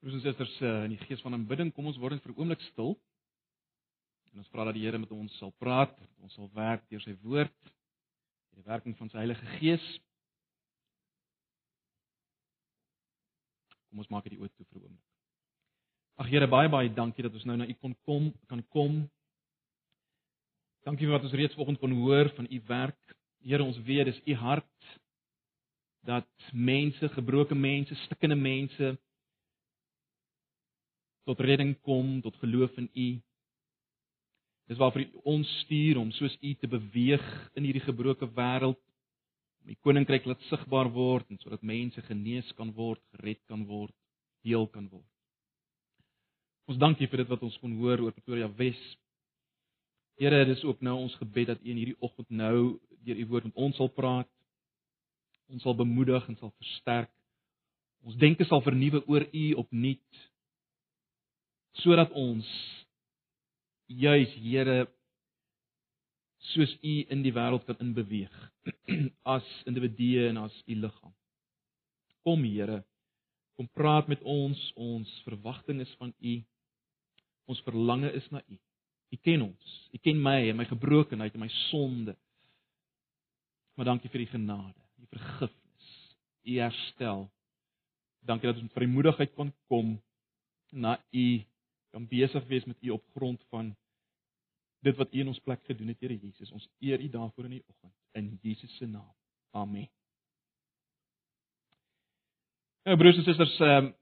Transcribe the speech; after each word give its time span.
Broers 0.00 0.14
en 0.14 0.20
susters, 0.20 0.60
eh, 0.60 0.84
in 0.84 0.94
die 0.94 1.04
gees 1.04 1.20
van 1.20 1.34
aanbidding, 1.36 1.74
kom 1.76 1.90
ons 1.90 1.98
word 2.00 2.14
net 2.14 2.22
vir 2.24 2.32
'n 2.32 2.40
oomblik 2.40 2.60
stil. 2.70 2.94
En 4.32 4.38
ons 4.38 4.48
vra 4.48 4.64
dat 4.64 4.74
die 4.74 4.84
Here 4.84 4.98
met 4.98 5.10
ons 5.10 5.36
sal 5.36 5.52
praat, 5.58 5.92
dat 5.98 6.08
ons 6.22 6.34
sal 6.34 6.48
werk 6.54 6.88
deur 6.88 7.00
sy 7.00 7.14
woord, 7.20 7.52
deur 7.60 8.62
die 8.62 8.70
werking 8.70 8.96
van 8.96 9.10
sy 9.10 9.18
Heilige 9.18 9.46
Gees. 9.58 10.00
Kom 13.90 13.98
ons 13.98 14.08
maak 14.08 14.24
dit 14.24 14.38
oop 14.38 14.56
toe 14.56 14.66
vir 14.70 14.80
'n 14.80 14.84
oomblik. 14.84 15.04
Ag 16.16 16.26
Here, 16.28 16.46
baie 16.46 16.68
baie 16.68 16.88
dankie 16.88 17.22
dat 17.22 17.34
ons 17.34 17.44
nou 17.44 17.56
na 17.56 17.66
U 17.66 17.74
kon 17.74 17.94
kom, 18.04 18.32
kan 18.48 18.62
kom. 18.68 19.10
Dankie 20.84 21.06
vir 21.06 21.12
wat 21.12 21.24
ons 21.24 21.32
reeds 21.32 21.54
vanoggend 21.54 21.78
kon 21.78 21.92
hoor 21.92 22.30
van 22.36 22.46
U 22.50 22.60
werk. 22.66 23.16
Here, 23.42 23.62
ons 23.62 23.78
weet 23.78 24.06
dis 24.06 24.22
U 24.26 24.34
hart 24.34 24.98
dat 26.04 26.28
mense, 26.52 27.08
gebroke 27.08 27.54
mense, 27.54 27.94
stikkende 27.94 28.36
mense 28.36 28.98
tot 31.30 31.40
redding 31.46 31.76
kom, 31.86 32.18
tot 32.24 32.34
geloof 32.42 32.74
in 32.82 32.88
U. 32.90 33.08
Dis 34.70 34.78
waarvoor 34.78 35.02
U 35.02 35.20
ons 35.36 35.50
stuur 35.62 36.00
om 36.00 36.10
soos 36.14 36.34
U 36.42 36.54
te 36.58 36.70
beweeg 36.70 37.26
in 37.54 37.68
hierdie 37.68 37.84
gebroke 37.84 38.26
wêreld 38.34 38.78
om 39.60 39.70
die 39.70 39.78
koninkryk 39.84 40.26
laat 40.26 40.42
sigbaar 40.48 40.90
word 40.90 41.30
en 41.30 41.38
sodat 41.42 41.62
mense 41.66 42.02
genees 42.08 42.48
kan 42.58 42.72
word, 42.74 43.02
gered 43.14 43.38
kan 43.46 43.62
word, 43.68 43.94
heel 44.42 44.66
kan 44.72 44.88
word. 44.90 45.06
Ons 46.70 46.80
dankie 46.80 47.06
vir 47.10 47.22
dit 47.22 47.30
wat 47.30 47.44
ons 47.46 47.58
kon 47.62 47.76
hoor 47.78 48.02
oor 48.02 48.14
Pretoria 48.14 48.48
Wes. 48.58 48.80
Here, 50.20 50.42
dit 50.44 50.56
is 50.56 50.64
ook 50.66 50.82
nou 50.86 50.96
ons 51.04 51.14
gebed 51.20 51.52
dat 51.52 51.62
U 51.62 51.70
in 51.70 51.78
hierdie 51.82 51.98
oggend 52.00 52.30
nou 52.30 52.80
deur 53.06 53.22
U 53.22 53.28
woord 53.30 53.50
met 53.50 53.62
ons 53.68 53.78
sal 53.78 53.90
praat. 53.94 54.30
Ons 55.50 55.62
sal 55.66 55.78
bemoedig 55.78 56.26
en 56.30 56.38
sal 56.40 56.54
versterk. 56.56 57.12
Ons 58.06 58.18
denke 58.18 58.46
sal 58.48 58.62
vernuwe 58.64 59.02
oor 59.06 59.26
U 59.28 59.46
opnuut 59.62 60.26
sodat 61.78 62.10
ons 62.18 62.46
juis 63.90 64.30
Here 64.38 64.84
soos 66.52 66.72
U 66.82 66.94
in 67.12 67.24
die 67.24 67.32
wêreld 67.34 67.66
kan 67.66 67.80
inbeweeg 67.82 68.36
as 69.34 69.46
individue 69.68 70.28
en 70.30 70.44
as 70.44 70.54
U 70.66 70.76
liggaam. 70.84 71.12
Kom 72.26 72.44
Here, 72.44 72.82
kom 73.56 73.68
praat 73.76 74.08
met 74.08 74.22
ons. 74.22 74.60
Ons 74.76 75.10
verwagting 75.26 75.82
is 75.84 75.92
van 76.00 76.14
U. 76.16 76.34
Ons 77.50 77.62
verlange 77.66 78.12
is 78.16 78.26
na 78.30 78.42
U. 78.46 78.58
U 79.10 79.18
ken 79.24 79.42
ons. 79.42 79.76
U 79.90 79.98
ken 79.98 80.20
my 80.22 80.38
en 80.50 80.60
my 80.60 80.66
gebrokenheid 80.70 81.34
en 81.34 81.44
my 81.44 81.50
sonde. 81.70 82.14
Maar 83.74 83.92
dankie 83.92 84.10
vir 84.12 84.26
U 84.26 84.26
genade, 84.34 84.80
U 85.00 85.06
vergifnis, 85.10 85.92
U 86.46 86.56
herstel. 86.60 87.26
Dankie 88.28 88.50
dat 88.50 88.58
ons 88.58 88.68
met 88.68 88.76
vrymoedigheid 88.76 89.32
kan 89.34 89.52
kom 89.72 89.96
na 90.70 90.98
U 91.10 91.26
kan 91.90 92.06
besig 92.08 92.46
wees 92.46 92.64
met 92.64 92.82
U 92.82 92.90
op 92.90 93.04
grond 93.14 93.44
van 93.48 93.76
dit 94.80 94.96
wat 94.96 95.14
U 95.14 95.20
in 95.20 95.28
ons 95.28 95.38
plek 95.38 95.64
gedoen 95.64 95.88
het, 95.88 96.00
Here 96.00 96.18
Jesus. 96.18 96.50
Ons 96.50 96.68
eer 96.80 97.00
U 97.00 97.08
daarvoor 97.08 97.44
in 97.44 97.58
die 97.58 97.64
oggend 97.66 97.94
in 98.12 98.38
Jesus 98.42 98.76
se 98.76 98.86
naam. 98.86 99.14
Amen. 99.50 99.88
Nou 102.84 102.96
broers 102.96 103.16
en 103.16 103.24
susters, 103.24 103.58
ehm 103.60 103.84
um, 103.84 103.94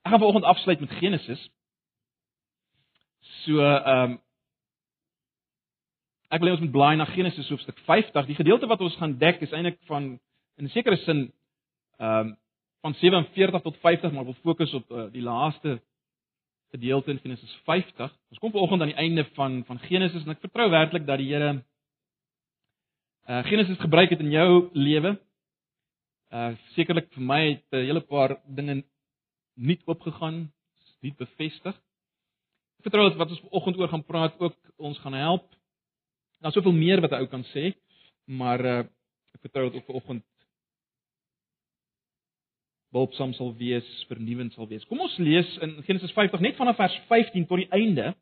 ek 0.00 0.12
gaan 0.12 0.18
vanoggend 0.18 0.44
afsluit 0.44 0.80
met 0.80 0.90
Genesis. 0.90 1.50
So 3.44 3.60
ehm 3.60 4.10
um, 4.10 4.18
ek 6.30 6.40
wil 6.40 6.54
ons 6.54 6.62
moet 6.62 6.72
blaai 6.72 6.96
na 6.96 7.04
Genesis 7.04 7.48
hoofstuk 7.48 7.78
50. 7.84 8.26
Die 8.26 8.38
gedeelte 8.38 8.66
wat 8.70 8.80
ons 8.80 8.96
gaan 8.96 9.18
dek 9.18 9.42
is 9.42 9.52
eintlik 9.52 9.78
van 9.90 10.12
in 10.56 10.64
'n 10.64 10.72
sekere 10.72 10.96
sin 10.96 11.32
ehm 11.98 12.26
um, 12.26 12.36
van 12.80 12.94
47 12.94 13.62
tot 13.62 13.76
50, 13.76 14.12
maar 14.12 14.24
ek 14.24 14.32
wil 14.32 14.42
fokus 14.42 14.74
op 14.74 14.90
uh, 14.90 15.06
die 15.12 15.24
laaste 15.24 15.80
gedeelte 16.70 17.10
in 17.10 17.18
Genesis 17.18 17.52
50. 17.66 18.12
Ons 18.30 18.38
kom 18.38 18.52
vanoggend 18.54 18.82
aan 18.82 18.92
die 18.92 19.02
einde 19.02 19.24
van 19.34 19.64
van 19.66 19.80
Genesis 19.88 20.24
en 20.24 20.34
ek 20.36 20.44
vertrou 20.44 20.68
werklik 20.70 21.06
dat 21.08 21.20
die 21.20 21.28
Here 21.32 21.58
uh 23.30 23.42
Genesis 23.46 23.78
gebruik 23.78 24.10
het 24.10 24.22
in 24.24 24.32
jou 24.32 24.70
lewe. 24.72 25.16
Uh 26.30 26.54
sekerlik 26.76 27.10
vir 27.14 27.26
my 27.32 27.40
het 27.48 27.66
'n 27.72 27.86
hele 27.86 28.00
paar 28.00 28.38
dinge 28.46 28.82
nuut 29.54 29.82
oopgegaan, 29.86 30.52
nuut 31.02 31.16
bevestig. 31.16 31.76
Ek 32.78 32.86
vertrou 32.88 33.08
dat 33.08 33.18
wat 33.18 33.30
ons 33.30 33.40
vanoggend 33.40 33.76
oor 33.76 33.88
gaan 33.88 34.04
praat 34.04 34.40
ook 34.40 34.56
ons 34.76 34.98
gaan 34.98 35.14
help. 35.14 35.46
Daar's 36.40 36.54
soveel 36.54 36.72
meer 36.72 37.00
wat 37.00 37.10
'n 37.10 37.20
ou 37.20 37.26
kan 37.26 37.44
sê, 37.44 37.74
maar 38.24 38.60
uh 38.64 38.78
ek 39.34 39.40
vertrou 39.40 39.70
dat 39.70 39.74
ook 39.74 39.86
vanoggend 39.86 40.24
bulpsam 42.90 43.32
sal 43.32 43.54
wees, 43.58 43.86
vernuwend 44.08 44.54
sal 44.54 44.68
wees. 44.68 44.84
Kom 44.90 45.00
ons 45.00 45.16
lees 45.22 45.48
in 45.64 45.76
Genesis 45.86 46.12
50 46.16 46.42
net 46.42 46.58
vanaf 46.58 46.78
vers 46.80 46.96
15 47.08 47.46
tot 47.46 47.62
die 47.62 47.70
einde. 47.70 48.12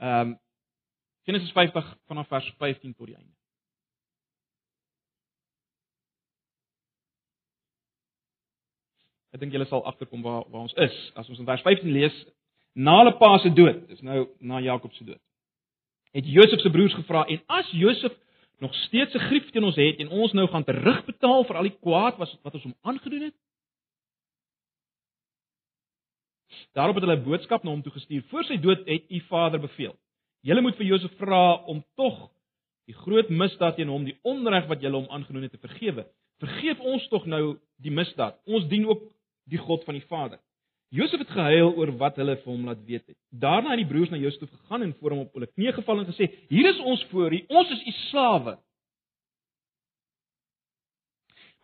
Ehm 0.00 0.34
um, 0.34 0.40
Genesis 1.24 1.52
50 1.56 1.86
vanaf 2.04 2.28
vers 2.28 2.50
15 2.58 2.94
tot 2.94 3.06
die 3.08 3.16
einde. 3.16 3.32
Ek 9.32 9.40
dink 9.40 9.54
julle 9.56 9.66
sal 9.66 9.82
agterkom 9.88 10.22
waar 10.22 10.44
waar 10.52 10.66
ons 10.66 10.74
is 10.84 10.96
as 11.18 11.28
ons 11.32 11.40
in 11.40 11.48
vers 11.48 11.62
15 11.64 11.90
lees 11.96 12.18
na 12.74 12.98
hulle 13.00 13.14
pa 13.18 13.32
se 13.42 13.50
dood. 13.56 13.86
Dis 13.88 14.04
nou 14.04 14.26
na 14.40 14.60
Jakob 14.60 14.92
se 14.94 15.04
dood. 15.04 15.22
Het 16.14 16.28
Josef 16.28 16.60
se 16.60 16.70
broers 16.70 16.94
gevra 16.94 17.24
en 17.24 17.40
as 17.50 17.72
Josef 17.72 18.12
nog 18.62 18.74
steeds 18.84 19.14
'n 19.14 19.26
grief 19.28 19.50
teen 19.50 19.64
ons 19.64 19.76
het 19.76 19.98
en 19.98 20.08
ons 20.08 20.32
nou 20.32 20.46
gaan 20.48 20.64
terugbetaal 20.64 21.44
vir 21.44 21.56
al 21.56 21.68
die 21.70 21.78
kwaad 21.80 22.16
wat 22.18 22.36
wat 22.42 22.54
ons 22.54 22.62
hom 22.62 22.76
aangedoen 22.82 23.22
het, 23.22 23.34
Daarop 26.72 26.94
het 26.94 27.04
hulle 27.04 27.16
'n 27.16 27.24
boodskap 27.24 27.62
na 27.62 27.70
hom 27.70 27.82
toe 27.82 27.92
gestuur. 27.92 28.22
Voor 28.30 28.44
sy 28.44 28.56
dood 28.56 28.86
het 28.86 29.10
u 29.10 29.20
vader 29.20 29.60
beveel: 29.60 29.96
"Julle 30.40 30.60
moet 30.60 30.76
vir 30.76 30.86
Josef 30.86 31.12
vra 31.16 31.54
om 31.54 31.84
tog 31.96 32.30
die 32.86 32.94
groot 32.94 33.28
misdaad 33.28 33.76
teen 33.76 33.88
hom, 33.88 34.04
die 34.04 34.18
onreg 34.22 34.66
wat 34.66 34.80
julle 34.80 34.96
hom 34.96 35.08
aangedoen 35.10 35.42
het, 35.42 35.52
te 35.52 35.58
vergewe. 35.58 36.06
Vergeef 36.38 36.80
ons 36.80 37.08
tog 37.08 37.26
nou 37.26 37.58
die 37.76 37.90
misdaad. 37.90 38.38
Ons 38.44 38.68
dien 38.68 38.86
ook 38.86 39.02
die 39.44 39.58
God 39.58 39.84
van 39.84 39.94
die 39.94 40.06
Vader." 40.06 40.38
Josef 40.88 41.18
het 41.18 41.30
gehuil 41.30 41.74
oor 41.74 41.90
wat 41.98 42.16
hulle 42.16 42.36
vir 42.36 42.52
hom 42.52 42.64
laat 42.64 42.84
weet 42.86 43.06
het. 43.06 43.16
Daarna 43.30 43.70
het 43.70 43.78
die 43.82 43.86
broers 43.86 44.10
na 44.10 44.16
Josef 44.16 44.50
gegaan 44.50 44.82
en 44.82 44.94
voor 44.94 45.10
hom 45.10 45.24
op 45.24 45.32
hulle 45.32 45.46
knieë 45.46 45.72
geval 45.72 45.98
en 45.98 46.06
gesê: 46.06 46.30
"Hier 46.48 46.68
is 46.68 46.78
ons 46.80 47.04
voor 47.04 47.32
u. 47.32 47.44
Ons 47.48 47.70
is 47.70 47.86
u 47.86 47.90
slawe." 47.90 48.58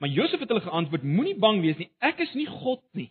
Maar 0.00 0.08
Josef 0.08 0.40
het 0.40 0.48
hulle 0.48 0.60
geantwoord: 0.60 1.02
Moenie 1.02 1.38
bang 1.38 1.60
wees 1.60 1.76
nie. 1.76 1.90
Ek 1.98 2.18
is 2.18 2.32
nie 2.34 2.46
God 2.46 2.82
nie. 2.92 3.10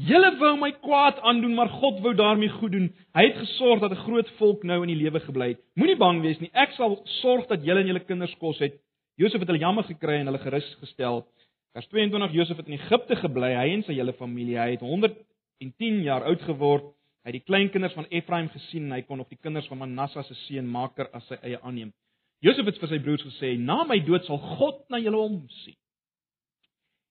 Julle 0.00 0.30
wou 0.40 0.54
my 0.56 0.70
kwaad 0.80 1.18
aandoen, 1.20 1.52
maar 1.54 1.68
God 1.68 1.98
wou 2.00 2.14
daarmee 2.16 2.48
goed 2.48 2.72
doen. 2.72 2.86
Hy 3.12 3.24
het 3.26 3.36
gesorg 3.36 3.80
dat 3.80 3.90
'n 3.92 4.04
groot 4.06 4.30
volk 4.38 4.62
nou 4.62 4.80
in 4.82 4.88
die 4.88 5.02
lewe 5.02 5.20
gebly 5.20 5.48
het. 5.48 5.60
Moenie 5.74 5.96
bang 5.96 6.22
wees 6.22 6.40
nie. 6.40 6.50
Ek 6.54 6.72
sal 6.72 7.00
sorg 7.04 7.46
dat 7.46 7.64
julle 7.64 7.80
en 7.80 7.86
julle 7.86 8.04
kinders 8.04 8.34
kos 8.38 8.58
het. 8.58 8.80
Josef 9.16 9.40
het 9.40 9.48
hulle 9.48 9.60
jammer 9.60 9.84
gekry 9.84 10.14
en 10.20 10.26
hulle 10.26 10.38
gerus 10.38 10.76
gestel. 10.80 11.26
Vers 11.72 11.86
22 11.88 12.32
Josef 12.32 12.56
het 12.56 12.66
in 12.66 12.78
Egipte 12.78 13.16
gebly, 13.16 13.54
hy 13.54 13.68
en 13.74 13.82
sy 13.82 13.92
hele 13.92 14.12
familie. 14.12 14.58
Hy 14.58 14.70
het 14.70 14.80
110 14.80 16.02
jaar 16.02 16.24
oud 16.24 16.42
geword. 16.42 16.84
Hy 17.24 17.30
het 17.30 17.38
die 17.38 17.46
kleinkinders 17.46 17.92
van 17.92 18.06
Efraim 18.10 18.48
gesien 18.48 18.84
en 18.84 18.92
hy 18.92 19.02
kon 19.02 19.18
nog 19.18 19.28
die 19.28 19.38
kinders 19.42 19.68
van 19.68 19.78
Manasse 19.78 20.22
se 20.22 20.34
seun 20.34 20.66
Maker 20.66 21.10
as 21.12 21.26
sy 21.26 21.36
eie 21.42 21.60
aanneem. 21.60 21.92
Josef 22.40 22.66
het 22.66 22.78
vir 22.78 22.88
sy 22.88 22.98
broers 22.98 23.22
gesê: 23.22 23.58
"Na 23.58 23.84
my 23.84 24.00
dood 24.00 24.24
sal 24.24 24.38
God 24.38 24.88
na 24.88 24.98
julle 24.98 25.18
omsien." 25.18 25.76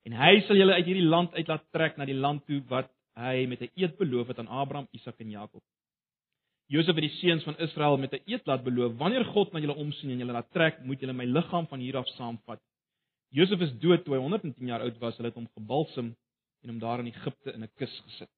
En 0.07 0.15
hy 0.17 0.39
sal 0.47 0.57
julle 0.57 0.73
uit 0.73 0.85
hierdie 0.85 1.05
land 1.05 1.33
uit 1.33 1.47
laat 1.47 1.67
trek 1.75 1.97
na 1.97 2.05
die 2.09 2.17
land 2.17 2.45
toe 2.45 2.61
wat 2.69 2.89
hy 3.19 3.45
met 3.45 3.61
'n 3.61 3.71
eed 3.75 3.97
beloof 3.97 4.27
het 4.27 4.39
aan 4.39 4.47
Abraham, 4.47 4.87
Isak 4.91 5.19
en 5.19 5.29
Jakob. 5.29 5.63
Josef 6.71 6.95
het 6.95 7.03
die 7.03 7.17
seuns 7.19 7.43
van 7.43 7.57
Israel 7.57 7.97
met 7.97 8.13
'n 8.13 8.23
eed 8.25 8.45
laat 8.45 8.63
beloof: 8.63 8.97
"Wanneer 8.97 9.25
God 9.25 9.51
na 9.53 9.59
julle 9.59 9.75
omsien 9.75 10.09
en 10.09 10.17
julle 10.17 10.31
laat 10.31 10.51
trek, 10.51 10.83
moet 10.83 10.99
julle 10.99 11.13
my 11.13 11.25
liggaam 11.25 11.67
van 11.67 11.79
hier 11.79 11.97
af 11.97 12.07
saamvat." 12.07 12.61
Josef 13.29 13.59
is 13.59 13.77
dood 13.79 14.03
toe 14.03 14.13
hy 14.13 14.19
110 14.19 14.67
jaar 14.67 14.81
oud 14.81 14.97
was. 14.97 15.17
Hulle 15.17 15.29
het 15.29 15.35
hom 15.35 15.47
gebalsem 15.53 16.15
en 16.61 16.69
hom 16.69 16.79
daar 16.79 16.99
in 16.99 17.07
Egipte 17.07 17.53
in 17.53 17.63
'n 17.63 17.71
kus 17.75 17.99
gesit. 17.99 18.29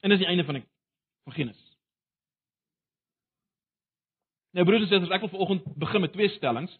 En 0.00 0.10
dis 0.10 0.18
die 0.18 0.28
einde 0.28 0.44
van 0.44 0.64
van 1.24 1.32
Genesis. 1.32 1.76
Nou 4.50 4.64
broers 4.66 4.82
en 4.82 4.88
susters, 4.88 5.10
ek 5.10 5.20
wil 5.20 5.28
vanoggend 5.28 5.78
begin 5.78 6.00
met 6.00 6.12
twee 6.12 6.28
stellings. 6.28 6.78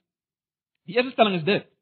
Die 0.84 0.94
eerste 0.96 1.10
stelling 1.10 1.34
is 1.36 1.44
dit: 1.44 1.75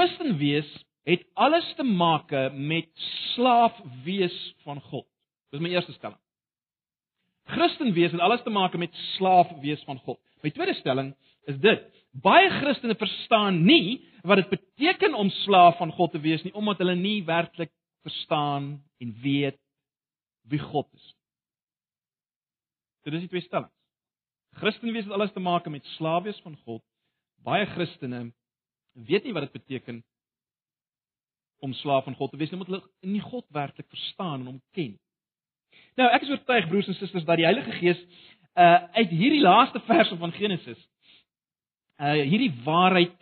Christen 0.00 0.36
wees 0.38 0.68
het 1.04 1.26
alles 1.34 1.74
te 1.76 1.84
maak 1.84 2.30
met 2.52 2.88
slaaf 3.34 3.76
wees 4.04 4.36
van 4.64 4.80
God. 4.80 5.04
Dis 5.52 5.60
my 5.60 5.68
eerste 5.74 5.92
stelling. 5.92 6.18
Christen 7.50 7.92
wees 7.92 8.12
het 8.12 8.20
alles 8.20 8.42
te 8.42 8.50
maak 8.50 8.76
met 8.80 8.94
slaaf 9.16 9.50
wees 9.60 9.82
van 9.84 9.98
God. 10.06 10.20
My 10.40 10.52
tweede 10.56 10.74
stelling 10.78 11.12
is 11.50 11.58
dit: 11.60 11.84
baie 12.16 12.48
Christene 12.62 12.96
verstaan 12.96 13.60
nie 13.64 14.00
wat 14.24 14.40
dit 14.40 14.48
beteken 14.56 15.14
om 15.14 15.28
slaaf 15.42 15.76
van 15.76 15.92
God 15.92 16.16
te 16.16 16.20
wees 16.24 16.42
nie 16.48 16.54
omdat 16.56 16.80
hulle 16.80 16.96
nie 16.96 17.20
werklik 17.28 17.72
verstaan 18.06 18.72
en 19.04 19.14
weet 19.20 19.60
wie 20.48 20.62
God 20.64 20.88
is. 20.96 21.14
Dit 23.04 23.20
is 23.20 23.26
die 23.26 23.32
twee 23.36 23.44
stellings. 23.44 23.76
Christen 24.56 24.92
wees 24.96 25.04
het 25.04 25.12
alles 25.12 25.32
te 25.36 25.44
maak 25.44 25.68
met 25.68 25.84
slaaf 25.98 26.24
wees 26.24 26.40
van 26.40 26.56
God. 26.64 26.84
Baie 27.44 27.68
Christene 27.76 28.30
weet 28.92 29.24
nie 29.24 29.32
wat 29.32 29.48
dit 29.48 29.52
beteken 29.52 30.02
om 31.60 31.72
slaaf 31.72 32.04
van 32.04 32.14
God 32.14 32.30
te 32.30 32.36
wees 32.36 32.50
nie, 32.50 32.58
omdat 32.58 32.72
hulle 32.72 33.12
nie 33.12 33.20
God 33.20 33.44
werklik 33.52 33.88
verstaan 33.88 34.40
en 34.40 34.46
hom 34.46 34.60
ken. 34.76 34.94
Nou, 36.00 36.08
ek 36.08 36.24
is 36.24 36.32
oortuig 36.32 36.68
broers 36.70 36.88
en 36.88 36.96
susters 36.96 37.26
dat 37.28 37.40
die 37.40 37.48
Heilige 37.48 37.72
Gees 37.80 38.00
uh 38.58 38.78
uit 38.96 39.10
hierdie 39.14 39.42
laaste 39.44 39.80
verse 39.86 40.16
van 40.18 40.32
Genesis 40.34 40.80
uh 42.00 42.16
hierdie 42.16 42.52
waarheid 42.64 43.18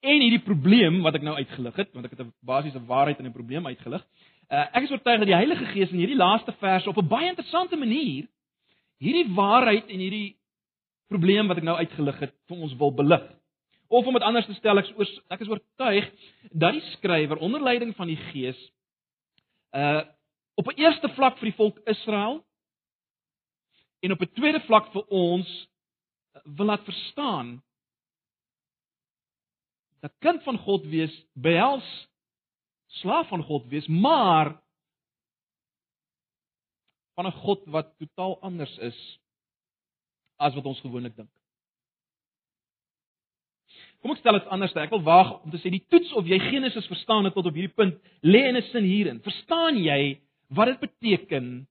en 0.00 0.24
hierdie 0.24 0.42
probleem 0.44 1.00
wat 1.04 1.16
ek 1.16 1.24
nou 1.24 1.36
uitgelig 1.36 1.76
het, 1.76 1.92
want 1.94 2.08
ek 2.08 2.16
het 2.16 2.26
'n 2.26 2.32
basiese 2.44 2.82
waarheid 2.84 3.18
en 3.18 3.26
'n 3.26 3.36
probleem 3.36 3.66
uitgelig. 3.66 4.04
Uh 4.50 4.66
ek 4.76 4.84
is 4.84 4.90
oortuig 4.90 5.18
dat 5.18 5.30
die 5.30 5.40
Heilige 5.40 5.66
Gees 5.72 5.90
in 5.90 6.02
hierdie 6.02 6.20
laaste 6.20 6.52
verse 6.52 6.88
op 6.88 6.98
'n 6.98 7.08
baie 7.08 7.28
interessante 7.28 7.76
manier 7.76 8.28
hierdie 8.98 9.34
waarheid 9.34 9.88
en 9.88 9.98
hierdie 9.98 10.36
probleem 11.08 11.48
wat 11.48 11.56
ek 11.56 11.64
nou 11.64 11.76
uitgelig 11.76 12.18
het 12.20 12.34
vir 12.48 12.56
ons 12.56 12.74
wil 12.76 12.92
belig. 12.92 13.39
Of 13.90 14.06
om 14.06 14.14
dit 14.14 14.22
anders 14.22 14.46
te 14.46 14.54
stel, 14.54 14.78
ek 14.78 14.86
is 14.86 14.98
oor, 14.98 15.08
ek 15.34 15.40
is 15.42 15.50
oortuig 15.50 16.10
dat 16.52 16.76
die 16.76 16.84
skrywer 16.92 17.40
onder 17.42 17.62
leiding 17.62 17.90
van 17.98 18.10
die 18.10 18.20
Gees 18.30 18.58
uh 19.74 20.02
op 20.60 20.68
'n 20.68 20.80
eerste 20.82 21.08
vlak 21.16 21.38
vir 21.38 21.48
die 21.48 21.56
volk 21.56 21.78
Israel 21.88 22.44
en 24.04 24.12
op 24.12 24.20
'n 24.20 24.34
tweede 24.36 24.60
vlak 24.60 24.92
vir 24.92 25.04
ons 25.08 25.48
wil 26.44 26.66
laat 26.66 26.84
verstaan 26.84 27.62
dat 30.00 30.12
kind 30.18 30.42
van 30.42 30.58
God 30.58 30.86
wees 30.86 31.14
behels 31.34 31.88
slaaf 33.00 33.28
van 33.28 33.42
God 33.42 33.66
wees, 33.66 33.86
maar 33.86 34.62
van 37.14 37.26
'n 37.26 37.32
God 37.32 37.64
wat 37.64 37.98
totaal 37.98 38.40
anders 38.40 38.78
is 38.78 39.20
as 40.36 40.54
wat 40.54 40.64
ons 40.64 40.80
gewoonlik 40.80 41.16
dink. 41.16 41.39
Kom 44.00 44.14
ek 44.14 44.22
stel 44.22 44.38
dit 44.38 44.48
anders, 44.48 44.72
ek 44.80 44.92
wil 44.94 45.02
waag 45.04 45.32
om 45.42 45.52
te 45.52 45.60
sê 45.60 45.72
die 45.72 45.84
toets 45.92 46.12
of 46.16 46.28
jy 46.28 46.38
Genesis 46.46 46.88
verstaan 46.88 47.28
het 47.28 47.34
tot 47.36 47.48
op 47.50 47.56
hierdie 47.56 47.76
punt 47.76 47.98
lê 48.24 48.46
in 48.48 48.56
'n 48.56 48.62
sin 48.72 48.84
hierin. 48.84 49.20
Verstaan 49.20 49.76
jy 49.76 50.20
wat 50.48 50.72
dit 50.72 50.80
beteken 50.80 51.68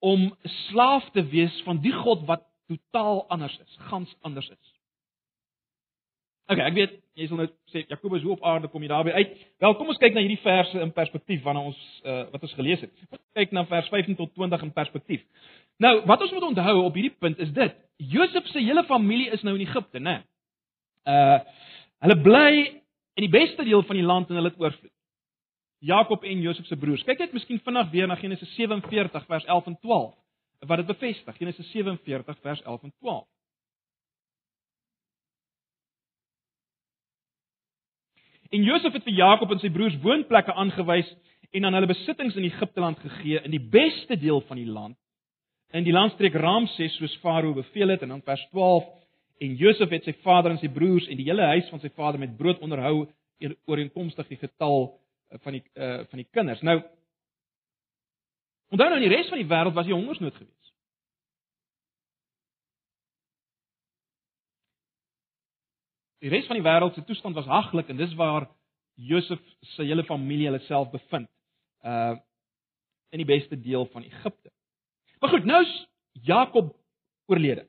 om 0.00 0.30
slaaf 0.70 1.10
te 1.12 1.22
wees 1.22 1.62
van 1.66 1.80
die 1.84 1.92
God 1.92 2.24
wat 2.26 2.46
totaal 2.68 3.26
anders 3.28 3.58
is, 3.60 3.76
gans 3.90 4.16
anders 4.22 4.48
is? 4.48 4.80
Okay, 6.50 6.66
ek 6.66 6.74
weet 6.74 6.94
jy 7.14 7.28
sal 7.28 7.38
nou 7.38 7.46
sê 7.70 7.84
Jakobus 7.86 8.24
hoe 8.24 8.32
op 8.32 8.42
aarde 8.42 8.68
kom 8.72 8.82
jy 8.82 8.88
daarby 8.90 9.12
uit? 9.14 9.36
Wel, 9.62 9.74
kom 9.78 9.92
ons 9.92 10.00
kyk 10.02 10.16
na 10.16 10.24
hierdie 10.24 10.40
verse 10.42 10.80
in 10.82 10.90
perspektief 10.96 11.44
wanneer 11.44 11.68
ons 11.70 11.78
uh, 12.02 12.24
wat 12.32 12.42
ons 12.42 12.56
gelees 12.58 12.80
het. 12.80 12.90
Kom 13.10 13.20
kyk 13.38 13.52
na 13.52 13.66
vers 13.70 13.90
15 13.92 14.16
tot 14.18 14.32
20 14.34 14.64
in 14.66 14.72
perspektief. 14.72 15.22
Nou, 15.78 15.92
wat 16.10 16.24
ons 16.24 16.32
moet 16.32 16.48
onthou 16.48 16.74
op 16.88 16.96
hierdie 16.98 17.14
punt 17.22 17.38
is 17.38 17.52
dit: 17.54 17.76
Josef 17.98 18.48
se 18.50 18.64
hele 18.64 18.82
familie 18.88 19.30
is 19.36 19.44
nou 19.46 19.54
in 19.54 19.66
Egipte, 19.68 20.02
né? 20.02 20.22
Uh 21.08 21.40
hulle 22.00 22.16
bly 22.24 22.52
in 23.20 23.26
die 23.26 23.32
beste 23.32 23.64
deel 23.64 23.82
van 23.84 23.98
die 23.98 24.06
land 24.06 24.30
en 24.30 24.38
hulle 24.38 24.48
het 24.48 24.60
oorvloed. 24.60 24.92
Jakob 25.84 26.24
en 26.24 26.40
Josef 26.40 26.66
se 26.66 26.76
broers. 26.76 27.02
Kyk 27.04 27.18
net 27.18 27.34
miskien 27.36 27.60
vinnig 27.64 27.90
weer 27.92 28.08
na 28.08 28.16
Genesis 28.16 28.54
47 28.56 29.26
vers 29.26 29.44
11 29.44 29.66
en 29.66 29.76
12 29.80 30.14
wat 30.68 30.80
dit 30.80 30.86
bevestig. 30.86 31.36
Genesis 31.36 31.70
47 31.72 32.40
vers 32.40 32.62
11 32.62 32.82
en 32.82 32.92
12. 32.98 33.26
En 38.50 38.62
Josef 38.62 38.92
het 38.92 39.04
vir 39.04 39.14
Jakob 39.14 39.52
en 39.52 39.60
sy 39.62 39.70
broers 39.70 40.00
woonplekke 40.02 40.52
aangewys 40.52 41.12
en 41.50 41.64
aan 41.64 41.76
hulle 41.76 41.90
besittings 41.90 42.36
in 42.36 42.48
Egipte 42.48 42.80
land 42.80 42.98
gegee 42.98 43.40
in 43.44 43.54
die 43.54 43.62
beste 43.62 44.16
deel 44.18 44.40
van 44.48 44.58
die 44.58 44.68
land 44.68 44.98
in 45.70 45.86
die 45.86 45.94
landstreek 45.94 46.34
Ramses 46.34 46.96
soos 46.98 47.14
Farao 47.22 47.54
beveel 47.54 47.94
het 47.94 48.02
en 48.02 48.14
dan 48.14 48.24
vers 48.26 48.42
12 48.50 48.86
en 49.40 49.56
Josef 49.56 49.90
het 49.90 50.04
sy 50.04 50.14
vader 50.24 50.52
en 50.52 50.60
sy 50.60 50.68
broers 50.72 51.08
en 51.08 51.16
die 51.16 51.26
hele 51.28 51.46
huis 51.54 51.68
van 51.72 51.80
sy 51.80 51.88
vader 51.96 52.20
met 52.20 52.36
brood 52.36 52.60
onderhou 52.60 53.08
ooreenkomstig 53.64 54.28
die 54.28 54.40
getal 54.40 54.90
eh, 55.30 55.38
van 55.40 55.56
die 55.56 55.62
uh, 55.74 56.02
van 56.10 56.20
die 56.20 56.28
kinders. 56.30 56.64
Nou 56.66 56.80
Onthou 58.70 58.86
nou 58.86 59.00
in 59.00 59.08
die 59.08 59.10
res 59.10 59.26
van 59.26 59.40
die 59.40 59.48
wêreld 59.50 59.74
was 59.74 59.86
die 59.88 59.94
hongersnood 59.96 60.36
gewees. 60.36 60.68
Die 66.22 66.30
res 66.30 66.46
van 66.46 66.60
die 66.60 66.66
wêreld 66.66 66.94
se 66.94 67.02
toestand 67.08 67.34
was 67.34 67.48
haglik 67.50 67.90
en 67.90 67.98
dis 67.98 68.12
waar 68.14 68.46
Josef 68.94 69.40
se 69.72 69.82
hele 69.88 70.04
familie 70.06 70.46
hulle 70.50 70.62
self 70.68 70.92
bevind. 70.92 71.30
Uh 71.82 72.18
in 73.10 73.18
die 73.18 73.26
beste 73.26 73.56
deel 73.58 73.88
van 73.90 74.04
Egipte. 74.06 74.52
Maar 75.18 75.30
goed, 75.32 75.44
nou 75.44 75.56
is 75.64 75.72
Jakob 76.12 76.76
oorlede. 77.26 77.64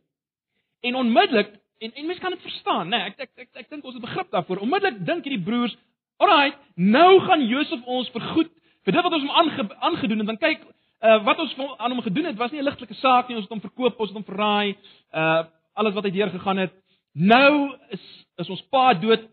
En 0.85 0.95
onmiddellik 0.95 1.55
en 1.81 1.93
en 1.93 2.05
mense 2.05 2.21
kan 2.21 2.33
dit 2.35 2.41
verstaan, 2.41 2.89
né? 2.89 2.97
Nee, 2.97 3.05
ek 3.11 3.19
ek 3.25 3.31
ek, 3.35 3.49
ek 3.63 3.69
dink 3.69 3.85
ons 3.85 3.97
het 3.97 4.03
begrip 4.03 4.29
daarvoor. 4.33 4.61
Onmiddellik 4.65 4.99
dink 5.05 5.25
hierdie 5.25 5.45
broers, 5.45 5.77
"Alraai, 6.21 6.53
nou 6.75 7.19
gaan 7.25 7.47
Josef 7.47 7.81
ons 7.85 8.09
vergoed 8.09 8.51
vir 8.85 8.93
dit 8.93 9.03
wat 9.03 9.13
ons 9.13 9.23
hom 9.23 9.31
aange, 9.31 9.65
aangedoen 9.79 10.17
het." 10.17 10.27
Dan 10.27 10.37
kyk, 10.37 10.61
uh 11.01 11.23
wat 11.25 11.39
ons 11.39 11.55
aan 11.77 11.91
hom 11.91 12.01
gedoen 12.01 12.25
het, 12.25 12.37
was 12.37 12.51
nie 12.51 12.61
'n 12.61 12.69
ligtelike 12.69 12.93
saak 12.93 13.27
nie. 13.27 13.35
Ons 13.35 13.45
het 13.45 13.53
hom 13.53 13.61
verkoop, 13.61 13.99
ons 13.99 14.09
het 14.09 14.17
hom 14.17 14.29
verraai, 14.29 14.75
uh 15.13 15.43
alles 15.73 15.93
wat 15.93 16.03
hy 16.03 16.11
deur 16.11 16.29
gegaan 16.29 16.57
het. 16.57 16.73
Nou 17.13 17.75
is 17.89 18.25
is 18.37 18.49
ons 18.49 18.61
pa 18.69 18.93
dood. 18.93 19.27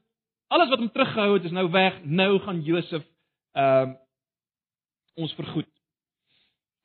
Alles 0.49 0.69
wat 0.69 0.79
hom 0.79 0.91
teruggehou 0.91 1.35
het 1.35 1.45
is 1.45 1.51
nou 1.51 1.71
weg. 1.71 2.05
Nou 2.05 2.39
gaan 2.39 2.63
Josef 2.63 3.05
ehm 3.53 3.91
uh, 3.91 3.95
ons 5.15 5.35
vergoed. 5.35 5.69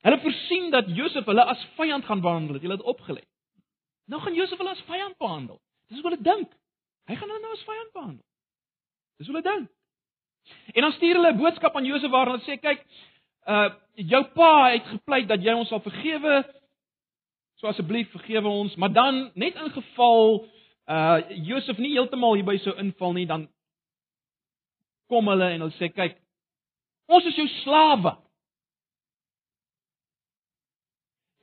Hulle 0.01 0.19
voorsien 0.19 0.71
dat 0.71 0.85
Josef 0.87 1.25
hulle 1.25 1.43
as 1.43 1.67
vyand 1.77 2.05
gaan 2.05 2.21
behandel. 2.21 2.59
Hulle 2.59 2.77
het 2.77 2.81
opgelê. 2.81 3.21
Nou 4.11 4.21
gaan 4.21 4.35
Josef 4.35 4.57
hulle 4.57 4.75
as 4.75 4.83
vyand 4.87 5.17
behandel. 5.17 5.59
Dis 5.87 6.01
wat 6.01 6.15
hulle 6.15 6.25
dink. 6.25 6.51
Hy 7.07 7.15
gaan 7.15 7.29
hulle 7.29 7.43
nou 7.43 7.53
as 7.55 7.65
vyand 7.67 7.93
behandel. 7.95 8.25
Dis 9.19 9.29
wat 9.29 9.39
hulle 9.39 9.55
dink. 9.55 9.71
En 10.73 10.81
dan 10.81 10.91
stuur 10.91 11.15
hulle 11.15 11.31
'n 11.31 11.37
boodskap 11.37 11.75
aan 11.75 11.85
Josef 11.85 12.11
waar 12.11 12.27
hulle 12.31 12.43
sê 12.43 12.59
kyk, 12.59 12.85
uh 13.47 13.69
jou 13.95 14.23
pa 14.33 14.71
het 14.71 14.85
gepleit 14.87 15.27
dat 15.27 15.43
jy 15.43 15.53
ons 15.53 15.69
sal 15.69 15.79
vergewe. 15.79 16.43
So 17.55 17.67
asseblief 17.67 18.11
vergewe 18.11 18.47
ons, 18.47 18.75
maar 18.75 18.93
dan 18.93 19.31
net 19.35 19.55
in 19.55 19.69
geval 19.71 20.47
uh 20.87 21.19
Josef 21.29 21.77
nie 21.77 21.93
heeltemal 21.93 22.33
hierby 22.33 22.57
sou 22.57 22.75
inval 22.77 23.13
nie, 23.13 23.25
dan 23.25 23.47
kom 25.07 25.27
hulle 25.27 25.49
en 25.53 25.61
hulle 25.61 25.77
sê 25.77 25.91
kyk, 25.93 26.17
ons 27.07 27.25
is 27.25 27.35
jou 27.35 27.47
slawe. 27.47 28.17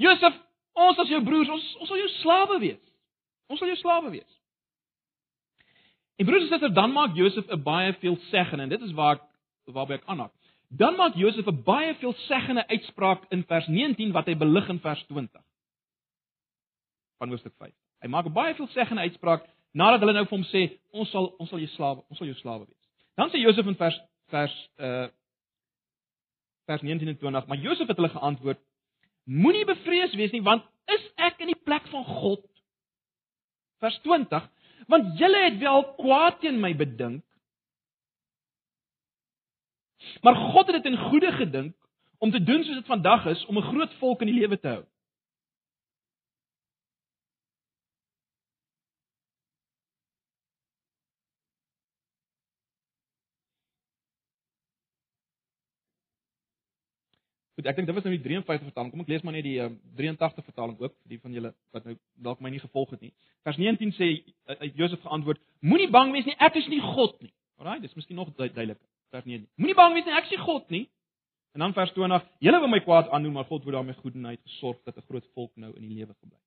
Josef, 0.01 0.40
ons 0.89 0.99
as 1.03 1.09
jou 1.13 1.21
broers, 1.25 1.49
ons 1.49 1.67
ons 1.83 1.89
sal 1.91 2.01
jou 2.01 2.11
slawe 2.21 2.59
wees. 2.63 2.83
Ons 3.51 3.59
sal 3.63 3.71
jou 3.73 3.79
slawe 3.81 4.11
wees. 4.11 4.39
En 6.21 6.29
broers 6.29 6.45
en 6.45 6.53
susters, 6.53 6.75
dan 6.77 6.93
maak 6.93 7.17
Josef 7.17 7.49
'n 7.49 7.63
baie 7.63 7.93
veelzeggende 8.03 8.63
en 8.63 8.69
dit 8.69 8.83
is 8.83 8.93
waar 8.93 9.17
ek 9.17 9.75
waarby 9.75 9.95
ek 9.95 10.07
aanhaak. 10.07 10.33
Dan 10.71 10.97
maak 10.97 11.15
Josef 11.15 11.47
'n 11.47 11.63
baie 11.63 11.95
veelzeggende 11.95 12.67
uitspraak 12.69 13.25
in 13.31 13.45
vers 13.45 13.67
19 13.67 14.13
wat 14.13 14.27
hy 14.27 14.37
belig 14.37 14.69
in 14.69 14.81
vers 14.81 15.05
20 15.07 15.43
van 17.19 17.29
hoofstuk 17.29 17.55
5. 17.59 17.73
Hy 18.01 18.09
maak 18.09 18.27
'n 18.27 18.33
baie 18.33 18.55
veelzeggende 18.55 19.03
uitspraak 19.03 19.49
nadat 19.73 20.01
hulle 20.01 20.13
nou 20.13 20.25
vir 20.25 20.39
hom 20.39 20.45
sê 20.45 20.79
ons 20.91 21.11
sal 21.11 21.35
ons 21.39 21.49
sal 21.49 21.59
jou 21.59 21.69
slawe, 21.69 22.03
ons 22.09 22.19
sal 22.19 22.27
jou 22.27 22.37
slawe 22.37 22.67
wees. 22.67 22.87
Dan 23.17 23.31
sê 23.31 23.39
Josef 23.39 23.67
in 23.67 23.77
vers 23.77 24.01
vers 24.31 24.71
uh 24.79 25.09
vers 26.67 26.83
19 26.83 27.09
en 27.09 27.19
20, 27.19 27.47
maar 27.47 27.59
Josef 27.59 27.89
het 27.89 27.97
hulle 27.97 28.09
geantwoord: 28.09 28.59
Moenie 29.25 29.65
bevrees 29.65 30.15
wees 30.15 30.33
nie, 30.33 30.43
want 30.43 30.65
is 30.91 31.03
ek 31.17 31.41
in 31.41 31.53
die 31.53 31.63
plek 31.65 31.87
van 31.93 32.05
God? 32.05 32.45
Vers 33.81 33.99
20, 34.05 34.47
want 34.91 35.19
julle 35.19 35.43
het 35.45 35.59
wel 35.61 35.85
kwaad 35.99 36.41
teen 36.41 36.61
my 36.61 36.73
bedink. 36.77 37.25
Maar 40.25 40.37
God 40.37 40.71
het 40.71 40.81
dit 40.81 40.93
in 40.93 40.99
goeie 41.11 41.33
gedink 41.33 41.77
om 42.19 42.31
te 42.31 42.43
doen 42.43 42.65
soos 42.65 42.81
dit 42.81 42.89
vandag 42.89 43.27
is 43.27 43.45
om 43.47 43.59
'n 43.59 43.69
groot 43.73 43.95
volk 44.01 44.21
in 44.21 44.33
die 44.33 44.41
lewe 44.41 44.59
te 44.61 44.69
hou. 44.69 44.85
Goed, 57.61 57.67
ek 57.69 57.77
dink 57.77 57.91
dit 57.91 57.93
was 57.93 58.07
nou 58.07 58.15
die 58.15 58.23
53 58.25 58.71
vertaling. 58.71 58.89
Kom 58.89 59.03
ek 59.03 59.11
lees 59.13 59.25
maar 59.27 59.35
net 59.37 59.45
die 59.45 59.59
uh, 59.61 59.67
83 59.99 60.47
vertaling 60.47 60.79
ook 60.81 60.95
vir 60.95 61.11
die 61.13 61.19
van 61.21 61.35
julle 61.37 61.51
wat 61.77 61.85
nou 61.85 61.93
dalk 62.25 62.39
my 62.41 62.49
nie 62.55 62.61
gevolg 62.63 62.95
het 62.95 63.03
nie. 63.05 63.11
Vers 63.45 63.59
19 63.61 63.91
sê 63.99 64.07
uh, 64.15 64.69
Josef 64.79 65.03
geantwoord: 65.05 65.43
Moenie 65.61 65.91
bang 65.93 66.15
wees 66.15 66.25
nie, 66.25 66.39
ek 66.41 66.55
is 66.57 66.71
nie 66.73 66.79
God 66.81 67.19
nie. 67.21 67.29
Alraai, 67.61 67.83
dis 67.83 67.93
miskien 67.99 68.17
nog 68.17 68.31
duideliker. 68.39 68.81
Vers 69.13 69.27
19. 69.29 69.45
Moenie 69.61 69.77
bang 69.77 69.93
wees 69.93 70.07
nie, 70.07 70.15
ek 70.17 70.31
is 70.31 70.33
nie 70.33 70.41
God 70.41 70.73
nie. 70.73 70.81
En 71.53 71.67
dan 71.67 71.75
vers 71.77 71.93
20: 71.99 72.25
Julle 72.47 72.61
wil 72.63 72.73
my 72.73 72.81
kwaad 72.87 73.11
aandoen, 73.13 73.35
maar 73.37 73.45
God 73.51 73.67
word 73.67 73.77
daarmee 73.77 73.99
goed 73.99 74.17
en 74.17 74.31
hy 74.31 74.33
het 74.39 74.47
gesorg 74.47 74.79
dat 74.89 74.97
'n 74.97 75.05
groot 75.11 75.27
volk 75.37 75.53
nou 75.57 75.75
in 75.75 75.83
die 75.85 75.99
lewe 75.99 76.15
gebly. 76.15 76.39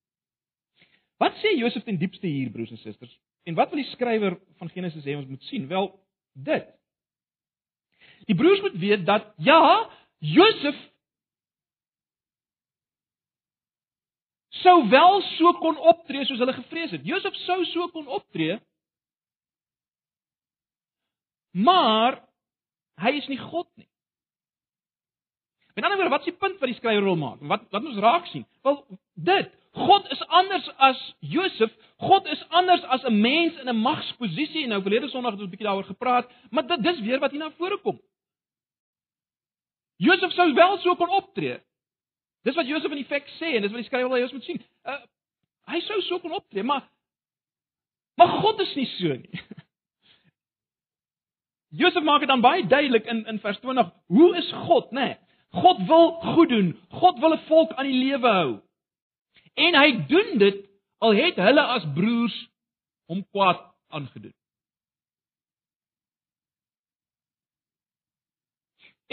Wat 1.22 1.38
sê 1.44 1.52
Josef 1.60 1.84
ten 1.86 2.00
diepste 2.02 2.26
hier, 2.26 2.50
broers 2.50 2.72
en 2.74 2.82
susters? 2.82 3.14
En 3.46 3.54
wat 3.54 3.70
wil 3.70 3.84
die 3.84 3.92
skrywer 3.92 4.40
van 4.58 4.70
Genesis 4.74 5.06
hê 5.06 5.14
ons 5.14 5.30
moet 5.30 5.44
sien? 5.44 5.68
Wel, 5.68 5.94
dit. 6.34 6.66
Die 8.26 8.36
broers 8.36 8.62
moet 8.66 8.80
weet 8.82 9.06
dat 9.06 9.30
ja, 9.38 9.62
Josef 10.18 10.76
sou 14.64 14.78
wel 14.90 15.22
so 15.36 15.54
kon 15.62 15.78
optree 15.78 16.26
soos 16.26 16.40
hulle 16.40 16.56
gevrees 16.56 16.92
het. 16.96 17.06
Josef 17.06 17.36
sou 17.46 17.64
so 17.72 17.88
kon 17.94 18.08
optree 18.08 18.60
Maar 21.54 22.18
hy 23.02 23.18
is 23.18 23.28
nie 23.30 23.38
God 23.38 23.68
nie. 23.78 23.88
Met 25.74 25.86
ander 25.86 25.98
woorde, 25.98 26.14
wat 26.14 26.26
is 26.26 26.32
die 26.34 26.40
punt 26.42 26.60
wat 26.62 26.70
die 26.70 26.78
skrywer 26.78 27.06
wil 27.06 27.18
maak? 27.18 27.42
Wat 27.50 27.66
wat 27.74 27.86
ons 27.86 28.02
raak 28.02 28.26
sien? 28.30 28.46
Wel, 28.66 28.80
dit, 29.26 29.54
God 29.78 30.10
is 30.14 30.22
anders 30.30 30.68
as 30.86 31.00
Josef. 31.34 31.72
God 32.02 32.28
is 32.30 32.42
anders 32.50 32.84
as 32.94 33.06
'n 33.10 33.22
mens 33.22 33.58
in 33.62 33.70
'n 33.70 33.82
magsposisie. 33.82 34.68
Nou 34.68 34.82
verlede 34.82 35.10
Sondag 35.10 35.34
het 35.34 35.42
ons 35.42 35.48
'n 35.48 35.54
bietjie 35.54 35.68
daaroor 35.68 35.90
gepraat, 35.90 36.30
maar 36.50 36.68
dit 36.68 36.84
dis 36.84 37.00
weer 37.00 37.20
wat 37.20 37.32
hier 37.32 37.40
na 37.40 37.52
vore 37.52 37.78
kom. 37.78 38.02
Josef 39.98 40.32
sou 40.32 40.54
wel 40.54 40.78
so 40.78 40.96
kon 40.96 41.10
optree. 41.10 41.62
Dis 42.44 42.56
wat 42.56 42.68
Josef 42.68 42.92
in 42.92 43.04
effek 43.04 43.28
sê 43.40 43.56
en 43.56 43.64
dis 43.64 43.72
wat 43.72 43.84
die 43.84 43.88
skrywer 43.88 44.10
wil 44.10 44.20
hê 44.20 44.28
ons 44.28 44.36
moet 44.36 44.48
sien. 44.48 44.62
Uh, 44.86 45.02
hy 45.72 45.80
sou 45.88 46.00
so 46.08 46.20
kon 46.24 46.40
optree, 46.40 46.64
maar 46.64 46.88
maar 48.20 48.36
God 48.44 48.60
is 48.62 48.74
nie 48.78 48.90
so 49.00 49.16
nie. 49.18 49.44
Josef 51.82 52.04
maak 52.06 52.22
dit 52.22 52.30
dan 52.30 52.44
baie 52.44 52.66
duidelik 52.68 53.08
in 53.10 53.24
in 53.32 53.40
vers 53.42 53.58
20. 53.64 53.88
Hoe 54.14 54.34
is 54.38 54.52
God, 54.68 54.92
nê? 54.92 55.14
Nee, 55.14 55.22
God 55.54 55.88
wil 55.88 56.12
goed 56.36 56.50
doen. 56.50 56.80
God 56.90 57.20
wil 57.20 57.34
'n 57.34 57.46
volk 57.48 57.74
aan 57.74 57.86
die 57.86 58.06
lewe 58.06 58.28
hou. 58.28 58.62
En 59.54 59.76
hy 59.76 60.06
doen 60.08 60.38
dit 60.38 60.66
al 60.98 61.14
het 61.14 61.36
hulle 61.36 61.62
as 61.62 61.86
broers 61.94 62.50
hom 63.06 63.26
kwaad 63.32 63.60
aangedoen. 63.88 64.34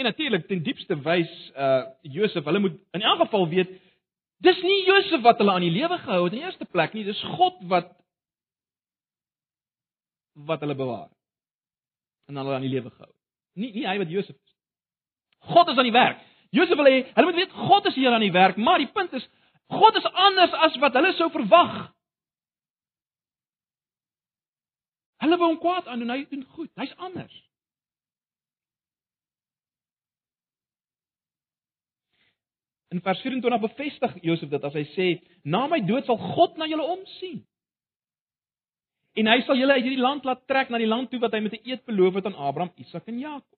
En 0.01 0.07
natuurlik 0.07 0.47
ten 0.47 0.63
diepste 0.63 0.95
wys 1.05 1.31
uh 1.53 1.83
Josef, 2.01 2.43
hulle 2.43 2.59
moet 2.59 2.77
in 2.91 3.01
elk 3.01 3.19
geval 3.19 3.47
weet 3.49 3.69
dis 4.41 4.61
nie 4.65 4.85
Josef 4.87 5.21
wat 5.21 5.37
hulle 5.37 5.53
aan 5.53 5.61
die 5.61 5.75
lewe 5.75 5.97
gehou 6.01 6.23
het 6.23 6.33
in 6.33 6.39
die 6.39 6.45
eerste 6.47 6.65
plek 6.65 6.95
nie, 6.97 7.03
dis 7.05 7.21
God 7.37 7.59
wat 7.69 7.91
wat 10.49 10.63
hulle 10.65 10.75
bewaar 10.75 11.11
en 12.25 12.41
hulle 12.41 12.55
aan 12.55 12.65
die 12.65 12.73
lewe 12.73 12.89
gehou. 12.89 13.11
Nie 13.53 13.69
nie 13.75 13.85
hy 13.85 13.93
wat 14.01 14.09
Josef 14.09 14.33
is. 14.33 14.55
God 15.53 15.69
is 15.69 15.77
aan 15.77 15.89
die 15.91 15.93
werk. 15.93 16.25
Josef 16.49 16.81
wil 16.81 16.89
hê 16.89 16.97
hulle 17.11 17.29
moet 17.29 17.39
weet 17.43 17.55
God 17.69 17.91
is 17.93 18.01
hier 18.01 18.17
aan 18.17 18.25
die 18.25 18.33
werk, 18.33 18.57
maar 18.57 18.81
die 18.81 18.89
punt 18.97 19.13
is 19.13 19.29
God 19.69 20.01
is 20.01 20.09
anders 20.29 20.57
as 20.65 20.81
wat 20.81 20.97
hulle 20.97 21.13
sou 21.19 21.29
verwag. 21.37 21.77
Hulle 25.21 25.37
wou 25.37 25.53
hom 25.53 25.61
kwaad 25.61 25.85
aan 25.85 26.01
doen, 26.01 26.17
hy 26.17 26.25
doen 26.25 26.45
goed. 26.57 26.73
Hy's 26.81 26.97
anders. 26.97 27.37
In 32.91 32.99
vers 33.01 33.21
24 33.23 33.61
bevestig 33.61 34.17
Josef 34.21 34.49
dit 34.51 34.63
as 34.67 34.73
hy 34.75 34.83
sê: 34.95 35.07
"Na 35.43 35.63
my 35.71 35.79
dood 35.87 36.05
sal 36.05 36.19
God 36.19 36.57
na 36.59 36.67
julle 36.67 36.83
omsien." 36.83 37.39
En 39.15 39.27
hy 39.27 39.39
sal 39.47 39.59
julle 39.59 39.77
uit 39.77 39.85
hierdie 39.85 40.03
land 40.03 40.27
laat 40.27 40.43
trek 40.47 40.69
na 40.69 40.79
die 40.79 40.89
land 40.91 41.09
toe 41.11 41.19
wat 41.19 41.33
hy 41.35 41.39
met 41.39 41.55
'n 41.55 41.67
eed 41.67 41.85
beloof 41.87 42.19
het 42.19 42.25
aan 42.25 42.35
Abraham, 42.35 42.71
Isak 42.75 43.07
en 43.07 43.19
Jakob. 43.19 43.57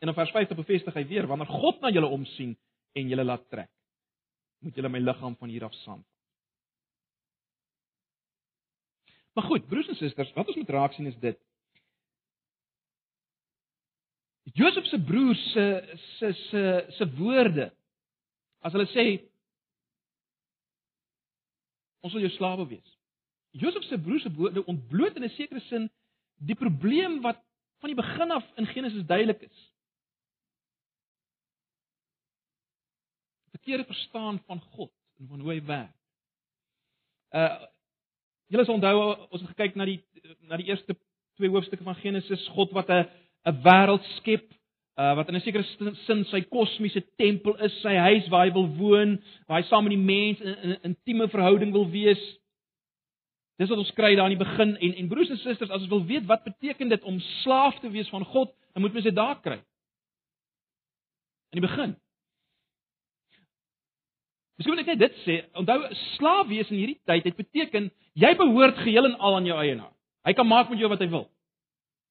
En 0.00 0.08
in 0.08 0.14
vers 0.14 0.30
5 0.30 0.54
bevestig 0.56 0.94
hy 0.94 1.06
weer 1.06 1.26
wanneer 1.26 1.46
God 1.46 1.80
na 1.80 1.90
julle 1.90 2.08
omsien 2.08 2.56
en 2.92 3.08
julle 3.08 3.24
laat 3.24 3.48
trek, 3.50 3.70
moet 4.64 4.74
julle 4.74 4.88
my 4.88 4.98
liggaam 4.98 5.36
van 5.36 5.48
hier 5.48 5.64
af 5.64 5.74
saam. 5.74 6.04
Maar 9.40 9.48
goed, 9.48 9.68
broers 9.68 9.88
en 9.88 9.96
susters, 9.96 10.32
wat 10.32 10.46
ons 10.46 10.56
moet 10.56 10.68
raak 10.68 10.92
sien 10.92 11.06
is 11.06 11.16
dit. 11.18 11.38
Josef 14.42 14.84
se 14.84 14.98
broers 15.00 15.44
se 15.52 15.64
se 16.18 16.32
se 16.32 16.64
se 16.88 17.06
woorde 17.16 17.70
as 18.60 18.76
hulle 18.76 18.86
sê 18.92 19.04
ons 22.04 22.12
wil 22.12 22.26
jou 22.26 22.32
slawe 22.34 22.66
wees. 22.68 22.92
Josef 23.56 23.88
se 23.88 24.00
broers 24.04 24.28
se 24.28 24.34
woorde 24.36 24.66
ontbloot 24.68 25.16
in 25.16 25.24
'n 25.24 25.32
sekere 25.38 25.64
sin 25.70 25.88
die 26.36 26.58
probleem 26.66 27.20
wat 27.24 27.40
van 27.80 27.94
die 27.94 28.00
begin 28.02 28.30
af 28.30 28.44
in 28.56 28.66
Genesis 28.66 29.06
duidelik 29.06 29.40
is. 29.48 29.72
verkeerde 33.50 33.84
verstaan 33.84 34.42
van 34.44 34.60
God 34.60 34.92
en 35.18 35.26
van 35.28 35.40
hoe 35.40 35.50
hy 35.52 35.64
werk. 35.64 35.96
Uh 37.30 37.79
julle 38.50 38.66
sal 38.66 38.78
onthou 38.78 38.96
ons 39.30 39.42
het 39.42 39.52
gekyk 39.54 39.78
na 39.78 39.86
die 39.88 40.00
na 40.50 40.58
die 40.58 40.68
eerste 40.70 40.96
twee 41.38 41.50
hoofstukke 41.52 41.86
van 41.86 41.98
Genesis, 42.02 42.48
God 42.56 42.72
wat 42.76 42.90
'n 42.90 43.06
'n 43.46 43.62
wêreld 43.64 44.04
skep 44.18 44.46
uh 44.98 45.14
wat 45.16 45.28
in 45.28 45.36
'n 45.36 45.40
sekere 45.40 45.64
sin 46.06 46.24
sy 46.24 46.40
kosmiese 46.42 47.02
tempel 47.16 47.54
is, 47.64 47.80
sy 47.80 47.94
huis 47.94 48.28
waar 48.28 48.46
hy 48.46 48.52
wil 48.52 48.68
woon, 48.76 49.22
waar 49.46 49.62
hy 49.62 49.68
saam 49.68 49.84
met 49.84 49.96
die 49.96 50.06
mens 50.12 50.40
'n 50.40 50.46
in, 50.46 50.70
in 50.72 50.80
intieme 50.90 51.28
verhouding 51.28 51.72
wil 51.72 51.88
wees. 51.90 52.20
Dis 53.58 53.68
wat 53.68 53.78
ons 53.78 53.92
kry 53.92 54.14
daar 54.16 54.30
in 54.30 54.38
die 54.38 54.44
begin 54.44 54.76
en 54.76 54.94
en 54.94 55.08
broers 55.08 55.30
en 55.30 55.38
susters, 55.38 55.70
as 55.70 55.82
ons 55.82 55.88
wil 55.90 56.04
weet 56.04 56.26
wat 56.26 56.44
beteken 56.44 56.88
dit 56.88 57.02
om 57.02 57.20
slaaf 57.20 57.78
te 57.80 57.90
wees 57.90 58.08
van 58.08 58.24
God, 58.24 58.52
dan 58.72 58.82
moet 58.82 58.92
mens 58.92 59.04
dit 59.04 59.14
daar 59.14 59.40
kry. 59.40 59.60
In 61.52 61.60
die 61.60 61.68
begin. 61.68 61.96
Miskien 64.56 64.74
moet 64.74 64.82
ek 64.84 64.92
net 64.92 64.98
dit 64.98 65.14
sê, 65.24 65.34
onthou 65.56 65.78
slaaf 66.16 66.46
wees 66.48 66.70
in 66.70 66.76
hierdie 66.76 67.00
tyd 67.04 67.24
het 67.24 67.36
beteken 67.36 67.90
jy 68.12 68.34
behoort 68.36 68.78
geheel 68.84 69.04
en 69.04 69.18
al 69.18 69.36
aan 69.36 69.46
jou 69.46 69.58
eienaar. 69.58 69.92
Hy 70.26 70.32
kan 70.32 70.46
maak 70.46 70.68
met 70.68 70.78
jou 70.78 70.88
wat 70.90 71.00
hy 71.00 71.08
wil. 71.08 71.28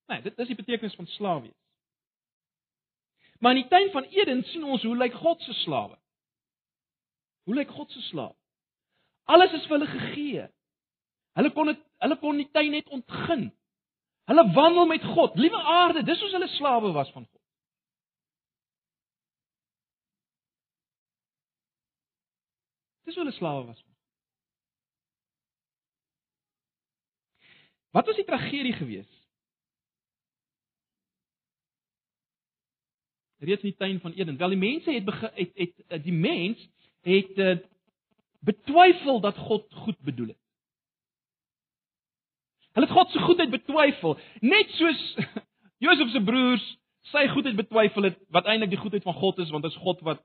Nee, 0.09 0.21
dit 0.25 0.39
is 0.39 0.47
die 0.47 0.57
betekenis 0.57 0.95
van 0.97 1.07
slaaf 1.07 1.41
wees. 1.41 1.57
Maar 3.39 3.55
in 3.55 3.61
die 3.61 3.69
tuin 3.69 3.91
van 3.91 4.03
Eden 4.03 4.43
sien 4.43 4.63
ons 4.63 4.83
hoe 4.83 4.97
lyk 4.97 5.13
God 5.13 5.41
se 5.41 5.53
slawe. 5.53 5.97
Hoe 7.43 7.55
lyk 7.55 7.69
God 7.71 7.91
se 7.91 8.01
slaaf? 8.01 8.35
Alles 9.23 9.53
is 9.53 9.67
vir 9.69 9.77
hulle 9.77 9.91
gegee. 9.91 10.47
Hulle 11.37 11.51
kon 11.55 11.69
dit 11.71 11.83
hulle 12.03 12.17
kon 12.19 12.39
die 12.41 12.49
tuin 12.51 12.71
net 12.73 12.89
ontgin. 12.89 13.49
Hulle 14.29 14.45
wandel 14.53 14.89
met 14.89 15.03
God. 15.03 15.37
Liewe 15.37 15.61
aarde, 15.61 16.03
dis 16.03 16.19
hoe 16.19 16.31
hulle 16.33 16.49
slawe 16.57 16.91
was 16.91 17.11
van 17.11 17.27
God. 17.29 17.41
Dis 23.05 23.15
hoe 23.15 23.23
hulle 23.23 23.37
slawe 23.37 23.65
was. 23.65 23.88
Wat 27.91 28.05
was 28.05 28.15
die 28.15 28.25
tragedie 28.25 28.73
geweest? 28.73 29.17
Reeds 33.39 33.63
in 33.63 33.69
die 33.69 33.77
tuin 33.77 33.99
van 33.99 34.11
Eden. 34.11 34.37
Wel 34.37 34.49
die 34.49 34.57
mense 34.57 34.91
het 34.91 35.05
het, 35.05 35.51
het 35.55 35.83
het 35.87 36.03
die 36.03 36.13
mens 36.13 36.69
het 37.01 37.37
uh, 37.37 37.57
betwyfel 38.39 39.19
dat 39.19 39.37
God 39.37 39.73
goed 39.73 39.99
bedoel 39.99 40.27
het. 40.27 40.41
Hulle 42.71 42.85
het 42.85 42.95
God 42.95 43.11
se 43.11 43.19
goedheid 43.19 43.49
betwyfel, 43.49 44.19
net 44.39 44.69
soos 44.69 45.15
Josef 45.83 46.11
se 46.11 46.21
broers 46.23 46.65
sy 47.09 47.25
goedheid 47.31 47.55
betwyfel 47.55 48.09
het 48.09 48.19
wat 48.29 48.45
eintlik 48.45 48.75
die 48.75 48.81
goedheid 48.81 49.03
van 49.03 49.17
God 49.17 49.39
is 49.39 49.49
want 49.49 49.63
dit 49.63 49.71
is 49.71 49.81
God 49.81 50.01
wat 50.05 50.21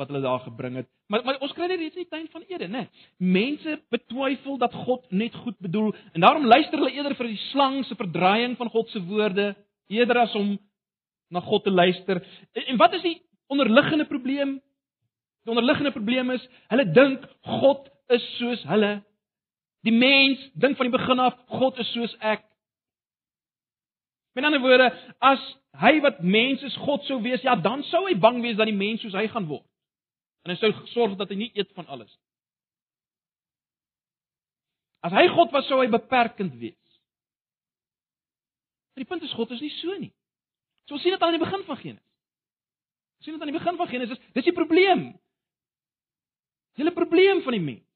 wat 0.00 0.08
hulle 0.08 0.22
daar 0.24 0.40
gebring 0.46 0.78
het. 0.80 0.88
Maar 1.12 1.24
maar 1.24 1.38
ons 1.44 1.52
kry 1.52 1.68
dit 1.68 1.78
reeds 1.82 1.98
in 1.98 2.06
die 2.06 2.10
tuin 2.10 2.28
van 2.32 2.44
Eden, 2.48 2.72
né? 2.72 2.86
Mense 3.18 3.76
betwyfel 3.92 4.56
dat 4.58 4.74
God 4.86 5.10
net 5.12 5.34
goed 5.44 5.58
bedoel 5.58 5.92
en 6.12 6.24
daarom 6.24 6.46
luister 6.48 6.78
hulle 6.78 6.94
eerder 6.96 7.16
vir 7.18 7.28
die 7.28 7.42
slang 7.50 7.82
se 7.84 7.96
verdraaiing 7.98 8.56
van 8.56 8.72
God 8.72 8.88
se 8.90 9.02
woorde 9.04 9.52
eerder 9.92 10.22
as 10.24 10.34
om 10.34 10.56
na 11.30 11.40
God 11.40 11.64
te 11.64 11.70
luister. 11.70 12.22
En, 12.52 12.66
en 12.66 12.80
wat 12.80 12.96
is 12.98 13.04
die 13.04 13.18
onderliggende 13.46 14.06
probleem? 14.06 14.58
Die 15.44 15.52
onderliggende 15.52 15.92
probleem 15.92 16.30
is 16.30 16.48
hulle 16.72 16.88
dink 16.96 17.26
God 17.60 17.88
is 18.08 18.24
soos 18.38 18.64
hulle. 18.72 19.00
Die 19.86 19.94
mens 19.94 20.42
dink 20.54 20.76
van 20.76 20.88
die 20.88 20.96
begin 20.96 21.20
af 21.28 21.36
God 21.60 21.78
is 21.78 21.92
soos 21.92 22.16
ek. 22.20 22.44
Met 24.36 24.46
ander 24.46 24.62
woorde, 24.62 24.90
as 25.18 25.42
hy 25.80 25.98
wat 26.04 26.20
mens 26.22 26.62
is 26.66 26.76
God 26.84 27.02
sou 27.08 27.18
wees, 27.24 27.42
ja, 27.42 27.56
dan 27.56 27.82
sou 27.90 28.04
hy 28.06 28.14
bang 28.20 28.40
wees 28.44 28.58
dat 28.58 28.68
die 28.70 28.76
mens 28.76 29.02
soos 29.02 29.16
hy 29.16 29.26
gaan 29.32 29.48
word. 29.50 29.66
En 30.44 30.52
hy 30.52 30.56
sou 30.60 30.70
sorg 30.94 31.16
dat 31.20 31.30
hy 31.32 31.36
nie 31.36 31.50
eet 31.54 31.72
van 31.76 31.88
alles. 31.92 32.12
As 35.04 35.12
hy 35.16 35.26
God 35.32 35.52
was, 35.52 35.66
sou 35.68 35.80
hy 35.80 35.88
beperkend 35.92 36.54
wees. 36.60 36.76
Die 39.00 39.08
punt 39.08 39.24
is 39.24 39.32
God 39.32 39.52
is 39.56 39.62
nie 39.64 39.72
so 39.78 39.96
nie. 39.96 40.12
So 40.84 40.98
ons 40.98 41.04
sien 41.04 41.14
dit 41.14 41.22
aan 41.24 41.36
die 41.36 41.40
begin 41.40 41.62
van 41.64 41.78
Genesis. 41.80 42.06
Ons 43.20 43.28
sien 43.28 43.36
dit 43.36 43.44
aan 43.44 43.52
die 43.52 43.56
begin 43.56 43.78
van 43.78 43.88
Genesis. 43.88 44.20
Dis 44.36 44.48
die 44.48 44.56
probleem. 44.56 45.06
Die 46.76 46.84
hele 46.84 46.92
probleem 46.96 47.40
van 47.46 47.56
die 47.56 47.64
mens. 47.64 47.86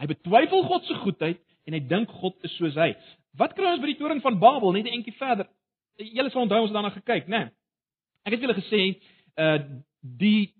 Hy 0.00 0.08
betwyfel 0.10 0.64
God 0.66 0.88
se 0.88 0.96
goedheid 1.04 1.38
en 1.68 1.76
hy 1.76 1.80
dink 1.86 2.10
God 2.22 2.34
is 2.46 2.54
soos 2.58 2.74
hy. 2.78 2.90
Wat 3.38 3.54
kry 3.54 3.68
ons 3.70 3.82
by 3.82 3.92
die 3.92 3.98
toring 4.00 4.22
van 4.24 4.40
Babel 4.42 4.74
net 4.74 4.86
'n 4.86 4.98
entjie 4.98 5.14
verder? 5.18 5.46
Julle 5.98 6.30
sal 6.30 6.42
onthou 6.42 6.60
ons 6.62 6.70
het 6.70 6.74
daarna 6.74 6.90
gekyk, 6.90 7.28
né? 7.28 7.38
Nee. 7.38 7.52
Ek 8.26 8.32
het 8.34 8.40
julle 8.40 8.58
gesê 8.58 8.82
uh 9.38 9.58
die 10.00 10.52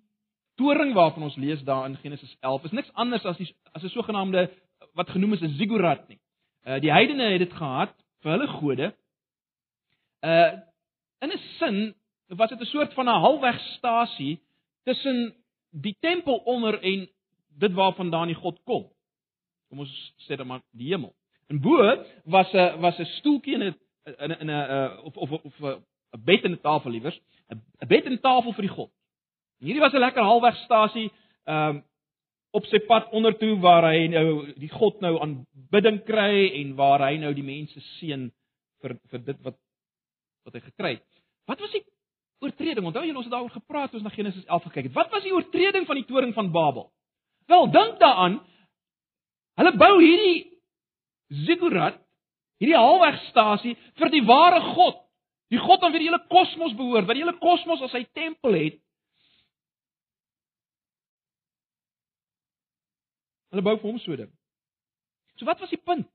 toring 0.55 0.95
waarvan 0.95 1.23
ons 1.23 1.37
lees 1.37 1.63
daar 1.63 1.87
in 1.87 1.97
Genesis 1.97 2.37
11 2.41 2.65
is 2.65 2.71
niks 2.71 2.93
anders 2.93 3.25
as 3.25 3.37
die 3.37 3.49
as 3.73 3.83
'n 3.83 3.89
sogenaamde 3.89 4.51
wat 4.95 5.11
genoem 5.11 5.33
is 5.33 5.43
'n 5.43 5.57
ziggurat 5.59 6.09
nie. 6.09 6.21
Uh 6.67 6.81
die 6.81 6.93
heidene 6.93 7.31
het 7.31 7.39
dit 7.39 7.53
gehad 7.53 7.95
vir 8.23 8.31
hulle 8.33 8.47
gode. 8.47 8.95
Uh 10.21 10.53
in 11.21 11.33
'n 11.33 11.41
sin 11.59 11.95
was 12.29 12.49
dit 12.49 12.61
'n 12.61 12.65
soort 12.65 12.95
van 12.95 13.09
'n 13.09 13.21
halfwegstasie 13.21 14.41
tussen 14.85 15.35
die 15.71 15.97
tempel 16.01 16.37
onder 16.37 16.83
en 16.83 17.09
dit 17.59 17.73
waarvandaan 17.73 18.27
die 18.27 18.37
God 18.37 18.61
kom. 18.65 18.91
Kom 19.69 19.79
ons 19.79 20.15
sê 20.17 20.37
dan 20.37 20.47
maar 20.47 20.63
die 20.71 20.89
hemel. 20.89 21.15
En 21.47 21.61
bo 21.61 22.05
was 22.25 22.53
'n 22.53 22.81
was 22.81 22.99
'n 22.99 23.05
stoeltjie 23.05 23.55
in 23.55 23.63
'n 23.63 23.77
in 24.19 24.31
'n 24.31 24.51
'n 24.51 24.99
of 25.03 25.17
of 25.17 25.31
of 25.31 25.61
'n 25.61 26.25
bed 26.25 26.45
en 26.45 26.53
'n 26.53 26.61
tafel 26.61 26.91
liewers, 26.91 27.21
'n 27.51 27.87
bed 27.87 28.05
en 28.05 28.21
tafel 28.21 28.53
vir 28.53 28.63
die 28.63 28.77
God. 28.77 28.91
En 29.65 29.71
hierdie 29.71 29.81
was 29.81 29.95
'n 29.97 30.05
lekker 30.05 30.23
halwegstasie 30.23 31.11
ehm 31.49 31.77
um, 31.77 31.85
op 32.53 32.67
sy 32.71 32.79
pad 32.87 33.09
ondertoe 33.11 33.57
waar 33.59 33.83
hy 33.89 34.07
nou 34.13 34.53
die 34.61 34.69
God 34.71 35.01
nou 35.01 35.17
aanbidding 35.19 36.05
kry 36.05 36.53
en 36.61 36.75
waar 36.79 37.01
hy 37.09 37.17
nou 37.19 37.33
die 37.35 37.43
mense 37.43 37.81
seën 37.97 38.29
vir 38.83 38.95
vir 39.11 39.25
dit 39.25 39.41
wat 39.43 39.57
wat 40.45 40.55
hy 40.55 40.61
gekry 40.61 40.91
het. 40.99 41.23
Wat 41.49 41.61
was 41.61 41.73
die 41.73 41.83
oortreding? 42.45 42.85
Onthou 42.85 43.07
julle 43.07 43.17
ons 43.17 43.27
het 43.27 43.33
daaroor 43.33 43.57
gepraat 43.57 43.91
toe 43.91 43.99
ons 43.99 44.05
na 44.05 44.13
Genesis 44.13 44.45
11 44.45 44.69
gekyk 44.69 44.85
het. 44.85 44.95
Wat 45.01 45.11
was 45.11 45.25
die 45.25 45.33
oortreding 45.33 45.87
van 45.87 45.97
die 45.97 46.05
toring 46.05 46.35
van 46.37 46.53
Babel? 46.53 46.91
Wel, 47.49 47.71
dink 47.71 47.99
daaraan. 47.99 48.39
Hulle 49.57 49.77
bou 49.81 49.95
hierdie 50.03 50.61
ziggurat, 51.49 51.97
hierdie 52.61 52.79
halwegstasie 52.79 53.77
vir 53.97 54.13
die 54.13 54.25
ware 54.29 54.61
God. 54.75 55.01
Die 55.49 55.59
God 55.59 55.83
aan 55.83 55.93
wie 55.97 56.05
die 56.05 56.11
hele 56.13 56.23
kosmos 56.29 56.77
behoort, 56.77 57.09
wat 57.09 57.17
die 57.17 57.25
hele 57.25 57.39
kosmos 57.41 57.83
as 57.83 57.93
sy 57.97 58.05
tempel 58.13 58.55
het. 58.59 58.84
Hulle 63.55 63.63
bou 63.63 63.77
vir 63.79 63.87
hom 63.87 63.99
so 64.03 64.17
ding. 64.19 64.33
So 65.39 65.47
wat 65.47 65.61
was 65.63 65.71
die 65.71 65.79
punt? 65.79 66.09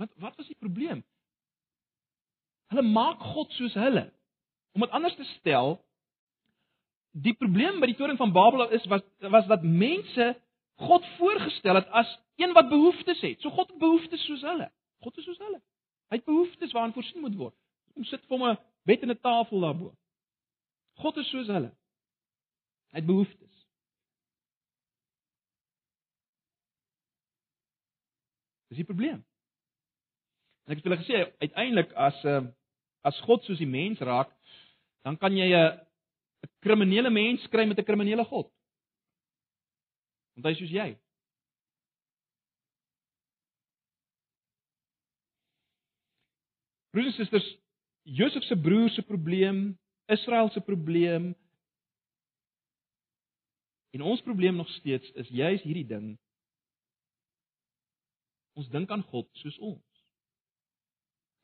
Wat 0.00 0.08
wat 0.24 0.38
was 0.40 0.48
die 0.48 0.56
probleem? 0.56 1.02
Hulle 2.72 2.84
maak 2.86 3.20
God 3.34 3.52
soos 3.58 3.76
hulle. 3.76 4.06
Om 4.72 4.86
dit 4.86 4.94
anders 4.96 5.16
te 5.18 5.26
stel, 5.36 5.76
die 7.12 7.34
probleem 7.36 7.82
by 7.82 7.90
die 7.90 7.96
toring 7.98 8.16
van 8.16 8.32
Babel 8.32 8.70
is 8.72 8.86
was 8.88 9.04
was 9.20 9.50
dat 9.52 9.66
mense 9.68 10.30
God 10.88 11.04
voorgestel 11.18 11.76
het 11.76 11.92
as 12.00 12.08
een 12.40 12.56
wat 12.56 12.70
behoeftes 12.72 13.20
het. 13.20 13.40
So 13.42 13.52
God 13.52 13.68
het 13.68 13.80
behoeftes 13.84 14.24
soos 14.24 14.46
hulle. 14.48 14.70
God 15.04 15.20
is 15.20 15.28
soos 15.28 15.40
hulle. 15.44 15.60
Hy 16.08 16.20
het 16.22 16.24
behoeftes 16.24 16.72
waaraan 16.72 16.96
voorsien 16.96 17.20
moet 17.20 17.36
word. 17.36 17.56
Om 17.98 18.08
sit 18.08 18.24
vir 18.24 18.38
hom 18.38 18.48
'n 18.48 18.58
bed 18.88 19.02
en 19.02 19.10
'n 19.10 19.20
tafel 19.20 19.60
daarbo. 19.60 19.92
God 21.04 21.16
is 21.16 21.28
soos 21.28 21.52
hulle. 21.52 21.74
Hy 22.92 22.98
het 23.02 23.06
behoeftes. 23.06 23.57
Dis 28.68 28.82
die 28.82 28.88
probleem. 28.88 29.20
En 30.66 30.74
ek 30.74 30.80
het 30.80 30.88
julle 30.88 31.00
gesê 31.00 31.20
uiteindelik 31.40 31.92
as 31.96 32.16
'n 32.24 32.28
ehm, 32.28 32.48
as 33.08 33.20
God 33.24 33.44
soos 33.44 33.58
die 33.58 33.66
mens 33.66 34.00
raak, 34.00 34.30
dan 35.04 35.16
kan 35.16 35.32
jy 35.32 35.48
'n 35.48 35.78
'n 36.44 36.50
kriminele 36.60 37.10
mens 37.10 37.46
kry 37.48 37.64
met 37.66 37.78
'n 37.78 37.84
kriminele 37.84 38.24
God. 38.24 38.52
Want 40.34 40.46
hy 40.46 40.52
is 40.52 40.58
soos 40.58 40.70
jy. 40.70 40.98
Broers 46.90 47.06
en 47.06 47.12
susters, 47.12 47.48
Josef 48.02 48.42
se 48.42 48.56
broer 48.56 48.90
se 48.90 49.02
probleem, 49.02 49.78
Israel 50.08 50.50
se 50.50 50.60
probleem 50.60 51.34
en 53.90 54.02
ons 54.02 54.22
probleem 54.22 54.56
nog 54.56 54.68
steeds 54.68 55.10
is 55.12 55.28
juis 55.28 55.62
hierdie 55.62 55.86
ding. 55.86 56.18
Ons 58.58 58.70
dink 58.74 58.90
aan 58.90 59.04
God 59.12 59.28
soos 59.42 59.58
ons 59.62 59.84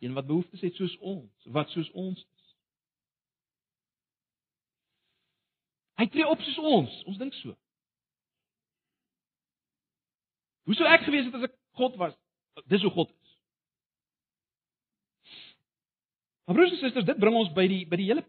een 0.05 0.13
wat 0.13 0.27
behoeftes 0.27 0.61
het 0.61 0.75
soos 0.77 0.97
ons, 0.99 1.47
wat 1.57 1.71
soos 1.73 1.91
ons 1.91 2.19
is. 2.19 2.49
Hy 6.03 6.07
tree 6.13 6.27
op 6.29 6.43
soos 6.45 6.59
ons, 6.59 6.97
ons 7.09 7.21
dink 7.23 7.37
so. 7.39 7.55
Hoe 10.69 10.77
sou 10.77 10.89
ek 10.91 11.07
gewees 11.07 11.29
het 11.29 11.39
as 11.39 11.47
ek 11.49 11.55
God 11.79 11.97
was? 12.01 12.17
Dis 12.69 12.85
hoe 12.85 12.93
God 12.93 13.13
is. 13.15 13.33
Maar 16.45 16.59
broers 16.59 16.75
en 16.75 16.83
susters, 16.83 17.09
dit 17.09 17.23
bring 17.23 17.37
ons 17.39 17.53
by 17.57 17.65
die 17.71 17.83
by 17.89 17.97
die 18.01 18.11
hele 18.11 18.27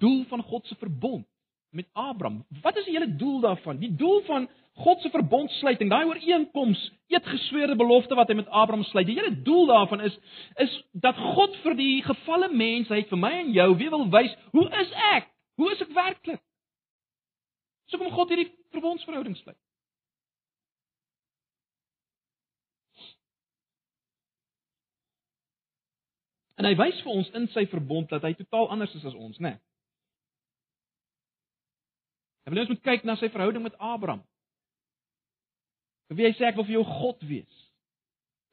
doel 0.00 0.24
van 0.32 0.42
God 0.48 0.66
se 0.66 0.78
verbond 0.80 1.28
met 1.74 1.88
Abraham. 1.92 2.44
Wat 2.62 2.76
is 2.76 2.84
die 2.84 2.94
hele 2.94 3.16
doel 3.16 3.40
daarvan? 3.40 3.78
Die 3.78 3.94
doel 3.96 4.22
van 4.26 4.48
God 4.74 5.00
se 5.00 5.10
verbondsluiting, 5.10 5.90
daai 5.90 6.04
ooreenkoms, 6.04 6.80
eetgesweerde 7.06 7.76
belofte 7.76 8.14
wat 8.18 8.28
hy 8.28 8.34
met 8.34 8.48
Abraham 8.48 8.82
sluit. 8.84 9.06
Die 9.06 9.18
hele 9.18 9.42
doel 9.42 9.66
daarvan 9.66 10.00
is 10.00 10.16
is 10.62 10.72
dat 10.92 11.18
God 11.34 11.54
vir 11.62 11.76
die 11.78 12.02
gefalle 12.02 12.48
mensheid, 12.50 13.06
vir 13.08 13.18
my 13.18 13.30
en 13.42 13.52
jou, 13.54 13.68
wie 13.78 13.90
wil 13.90 14.08
wys, 14.10 14.34
hoe 14.50 14.66
is 14.80 14.90
ek? 15.14 15.30
Hoe 15.54 15.70
is 15.72 15.82
ek 15.82 15.94
werklik? 15.94 16.42
So 17.86 17.98
kom 17.98 18.10
God 18.10 18.32
hierdie 18.34 18.50
verbondsverhouding 18.74 19.36
sluit. 19.38 19.58
En 26.58 26.66
hy 26.66 26.74
wys 26.78 26.98
vir 27.02 27.14
ons 27.14 27.30
in 27.38 27.46
sy 27.54 27.66
verbond 27.70 28.10
dat 28.10 28.26
hy 28.26 28.34
totaal 28.38 28.70
anders 28.74 28.94
is 28.94 29.06
as 29.06 29.14
ons, 29.14 29.38
né? 29.38 29.54
Nee. 29.54 29.62
Hy 32.44 32.52
wil 32.52 32.60
ons 32.64 32.72
moet 32.74 32.84
kyk 32.84 33.04
na 33.04 33.16
sy 33.16 33.30
verhouding 33.32 33.64
met 33.64 33.76
Abraham. 33.78 34.22
Wie 36.12 36.26
hy 36.26 36.34
sê 36.36 36.44
ek 36.48 36.58
wil 36.58 36.66
vir 36.68 36.76
jou 36.76 36.84
God 36.84 37.22
wees. 37.26 37.62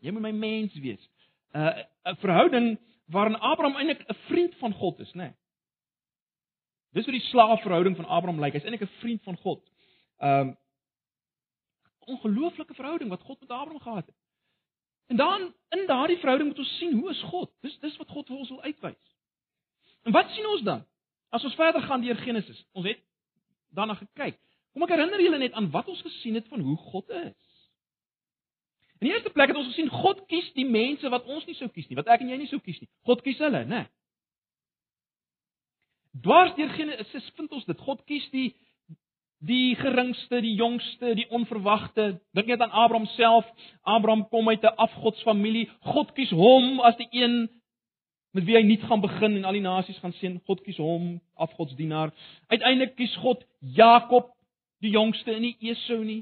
Jy 0.02 0.14
moet 0.16 0.26
my 0.30 0.32
mens 0.32 0.74
wees. 0.80 1.04
'n 1.54 1.60
uh, 1.60 1.84
'n 2.12 2.18
verhouding 2.24 2.80
waarin 3.12 3.36
Abraham 3.36 3.76
eintlik 3.76 4.02
'n 4.08 4.18
vriend 4.28 4.56
van 4.56 4.74
God 4.74 5.00
is, 5.00 5.12
né? 5.14 5.24
Nee. 5.24 5.34
Dis 6.92 7.06
hoe 7.06 7.14
die 7.14 7.28
slaafverhouding 7.28 7.96
van 7.96 8.06
Abraham 8.06 8.40
lyk. 8.40 8.54
Hy's 8.54 8.64
eintlik 8.64 8.88
'n 8.88 9.00
vriend 9.00 9.24
van 9.24 9.38
God. 9.38 9.62
Um 10.20 10.58
ongelooflike 12.00 12.74
verhouding 12.74 13.10
wat 13.10 13.22
God 13.22 13.40
met 13.40 13.50
Abraham 13.50 13.80
gehad 13.80 14.06
het. 14.06 14.16
En 15.08 15.16
dan 15.16 15.54
in 15.70 15.86
daardie 15.88 16.18
verhouding 16.18 16.50
moet 16.50 16.60
ons 16.60 16.78
sien 16.78 17.00
hoe 17.00 17.10
is 17.10 17.22
God? 17.22 17.52
Dis 17.62 17.80
dis 17.80 17.98
wat 17.98 18.10
God 18.10 18.28
vir 18.28 18.38
ons 18.38 18.50
wil 18.50 18.62
uitwys. 18.62 19.16
En 20.04 20.12
wat 20.12 20.30
sien 20.30 20.48
ons 20.48 20.62
dan? 20.62 20.86
As 21.30 21.44
ons 21.44 21.56
verder 21.56 21.82
gaan 21.82 22.02
deur 22.02 22.16
Genesis. 22.16 22.66
Ons 22.72 22.88
het 22.88 23.04
daarna 23.76 23.96
gekyk. 24.00 24.40
Kom 24.74 24.86
ek 24.86 24.94
herinner 24.96 25.22
julle 25.24 25.40
net 25.42 25.56
aan 25.58 25.72
wat 25.74 25.90
ons 25.92 26.02
gesien 26.06 26.38
het 26.40 26.48
van 26.48 26.64
hoe 26.64 26.78
God 26.92 27.10
is. 27.10 27.50
In 29.02 29.08
die 29.08 29.16
eerste 29.16 29.34
plek 29.34 29.50
het 29.50 29.58
ons 29.58 29.72
gesien 29.74 29.90
God 29.90 30.22
kies 30.30 30.52
die 30.54 30.68
mense 30.68 31.10
wat 31.10 31.26
ons 31.26 31.46
nie 31.50 31.58
sou 31.58 31.68
kies 31.74 31.88
nie, 31.90 31.98
wat 31.98 32.10
ek 32.14 32.22
en 32.22 32.30
jy 32.30 32.38
nie 32.44 32.52
sou 32.52 32.62
kies 32.62 32.80
nie. 32.84 32.90
God 33.08 33.24
kies 33.26 33.40
hulle, 33.42 33.64
né? 33.66 33.88
Dwars 36.22 36.54
deur 36.58 36.70
Genesis 36.76 37.32
vind 37.38 37.56
ons 37.56 37.66
dit. 37.66 37.88
God 37.88 38.04
kies 38.10 38.28
die 38.36 38.52
die 39.42 39.74
geringste, 39.74 40.38
die 40.46 40.54
jongste, 40.54 41.16
die 41.18 41.26
onverwagte. 41.34 42.20
Dink 42.38 42.52
net 42.52 42.62
aan 42.62 42.76
Abraham 42.78 43.08
self. 43.16 43.48
Abraham 43.82 44.28
kom 44.30 44.50
uit 44.50 44.62
'n 44.62 44.76
afgodsfamilie. 44.86 45.70
God 45.82 46.14
kies 46.14 46.30
hom 46.30 46.80
as 46.80 46.96
die 46.98 47.08
een 47.10 47.50
met 48.32 48.46
wie 48.48 48.56
hy 48.56 48.64
nie 48.64 48.80
gaan 48.80 49.02
begin 49.04 49.36
en 49.36 49.46
al 49.48 49.58
die 49.58 49.64
nasies 49.64 50.00
gaan 50.00 50.14
sien. 50.20 50.40
God 50.48 50.64
kies 50.64 50.80
hom, 50.80 51.18
afgodsdienaar. 51.36 52.14
Uiteindelik 52.48 52.96
kies 52.96 53.16
God 53.24 53.44
Jakob, 53.60 54.32
die 54.84 54.94
jongste 54.96 55.36
en 55.36 55.44
nie 55.46 55.56
Esau 55.72 56.00
nie. 56.04 56.22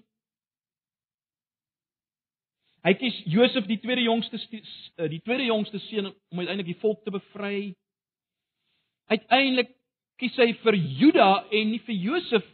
Hy 2.88 2.93
kies 2.95 3.17
Josef, 3.30 3.67
die 3.67 3.80
tweede 3.84 4.06
jongste 4.06 4.39
eh, 4.39 5.10
die 5.12 5.19
tweede 5.22 5.45
jongste 5.50 5.82
seun 5.89 6.10
om 6.10 6.39
uiteindelik 6.39 6.72
die 6.74 6.82
volk 6.82 7.04
te 7.04 7.13
bevry. 7.13 7.74
Uiteindelik 9.12 9.76
kies 10.19 10.38
hy 10.39 10.54
vir 10.63 10.78
Juda 11.00 11.30
en 11.52 11.74
nie 11.74 11.82
vir 11.86 11.95
Josef 11.95 12.48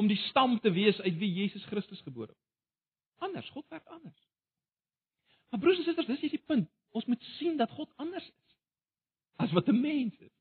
om 0.00 0.08
die 0.10 0.18
stam 0.30 0.56
te 0.62 0.72
wees 0.74 0.96
uit 1.02 1.18
wie 1.18 1.30
Jesus 1.42 1.64
Christus 1.70 2.00
gebore 2.06 2.32
is. 2.32 2.40
Anders, 3.22 3.50
God 3.50 3.66
werk 3.70 3.86
anders. 3.92 4.16
Maar 5.50 5.60
broers 5.60 5.78
en 5.78 5.86
susters, 5.86 6.08
dis 6.08 6.24
hier 6.24 6.34
die 6.34 6.46
punt. 6.46 6.70
Ons 6.94 7.06
moet 7.10 7.22
sien 7.36 7.58
dat 7.58 7.70
God 7.74 7.90
anders 8.02 8.24
is 8.24 8.43
as 9.36 9.52
wat 9.52 9.68
'n 9.68 9.80
mens 9.80 10.18
is. 10.18 10.32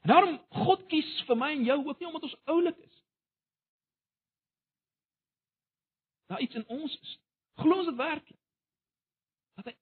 En 0.00 0.08
daarom 0.08 0.40
God 0.48 0.86
kies 0.86 1.22
vir 1.26 1.36
my 1.36 1.50
en 1.52 1.64
jou 1.64 1.86
ook 1.86 1.98
nie 1.98 2.06
omdat 2.06 2.22
ons 2.22 2.40
oulik 2.44 2.76
is. 2.76 3.04
Daar 6.26 6.40
iets 6.40 6.54
in 6.54 6.66
ons 6.66 6.98
is. 7.00 7.18
Glo 7.54 7.76
ons 7.76 7.86
dit 7.86 7.96
werklik? 7.96 8.40
Dat 9.54 9.64
hy 9.64 9.76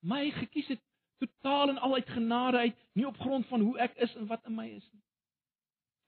my 0.00 0.30
gekies 0.30 0.66
het 0.66 0.82
totaal 1.18 1.68
en 1.68 1.78
al 1.78 1.94
uit 1.94 2.08
genade 2.08 2.56
uit, 2.56 2.76
nie 2.92 3.06
op 3.06 3.18
grond 3.18 3.46
van 3.46 3.60
hoe 3.60 3.78
ek 3.78 3.94
is 3.94 4.14
en 4.14 4.26
wat 4.26 4.44
in 4.44 4.54
my 4.54 4.68
is 4.68 4.88
nie. 4.92 5.02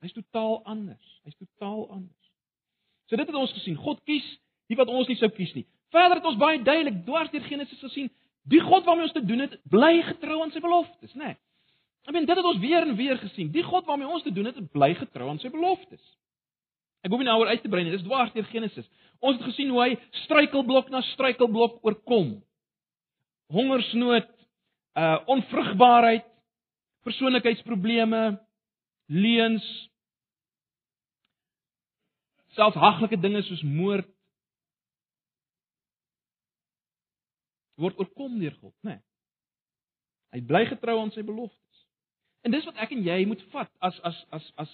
Hy's 0.04 0.12
totaal 0.12 0.64
anders. 0.64 1.20
Hy's 1.24 1.36
totaal 1.36 1.90
anders. 1.90 2.32
So 3.06 3.16
dit 3.16 3.26
het 3.26 3.36
ons 3.36 3.52
gesien. 3.52 3.76
God 3.76 4.02
kies 4.04 4.26
die 4.66 4.76
wat 4.76 4.90
ons 4.90 5.08
nie 5.08 5.16
sou 5.16 5.30
kies 5.30 5.54
nie. 5.54 5.66
Verder 5.94 6.18
het 6.18 6.26
ons 6.26 6.38
baie 6.38 6.62
duidelik 6.62 7.04
dwars 7.06 7.30
deur 7.30 7.46
Genesis 7.46 7.78
gesien, 7.80 8.10
Die 8.46 8.60
God 8.62 8.86
waarmee 8.86 9.08
ons 9.08 9.16
te 9.16 9.24
doen 9.24 9.42
het, 9.42 9.56
bly 9.70 10.02
getrou 10.06 10.38
aan 10.42 10.52
sy 10.54 10.62
beloftes, 10.62 11.14
né? 11.14 11.32
Nee. 11.32 11.38
Ek 12.06 12.14
meen 12.14 12.26
dit 12.28 12.38
het 12.38 12.46
ons 12.46 12.60
weer 12.62 12.84
en 12.86 12.94
weer 12.94 13.18
gesien. 13.18 13.48
Die 13.50 13.64
God 13.66 13.88
waarmee 13.88 14.06
ons 14.06 14.22
te 14.22 14.30
doen 14.30 14.46
het, 14.46 14.58
bly 14.70 14.92
getrou 14.94 15.26
aan 15.32 15.40
sy 15.42 15.50
beloftes. 15.50 16.02
Ek 17.02 17.10
hoef 17.10 17.22
nie 17.22 17.26
nou 17.26 17.40
oor 17.40 17.50
uit 17.50 17.62
te 17.62 17.70
brei 17.70 17.82
nie, 17.82 17.94
dis 17.94 18.04
dwars 18.06 18.30
deur 18.34 18.46
Genesis. 18.52 18.86
Ons 19.18 19.40
het 19.40 19.48
gesien 19.48 19.72
hoe 19.74 19.80
hy 19.82 19.96
struikelblok 20.22 20.92
na 20.94 21.02
struikelblok 21.10 21.80
oorkom. 21.86 22.36
Hongersnood, 23.54 24.30
uh 24.98 25.16
onvrugbaarheid, 25.34 26.26
persoonlikheidsprobleme, 27.06 28.22
leuns, 29.10 29.66
selfs 32.56 32.78
haglike 32.80 33.18
dinge 33.20 33.42
soos 33.46 33.62
moord 33.66 34.08
word 37.80 37.98
oorkom 38.00 38.38
deur 38.40 38.56
God, 38.60 38.74
né? 38.82 38.96
Nee. 38.96 39.02
Hy 40.36 40.42
bly 40.44 40.64
getrou 40.68 40.98
aan 41.00 41.12
sy 41.14 41.22
beloftes. 41.24 41.84
En 42.44 42.52
dis 42.52 42.64
wat 42.68 42.78
ek 42.82 42.92
en 42.94 43.04
jy 43.06 43.22
moet 43.28 43.42
vat 43.52 43.70
as 43.84 43.98
as 44.06 44.18
as 44.34 44.48
as 44.62 44.72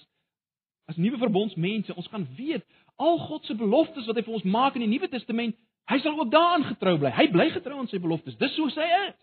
as 0.90 0.98
nuwe 1.00 1.20
verbondsmense. 1.20 1.94
Ons 1.94 2.08
gaan 2.12 2.26
weet 2.36 2.64
al 3.00 3.18
God 3.28 3.46
se 3.46 3.54
beloftes 3.58 4.08
wat 4.08 4.18
hy 4.18 4.24
vir 4.26 4.38
ons 4.38 4.48
maak 4.48 4.76
in 4.76 4.84
die 4.84 4.90
Nuwe 4.90 5.08
Testament, 5.12 5.56
hy 5.90 5.98
sal 6.02 6.18
ook 6.18 6.30
daaraan 6.32 6.66
getrou 6.68 6.96
bly. 7.00 7.12
Hy 7.14 7.28
bly 7.32 7.48
getrou 7.54 7.78
aan 7.80 7.90
sy 7.90 8.00
beloftes. 8.02 8.36
Dis 8.40 8.56
hoe 8.60 8.68
hy 8.76 8.88
is. 9.08 9.20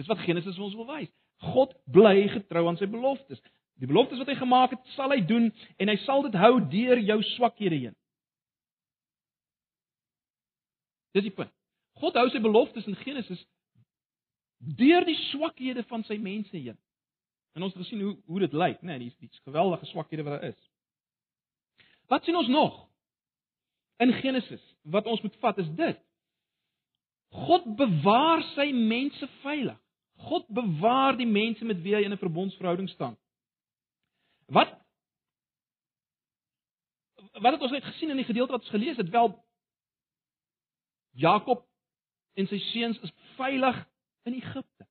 Dis 0.00 0.08
wat 0.10 0.22
Genesis 0.24 0.58
ons 0.60 0.76
wil 0.76 0.88
wys. 0.88 1.10
God 1.52 1.74
bly 1.92 2.28
getrou 2.32 2.66
aan 2.68 2.78
sy 2.80 2.88
beloftes. 2.90 3.40
Die 3.80 3.88
beloftes 3.88 4.20
wat 4.22 4.30
hy 4.32 4.38
gemaak 4.38 4.72
het, 4.72 4.84
sal 4.94 5.12
hy 5.12 5.20
doen 5.28 5.50
en 5.80 5.92
hy 5.92 5.96
sal 6.06 6.24
dit 6.24 6.36
hou 6.40 6.54
deur 6.72 7.00
jou 7.10 7.18
swakhede 7.34 7.80
heen. 7.82 7.96
Dis 11.16 11.26
die 11.28 11.34
punt. 11.34 11.52
God 12.00 12.16
hou 12.18 12.28
sy 12.30 12.40
beloftes 12.44 12.86
in 12.86 12.98
Genesis 13.02 13.42
deur 14.58 15.04
die 15.04 15.16
swakhede 15.30 15.84
van 15.88 16.04
sy 16.08 16.16
mense 16.20 16.56
heen. 16.56 16.78
En 17.56 17.64
ons 17.64 17.72
het 17.72 17.82
gesien 17.84 18.02
hoe 18.04 18.16
hoe 18.28 18.40
dit 18.44 18.52
lyk, 18.52 18.82
né, 18.82 18.96
nee, 18.96 19.08
die, 19.08 19.28
die 19.28 19.44
geweldige 19.48 19.88
swakhede 19.92 20.24
wat 20.26 20.36
daar 20.36 20.50
is. 20.50 20.58
Wat 22.08 22.24
sien 22.24 22.36
ons 22.36 22.48
nog? 22.52 22.82
In 23.96 24.12
Genesis, 24.20 24.62
wat 24.82 25.06
ons 25.08 25.22
moet 25.24 25.36
vat 25.40 25.58
is 25.58 25.70
dit. 25.76 26.00
God 27.48 27.64
bewaar 27.76 28.42
sy 28.54 28.68
mense 28.76 29.28
veilig. 29.42 29.78
God 30.28 30.46
bewaar 30.48 31.16
die 31.16 31.28
mense 31.28 31.64
met 31.64 31.80
wie 31.84 31.94
hy 31.96 32.04
in 32.04 32.12
'n 32.12 32.20
verbondsverhouding 32.20 32.88
staan. 32.88 33.16
Wat 34.46 34.72
wat 37.36 37.52
het 37.52 37.62
ons 37.62 37.72
net 37.72 37.84
gesien 37.84 38.10
in 38.10 38.16
die 38.16 38.24
gedeelte 38.24 38.52
wat 38.52 38.62
ons 38.62 38.70
gelees 38.70 38.96
het? 38.96 39.08
Wel 39.08 39.44
Jakob 41.12 41.64
en 42.36 42.48
sy 42.50 42.58
seuns 42.70 43.00
is 43.04 43.12
veilig 43.36 43.78
in 44.28 44.36
Egipte. 44.38 44.86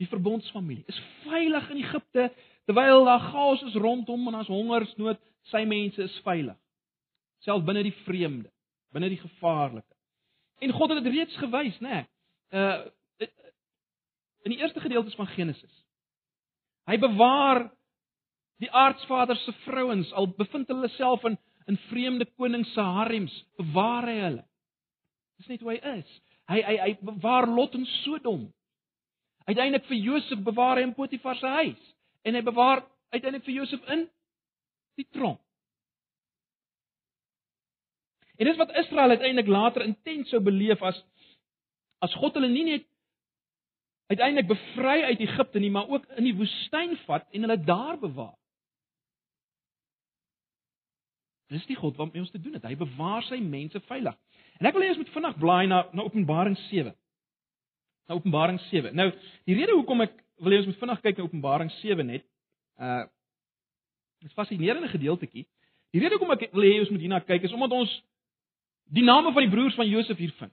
Die 0.00 0.08
verbondsfamilie 0.10 0.84
is 0.90 0.98
veilig 1.24 1.70
in 1.72 1.80
Egipte 1.84 2.28
terwyl 2.66 3.06
daar 3.06 3.22
chaos 3.30 3.62
is 3.62 3.78
rondom 3.78 4.26
en 4.28 4.40
as 4.40 4.50
hongersnood, 4.50 5.20
sy 5.52 5.62
mense 5.68 6.02
is 6.02 6.16
veilig. 6.26 6.56
Selfs 7.46 7.64
binne 7.66 7.84
die 7.86 7.94
vreemde, 8.02 8.50
binne 8.94 9.10
die 9.12 9.20
gevaarlike. 9.20 9.92
En 10.64 10.72
God 10.74 10.94
het 10.94 11.04
dit 11.04 11.12
reeds 11.14 11.36
gewys, 11.42 11.80
né? 11.80 12.02
Nee, 12.02 12.06
uh 12.60 12.92
in 14.46 14.52
die 14.54 14.60
eerste 14.62 14.78
gedeeltes 14.80 15.16
van 15.18 15.26
Genesis. 15.26 15.72
Hy 16.86 17.00
bewaar 17.02 17.64
die 18.62 18.70
aardsvader 18.70 19.34
se 19.36 19.50
vrouens 19.64 20.12
al 20.14 20.28
bevind 20.38 20.70
hulle 20.70 20.88
self 20.94 21.24
in 21.26 21.34
in 21.66 21.78
vreemde 21.88 22.28
konings 22.38 22.72
se 22.74 22.80
harems, 22.80 23.32
bewaar 23.58 24.06
hy 24.06 24.14
hulle. 24.20 24.44
Dis 25.36 25.48
net 25.52 25.60
hoe 25.60 25.74
hy 25.74 25.78
is. 25.98 26.12
Hy 26.50 26.60
hy 26.62 26.76
hy 26.82 26.92
bewaar 27.04 27.48
Lot 27.50 27.74
in 27.78 27.86
Sodom. 28.02 28.46
Uiteindelik 29.46 29.86
vir 29.88 29.98
Josef 30.02 30.42
bewaar 30.46 30.80
hy 30.80 30.86
in 30.88 30.94
Potifar 30.94 31.38
se 31.38 31.50
huis 31.60 31.92
en 32.26 32.34
hy 32.34 32.42
bewaar 32.42 32.82
uiteindelik 33.14 33.44
vir 33.46 33.60
Josef 33.60 33.90
in 33.94 34.06
die 34.98 35.06
tronk. 35.14 35.40
En 38.36 38.48
dis 38.48 38.58
wat 38.60 38.74
Israel 38.76 39.14
uiteindelik 39.14 39.48
later 39.48 39.84
intens 39.86 40.32
sou 40.32 40.40
beleef 40.44 40.82
as 40.82 40.98
as 42.04 42.14
God 42.20 42.34
hulle 42.36 42.50
nie 42.52 42.66
net 42.66 42.88
uiteindelik 44.12 44.50
bevry 44.50 44.98
uit 45.08 45.22
Egipte 45.24 45.58
nie, 45.58 45.70
maar 45.70 45.88
ook 45.88 46.04
in 46.18 46.28
die 46.28 46.34
woestyn 46.36 46.94
vat 47.06 47.24
en 47.32 47.46
hulle 47.46 47.56
daar 47.64 47.96
bewaar. 47.98 48.34
Dis 51.50 51.66
die 51.70 51.78
God 51.78 51.96
wat 51.96 52.12
met 52.12 52.20
ons 52.22 52.30
te 52.30 52.42
doen 52.42 52.58
het. 52.58 52.66
Hy 52.66 52.76
bewaar 52.78 53.24
sy 53.26 53.38
mense 53.42 53.80
veilig. 53.86 54.14
En 54.60 54.68
ek 54.68 54.76
wil 54.76 54.86
hê 54.86 54.92
ons 54.92 55.00
moet 55.00 55.12
vinnig 55.14 55.40
blaai 55.40 55.66
na 55.68 55.82
na 55.92 56.06
Openbaring 56.06 56.56
7. 56.68 56.94
Na 58.08 58.16
Openbaring 58.16 58.60
7. 58.70 58.94
Nou, 58.96 59.10
die 59.48 59.56
rede 59.58 59.76
hoekom 59.76 60.04
ek 60.06 60.14
wil 60.40 60.54
hê 60.54 60.62
ons 60.62 60.70
moet 60.70 60.80
vinnig 60.80 61.02
kyk 61.04 61.20
na 61.20 61.28
Openbaring 61.28 61.72
7 61.82 62.06
net 62.06 62.26
uh 62.80 63.04
is 64.26 64.32
fascinerende 64.34 64.88
gedeeltetjie. 64.90 65.44
Die 65.94 66.00
rede 66.02 66.16
hoekom 66.16 66.32
ek 66.34 66.48
wil 66.56 66.64
hê 66.66 66.78
ons 66.80 66.90
moet 66.90 67.02
hierna 67.04 67.20
kyk 67.22 67.44
is 67.46 67.52
omdat 67.54 67.74
ons 67.76 67.92
die 68.96 69.04
name 69.04 69.30
van 69.34 69.44
die 69.44 69.52
broers 69.52 69.76
van 69.78 69.86
Josef 69.86 70.18
hier 70.18 70.32
vind. 70.38 70.52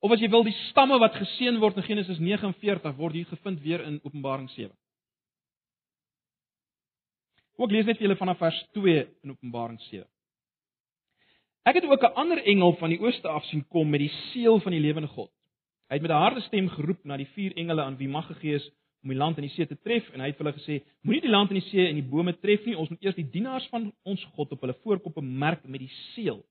Of 0.00 0.14
as 0.14 0.22
jy 0.22 0.30
wil 0.30 0.44
die 0.46 0.54
stamme 0.68 0.96
wat 1.02 1.18
geseën 1.18 1.58
word 1.60 1.80
in 1.80 1.86
Genesis 1.88 2.20
49 2.22 2.96
word 2.96 3.18
hier 3.18 3.28
gevind 3.28 3.62
weer 3.64 3.82
in 3.84 3.98
Openbaring 4.04 4.48
7. 4.54 4.70
Ook 7.56 7.72
lees 7.72 7.86
net 7.88 7.98
vir 7.98 8.06
julle 8.06 8.20
vanaf 8.20 8.38
vers 8.38 8.58
2 8.76 9.02
in 9.24 9.32
Openbaring 9.32 9.80
7. 9.88 10.04
Ek 11.66 11.74
het 11.74 11.84
ook 11.84 12.02
'n 12.02 12.14
ander 12.14 12.42
engel 12.44 12.76
van 12.78 12.88
die 12.88 13.00
ooste 13.00 13.28
af 13.28 13.44
sien 13.44 13.66
kom 13.68 13.90
met 13.90 14.00
die 14.00 14.12
seël 14.30 14.60
van 14.60 14.72
die 14.72 14.80
lewende 14.80 15.08
God. 15.08 15.30
Hy 15.88 15.94
het 15.94 16.02
met 16.02 16.10
'n 16.10 16.22
harde 16.24 16.40
stem 16.40 16.68
geroep 16.68 17.04
na 17.04 17.16
die 17.16 17.26
vier 17.34 17.52
engele 17.56 17.82
aan 17.82 17.96
wie 17.96 18.08
mag 18.08 18.26
gegee 18.26 18.54
is 18.54 18.70
om 19.02 19.08
die 19.08 19.18
land 19.18 19.36
en 19.36 19.42
die 19.42 19.50
see 19.50 19.66
te 19.66 19.76
tref 19.82 20.08
en 20.12 20.20
hy 20.20 20.26
het 20.26 20.36
vir 20.36 20.46
hulle 20.46 20.58
gesê: 20.58 20.84
Moenie 21.02 21.22
die 21.22 21.30
land 21.30 21.50
en 21.50 21.58
die 21.60 21.68
see 21.68 21.88
en 21.88 21.94
die 21.94 22.08
bome 22.10 22.34
tref 22.40 22.64
nie, 22.66 22.76
ons 22.76 22.88
moet 22.88 23.02
eers 23.04 23.14
die 23.14 23.30
dienaars 23.30 23.66
van 23.68 23.92
ons 24.02 24.24
God 24.24 24.52
op 24.52 24.60
hulle 24.60 24.74
voorkoppe 24.82 25.22
merk 25.22 25.64
met 25.64 25.80
die 25.80 25.90
seël. 26.14 26.44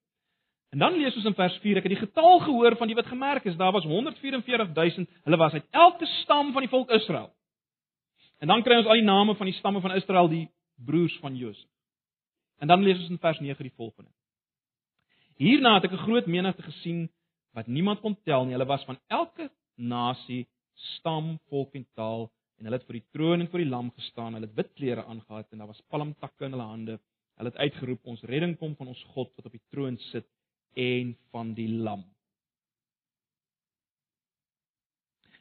En 0.71 0.79
dan 0.79 0.97
lees 0.97 1.15
ons 1.15 1.25
in 1.25 1.33
vers 1.33 1.57
4, 1.57 1.77
ek 1.77 1.83
het 1.83 1.93
die 1.93 2.07
getal 2.07 2.39
gehoor 2.39 2.75
van 2.75 2.87
die 2.87 2.95
wat 2.95 3.05
gemerk 3.05 3.45
is, 3.45 3.55
daar 3.55 3.71
was 3.71 3.85
144000, 3.85 5.09
hulle 5.23 5.37
was 5.37 5.53
uit 5.53 5.65
elke 5.71 6.05
stam 6.05 6.51
van 6.51 6.61
die 6.61 6.69
volk 6.69 6.91
Israel. 6.91 7.31
En 8.39 8.47
dan 8.47 8.63
kry 8.63 8.75
ons 8.77 8.87
al 8.87 8.99
die 8.99 9.07
name 9.07 9.35
van 9.35 9.45
die 9.45 9.55
stamme 9.55 9.81
van 9.81 9.95
Israel, 9.95 10.27
die 10.27 10.49
broers 10.75 11.17
van 11.19 11.35
Josef. 11.35 11.69
En 12.59 12.67
dan 12.67 12.83
lees 12.83 12.99
ons 12.99 13.09
in 13.09 13.19
vers 13.19 13.39
9 13.39 13.63
die 13.63 13.73
volgende. 13.75 14.11
Hierna 15.35 15.73
het 15.75 15.85
ek 15.85 15.91
'n 15.91 16.05
groot 16.07 16.27
menigte 16.27 16.63
gesien 16.63 17.09
wat 17.53 17.67
niemand 17.67 17.99
kon 17.99 18.15
tel 18.23 18.45
nie. 18.45 18.53
Hulle 18.55 18.65
was 18.65 18.85
van 18.85 18.97
elke 19.07 19.49
nasie, 19.75 20.47
stam, 20.73 21.39
volk 21.49 21.75
en 21.75 21.85
taal 21.95 22.31
en 22.57 22.65
hulle 22.65 22.77
het 22.77 22.87
vir 22.87 22.99
die 22.99 23.09
troon 23.11 23.41
en 23.41 23.47
vir 23.47 23.63
die 23.63 23.69
lam 23.69 23.91
gestaan. 23.91 24.33
Hulle 24.33 24.47
het 24.47 24.55
wit 24.55 24.73
klere 24.75 25.03
aangetree 25.03 25.51
en 25.51 25.57
daar 25.57 25.67
was 25.67 25.81
palmtakke 25.89 26.45
in 26.45 26.51
hulle 26.51 26.63
hande. 26.63 26.99
Hulle 27.37 27.49
het 27.49 27.57
uitgeroep: 27.57 28.05
"Ons 28.05 28.23
redding 28.23 28.57
kom 28.57 28.75
van 28.75 28.87
ons 28.87 29.03
God 29.03 29.31
wat 29.35 29.45
op 29.45 29.51
die 29.51 29.67
troon 29.71 29.97
sit 29.97 30.27
en 30.73 31.17
van 31.31 31.53
die 31.53 31.67
lam." 31.67 32.05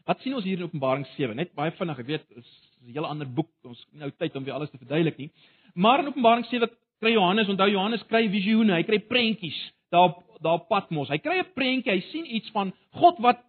Wat 0.04 0.20
sien 0.20 0.35
ons 0.35 0.44
hier 0.44 0.59
in 0.59 0.64
Openbaring 0.64 1.07
7? 1.07 1.37
Net 1.37 1.54
baie 1.54 1.70
vinnig, 1.70 1.98
ek 1.98 2.07
weet, 2.07 2.30
is 2.30 2.70
'n 2.83 2.92
hele 2.92 3.07
ander 3.07 3.26
boek. 3.33 3.50
Ons 3.62 3.80
het 3.80 4.00
nou 4.00 4.11
tyd 4.11 4.37
om 4.37 4.44
weer 4.44 4.54
alles 4.54 4.70
te 4.70 4.78
verduidelik 4.78 5.16
nie. 5.16 5.30
Maar 5.74 6.00
in 6.00 6.07
Openbaring 6.07 6.46
7 6.46 6.68
kry 6.98 7.12
Johannes, 7.12 7.48
onthou 7.48 7.70
Johannes 7.70 8.02
kry 8.02 8.28
visioene, 8.28 8.74
hy 8.74 8.83
kry 8.83 8.98
prentjies 8.98 9.73
daar 9.94 10.14
daar 10.44 10.64
Patmos. 10.68 11.09
Hy 11.09 11.18
kry 11.18 11.38
'n 11.40 11.52
prentjie, 11.54 11.92
hy 11.92 12.00
sien 12.12 12.26
iets 12.37 12.50
van 12.50 12.72
God 13.00 13.18
wat 13.18 13.40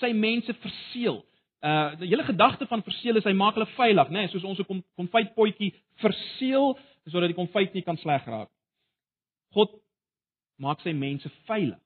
sy 0.00 0.12
mense 0.12 0.54
verseël. 0.54 1.22
Uh 1.62 1.94
die 1.98 2.08
hele 2.08 2.24
gedagte 2.26 2.66
van 2.66 2.82
verseël 2.82 3.16
is 3.16 3.24
hy 3.24 3.32
maak 3.32 3.54
hulle 3.54 3.70
veilig, 3.76 4.08
né, 4.10 4.24
nee, 4.24 4.28
soos 4.28 4.44
ons 4.44 4.58
'n 4.58 4.82
konfytpotjie 4.96 5.74
verseël 6.02 6.78
sodat 7.06 7.28
die 7.28 7.38
konfyt 7.38 7.74
nie 7.74 7.82
kan 7.82 7.96
sleg 7.96 8.26
raak. 8.26 8.50
God 9.52 9.70
maak 10.58 10.80
sy 10.80 10.92
mense 10.92 11.30
veilig. 11.46 11.78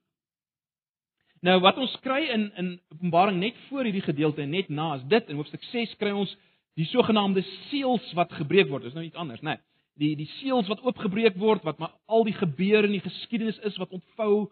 Nou 1.42 1.60
wat 1.60 1.78
ons 1.78 1.96
kry 2.00 2.26
in 2.32 2.50
in 2.56 2.80
Openbaring 2.92 3.38
net 3.38 3.56
voor 3.68 3.84
hierdie 3.84 4.02
gedeelte 4.02 4.42
en 4.42 4.50
net 4.50 4.68
na 4.68 4.94
is 4.96 5.04
dit 5.08 5.28
in 5.28 5.36
hoofstuk 5.36 5.62
6 5.62 5.96
kry 5.96 6.10
ons 6.10 6.36
die 6.76 6.86
sogenaamde 6.86 7.42
seels 7.70 8.12
wat 8.12 8.32
gebreek 8.32 8.68
word. 8.68 8.82
Dis 8.82 8.94
nou 8.94 9.04
iets 9.04 9.16
anders, 9.16 9.40
né? 9.40 9.50
Nee, 9.50 9.75
die 10.00 10.12
die 10.18 10.28
seels 10.38 10.68
wat 10.70 10.82
oopgebreek 10.84 11.38
word 11.40 11.64
wat 11.66 11.80
maar 11.82 11.94
al 12.06 12.24
die 12.28 12.36
gebeure 12.36 12.88
in 12.88 12.96
die 12.98 13.04
geskiedenis 13.04 13.58
is 13.68 13.76
wat 13.82 13.94
ontvou 13.96 14.46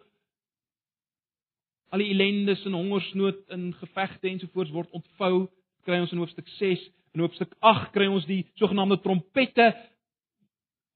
al 1.95 2.03
die 2.03 2.11
ellendes 2.15 2.65
en 2.67 2.77
hongersnood 2.79 3.45
in 3.55 3.73
gevegte 3.81 4.31
ensovoorts 4.31 4.75
word 4.75 5.01
ontvou 5.01 5.47
kry 5.85 6.01
ons 6.01 6.13
in 6.13 6.23
hoofstuk 6.23 6.49
6 6.59 6.87
in 7.15 7.25
hoofstuk 7.25 7.53
8 7.61 7.93
kry 7.95 8.09
ons 8.11 8.29
die 8.31 8.43
sogenaamde 8.61 9.01
trompette 9.05 9.73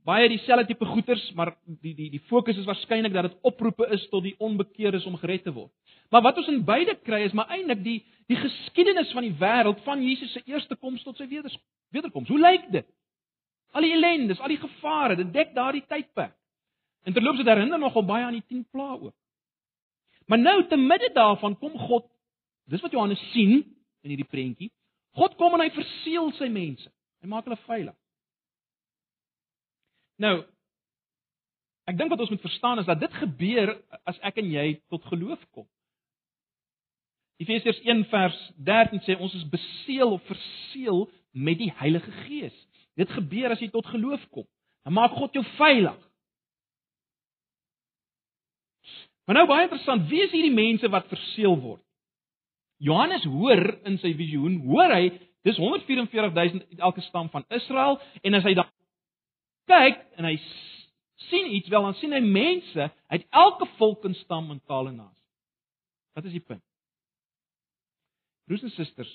baie 0.08 0.28
dieselfde 0.30 0.70
tipe 0.70 0.86
goeters, 0.88 1.24
maar 1.36 1.52
die 1.82 1.94
die 1.96 2.08
die 2.14 2.22
fokus 2.30 2.58
is 2.60 2.68
waarskynlik 2.68 3.12
dat 3.12 3.28
dit 3.28 3.48
oproepe 3.50 3.88
is 3.94 4.06
tot 4.12 4.24
die 4.24 4.34
onbekeerdes 4.44 5.06
om 5.08 5.18
gered 5.20 5.44
te 5.44 5.52
word. 5.52 5.72
Maar 6.12 6.24
wat 6.24 6.38
ons 6.40 6.48
in 6.48 6.62
beide 6.64 6.94
kry 7.04 7.24
is 7.26 7.34
maar 7.36 7.50
eintlik 7.52 7.82
die 7.84 7.98
die 8.28 8.38
geskiedenis 8.40 9.12
van 9.16 9.24
die 9.24 9.34
wêreld 9.40 9.82
van 9.84 10.04
Jesus 10.04 10.32
se 10.32 10.42
eerste 10.48 10.76
koms 10.76 11.04
tot 11.04 11.16
sy 11.16 11.28
wederkoms. 11.28 12.28
Hoe 12.28 12.40
lyk 12.40 12.68
dit? 12.72 12.88
Al 13.76 13.84
die 13.84 13.92
ellendes, 13.92 14.40
al 14.40 14.52
die 14.52 14.60
gevare, 14.60 15.16
dit 15.16 15.32
dek 15.32 15.54
daardie 15.54 15.84
tydperk. 15.86 16.34
En 17.04 17.12
terloops 17.12 17.40
dit 17.40 17.48
herinner 17.48 17.78
nogal 17.78 18.04
baie 18.04 18.24
aan 18.24 18.36
die 18.36 18.46
10 18.46 18.66
plaae 18.70 19.00
ook. 19.00 19.14
Maar 20.28 20.38
nou 20.38 20.66
te 20.68 20.76
midde 20.76 21.10
daarvan 21.12 21.58
kom 21.58 21.78
God. 21.78 22.04
Dis 22.68 22.80
wat 22.80 22.92
Johannes 22.92 23.30
sien 23.32 23.54
in 24.04 24.12
hierdie 24.12 24.28
prentjie. 24.28 24.70
God 25.16 25.34
kom 25.40 25.56
en 25.56 25.64
hy 25.64 25.70
verseël 25.72 26.30
sy 26.36 26.50
mense. 26.52 26.90
Hy 27.22 27.30
maak 27.32 27.48
hulle 27.48 27.58
veilig. 27.64 27.96
Nou 30.20 30.36
ek 31.88 31.96
dink 31.96 32.12
wat 32.12 32.20
ons 32.20 32.30
moet 32.34 32.44
verstaan 32.44 32.82
is 32.82 32.88
dat 32.88 33.00
dit 33.00 33.14
gebeur 33.16 33.70
as 34.04 34.18
ek 34.28 34.42
en 34.42 34.50
jy 34.52 34.66
tot 34.92 35.06
geloof 35.08 35.40
kom. 35.56 35.64
Efesiërs 37.40 37.80
1 37.86 38.02
vers 38.10 38.38
13 38.66 39.00
sê 39.06 39.16
ons 39.16 39.34
is 39.38 39.46
beseël 39.48 40.12
of 40.12 40.24
verseël 40.28 41.06
met 41.32 41.56
die 41.56 41.70
Heilige 41.78 42.12
Gees. 42.26 42.56
Dit 42.98 43.10
gebeur 43.14 43.54
as 43.54 43.62
jy 43.62 43.70
tot 43.70 43.86
geloof 43.86 44.24
kom. 44.34 44.46
dan 44.86 44.92
maak 44.96 45.12
God 45.12 45.34
jou 45.36 45.44
veilig. 45.58 45.96
Maar 49.26 49.36
nou 49.36 49.46
baie 49.50 49.66
interessant, 49.66 50.06
wie 50.08 50.22
is 50.24 50.32
hierdie 50.32 50.54
mense 50.54 50.88
wat 50.88 51.10
verseël 51.10 51.58
word? 51.60 51.82
Johannes 52.80 53.26
hoor 53.28 53.60
in 53.84 53.98
sy 54.00 54.14
visioen, 54.16 54.60
hoor 54.64 54.94
hy, 54.94 55.10
dis 55.44 55.58
144000 55.60 56.64
uit 56.70 56.80
elke 56.80 57.04
stam 57.04 57.28
van 57.28 57.44
Israel 57.52 57.98
en 58.22 58.38
as 58.38 58.46
hy 58.48 58.54
dan 58.56 58.70
kyk 59.68 60.00
en 60.16 60.30
hy 60.30 60.34
sien 61.28 61.50
iets 61.58 61.68
wel, 61.68 61.84
dan 61.84 61.98
sien 62.00 62.14
hy 62.16 62.22
mense 62.24 62.88
uit 63.12 63.28
elke 63.44 63.68
volk 63.76 64.06
en 64.08 64.16
stam 64.22 64.48
en 64.54 64.62
taal 64.64 64.88
en 64.94 65.00
nasie. 65.02 65.26
Wat 66.16 66.24
is 66.24 66.34
die 66.38 66.44
punt? 66.44 66.64
Broers 68.48 68.64
en 68.64 68.72
susters, 68.78 69.10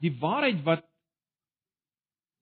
die 0.00 0.14
waarheid 0.22 0.62
wat 0.64 0.86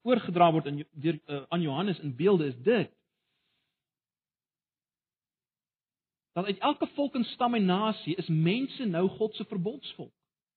oorgedra 0.04 0.50
word 0.52 0.68
in 0.70 0.82
deur 0.92 1.18
uh, 1.26 1.42
aan 1.48 1.64
Johannes 1.64 2.00
in 2.04 2.14
beelde 2.16 2.50
is 2.52 2.58
dit 2.62 2.92
dat 6.34 6.44
uit 6.50 6.58
elke 6.58 6.86
volk 6.94 7.14
en 7.14 7.24
stam 7.24 7.54
en 7.54 7.64
nasie 7.64 8.16
is 8.16 8.28
mense 8.28 8.84
nou 8.84 9.08
God 9.08 9.34
se 9.34 9.44
verbondsvolk. 9.44 10.12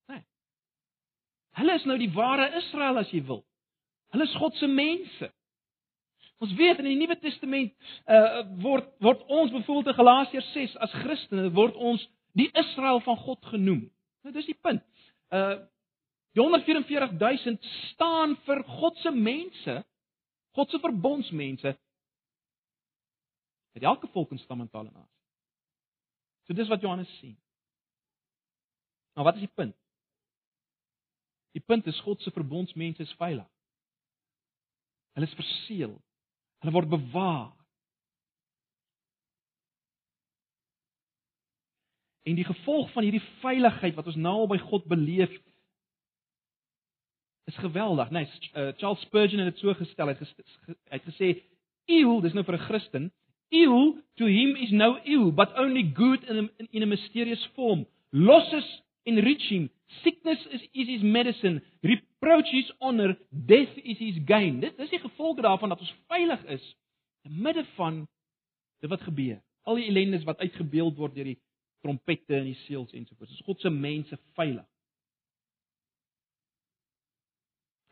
Né? 0.09 0.15
Nee. 0.15 0.23
Hulle 1.59 1.73
is 1.77 1.85
nou 1.85 1.97
die 2.01 2.11
ware 2.13 2.47
Israel 2.57 2.97
as 2.97 3.11
jy 3.13 3.21
wil. 3.25 3.43
Hulle 4.09 4.25
is 4.25 4.33
God 4.41 4.55
se 4.57 4.67
mense. 4.67 5.29
Ons 6.41 6.53
weet 6.57 6.81
in 6.81 6.89
die 6.89 6.97
Nuwe 6.97 7.17
Testament 7.21 7.73
uh 8.05 8.43
word 8.61 8.89
word 9.05 9.23
ons 9.27 9.53
byvoorbeeld 9.53 9.93
in 9.93 9.99
Galasiërs 9.99 10.51
6 10.53 10.75
as 10.85 10.97
Christene 11.03 11.49
word 11.53 11.75
ons 11.75 12.03
die 12.37 12.49
Israel 12.53 13.01
van 13.05 13.17
God 13.21 13.45
genoem. 13.53 13.87
Nou 14.25 14.33
dis 14.33 14.49
die 14.49 14.59
punt. 14.61 14.85
Uh 15.29 15.57
die 16.35 16.41
144000 16.41 17.63
staan 17.91 18.35
vir 18.45 18.63
God 18.63 18.97
se 19.01 19.11
mense, 19.11 19.75
God 20.57 20.69
se 20.69 20.79
verbondsmense. 20.79 21.73
Uit 23.77 23.83
elke 23.83 24.07
volk 24.13 24.31
en 24.31 24.41
stam 24.41 24.61
en 24.61 24.69
taal 24.69 24.87
en 24.87 24.93
nasie. 24.93 25.13
So 26.47 26.53
dis 26.53 26.69
wat 26.71 26.81
Johannes 26.81 27.11
sien. 27.19 27.35
Nou 29.17 29.25
wat 29.27 29.35
is 29.35 29.45
die 29.45 29.53
punt? 29.53 29.75
Die 31.57 31.63
punt 31.65 31.87
is 31.89 31.99
God 32.05 32.21
se 32.21 32.31
verbondsmense 32.31 33.01
is 33.01 33.13
veilig. 33.17 33.47
Hulle 35.17 35.25
is 35.25 35.37
verseël. 35.37 35.95
Hulle 36.61 36.73
word 36.73 36.89
bewaar. 36.89 37.51
En 42.27 42.35
die 42.37 42.45
gevolg 42.45 42.91
van 42.93 43.07
hierdie 43.07 43.23
veiligheid 43.41 43.95
wat 43.97 44.09
ons 44.11 44.19
nou 44.19 44.35
al 44.43 44.51
by 44.51 44.59
God 44.67 44.85
beleef 44.89 45.33
is 47.47 47.57
geweldig. 47.63 48.09
Nee, 48.11 48.27
Charles 48.77 49.01
Spurgeon 49.05 49.43
het 49.43 49.53
dit 49.53 49.61
so 49.63 49.73
gestel, 49.73 50.11
hy 50.11 50.15
het 50.91 51.07
gesê 51.07 51.31
eeu, 51.87 52.19
dis 52.21 52.35
nou 52.35 52.43
vir 52.43 52.57
'n 52.57 52.65
Christen, 52.67 53.11
Ill 53.49 53.95
to 54.17 54.25
him 54.25 54.55
is 54.55 54.71
no 54.71 54.97
ill, 55.05 55.31
but 55.31 55.53
only 55.57 55.83
good 55.83 56.23
in 56.23 56.37
a, 56.37 56.63
in 56.71 56.83
a 56.83 56.85
mysterious 56.85 57.43
form. 57.55 57.85
Losses 58.11 58.65
enrich 59.05 59.49
him. 59.49 59.69
Sickness 60.03 60.39
is, 60.51 60.61
is 60.73 60.87
his 60.87 61.01
medicine. 61.01 61.61
Reproach 61.81 62.53
is 62.53 62.71
honor. 62.81 63.15
Death 63.31 63.71
is 63.77 63.97
his 63.99 64.19
gain. 64.25 64.59
Dit 64.59 64.79
is 64.79 64.89
die 64.89 64.99
gevolg 64.99 65.39
daarvan 65.41 65.69
dat 65.69 65.79
ons 65.79 65.95
veilig 66.11 66.43
is 66.45 66.65
te 67.23 67.31
midde 67.31 67.63
van 67.75 68.07
dit 68.81 68.89
wat 68.89 69.01
gebeur. 69.01 69.39
Al 69.63 69.79
die 69.79 69.87
ellendes 69.87 70.27
wat 70.27 70.43
uitgebeeld 70.43 70.99
word 70.99 71.15
deur 71.15 71.31
die 71.31 71.39
trompette 71.85 72.35
en 72.35 72.49
die 72.49 72.59
seels 72.65 72.91
ensovoorts. 72.91 73.31
Dis 73.31 73.47
God 73.47 73.63
se 73.63 73.71
mense 73.71 74.19
veilig. 74.35 74.67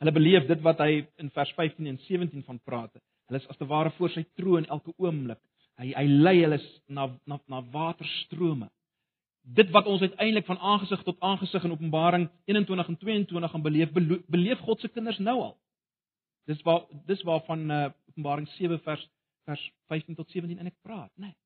Hulle 0.02 0.12
beleef 0.12 0.48
dit 0.48 0.62
wat 0.62 0.82
hy 0.84 1.06
in 1.22 1.32
vers 1.36 1.52
15 1.56 1.88
en 1.88 2.00
17 2.08 2.44
van 2.48 2.60
praat. 2.68 2.96
Hulle 3.30 3.40
is 3.42 3.48
as 3.50 3.58
te 3.58 3.68
ware 3.70 3.92
voor 3.98 4.12
sy 4.14 4.26
troon 4.40 4.68
elke 4.70 4.94
oomblik. 5.02 5.40
Hy 5.80 5.92
hy 5.96 6.06
lei 6.08 6.38
hulle 6.42 6.60
na 6.88 7.10
na 7.28 7.40
na 7.52 7.62
waterstrome. 7.72 8.70
Dit 9.46 9.70
wat 9.76 9.86
ons 9.86 10.02
uiteindelik 10.02 10.48
van 10.48 10.58
aangesig 10.58 11.04
tot 11.06 11.20
aangesig 11.22 11.64
in 11.64 11.72
Openbaring 11.76 12.30
21 12.50 12.88
en 12.88 12.98
22 12.98 13.52
gaan 13.52 13.62
beleef, 13.62 13.92
beleef 14.28 14.60
God 14.66 14.82
se 14.82 14.90
kinders 14.90 15.20
nou 15.20 15.36
al. 15.42 15.56
Dis 16.50 16.62
waar 16.66 16.86
dis 17.06 17.22
waarvan 17.24 17.72
uh, 17.72 17.86
Openbaring 18.10 18.48
7 18.58 18.80
vers 18.80 19.10
vers 19.46 19.72
15 19.88 20.16
tot 20.16 20.30
17 20.30 20.58
en 20.58 20.72
ek 20.72 20.78
praat, 20.82 21.12
né? 21.22 21.30
Nee. 21.30 21.38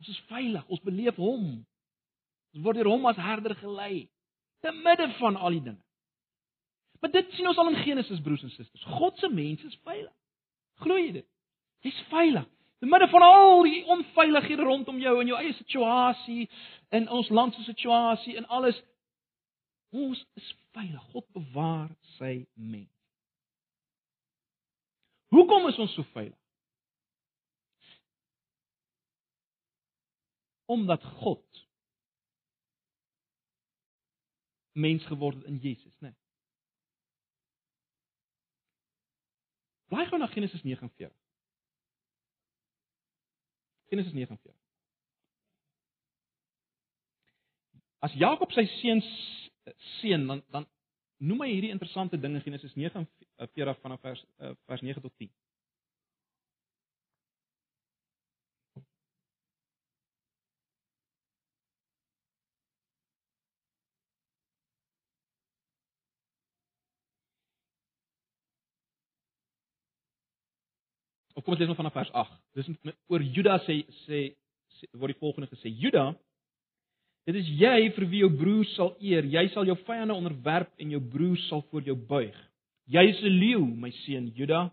Ons 0.00 0.08
is 0.08 0.22
veilig, 0.30 0.64
ons 0.72 0.82
beleef 0.84 1.18
hom. 1.20 1.48
Ons 2.54 2.64
word 2.64 2.80
deur 2.80 2.90
hom 2.90 3.04
as 3.10 3.20
herder 3.20 3.54
gelei 3.60 4.06
te 4.64 4.72
midde 4.72 5.10
van 5.18 5.36
al 5.36 5.58
die 5.58 5.64
dinge. 5.68 5.83
Maar 7.04 7.12
dit 7.12 7.32
sien 7.32 7.46
ons 7.46 7.56
al 7.56 7.68
in 7.68 7.74
Genesis 7.76 8.20
broers 8.20 8.42
en 8.42 8.50
susters. 8.50 8.82
God 8.82 9.18
se 9.18 9.28
mense 9.28 9.66
is 9.66 9.78
veilig. 9.84 10.12
Glo 10.80 10.96
jy 10.96 11.10
dit? 11.12 11.26
Jy's 11.84 11.98
veilig. 12.08 12.46
Te 12.80 12.88
midde 12.88 13.10
van 13.12 13.22
al 13.26 13.60
die 13.66 13.82
onveilighede 13.92 14.64
rondom 14.64 15.02
jou 15.02 15.12
en 15.20 15.28
jou 15.28 15.36
eie 15.36 15.52
situasie 15.52 16.46
en 16.96 17.10
ons 17.12 17.28
land 17.28 17.52
se 17.52 17.66
situasie 17.66 18.38
en 18.40 18.48
alles 18.48 18.80
ons 19.92 20.24
is 20.40 20.48
veilig. 20.72 21.04
God 21.12 21.28
bewaar 21.36 21.92
sy 22.14 22.32
mens. 22.54 22.88
Hoekom 25.36 25.68
is 25.68 25.84
ons 25.84 25.92
so 25.92 26.08
veilig? 26.16 26.40
Omdat 30.72 31.04
God 31.20 31.64
mens 34.72 35.04
geword 35.12 35.44
het 35.44 35.52
in 35.52 35.60
Jesus, 35.60 35.92
né? 36.00 36.08
Nee. 36.08 36.23
Blaai 39.94 40.08
gou 40.10 40.18
na 40.18 40.26
Genesis 40.26 40.62
49. 40.62 41.14
Genesis 43.90 44.12
49. 44.12 44.54
As 48.02 48.14
Jakob 48.18 48.50
sy 48.52 48.66
seuns 48.80 49.06
seën 50.00 50.26
dan 50.26 50.42
dan 50.50 50.66
noem 51.22 51.44
hy 51.46 51.52
hierdie 51.52 51.70
interessante 51.72 52.18
dinge 52.18 52.42
Genesis 52.42 52.74
49 52.74 53.78
vanaf 53.84 54.02
vers 54.02 54.24
uh, 54.42 54.50
vers 54.66 54.82
9 54.82 55.04
tot 55.06 55.14
10. 55.22 55.30
Kom 71.44 71.54
ons 71.54 71.60
lees 71.60 71.70
nog 71.70 71.78
vanaf 71.78 71.94
vers 71.96 72.12
8. 72.12 72.38
Dis 72.56 72.70
oor 73.12 73.22
Juda 73.36 73.58
sê 73.66 73.82
sê 74.04 74.20
word 74.92 75.14
die 75.14 75.20
volgende 75.20 75.48
gesê: 75.52 75.70
Juda, 75.70 76.14
dit 77.28 77.36
is 77.40 77.50
jy 77.60 77.90
vir 77.96 78.08
wie 78.10 78.22
jou 78.24 78.30
broer 78.32 78.66
sal 78.74 78.94
eer. 79.00 79.26
Jy 79.28 79.46
sal 79.54 79.68
jou 79.68 79.76
vyande 79.86 80.16
onderwerp 80.16 80.72
en 80.80 80.94
jou 80.96 81.00
broer 81.00 81.38
sal 81.48 81.64
voor 81.70 81.84
jou 81.86 81.96
buig. 81.96 82.36
Jy 82.86 83.04
is 83.08 83.22
'n 83.22 83.38
leeu, 83.40 83.64
my 83.64 83.90
seun 84.04 84.32
Juda, 84.36 84.70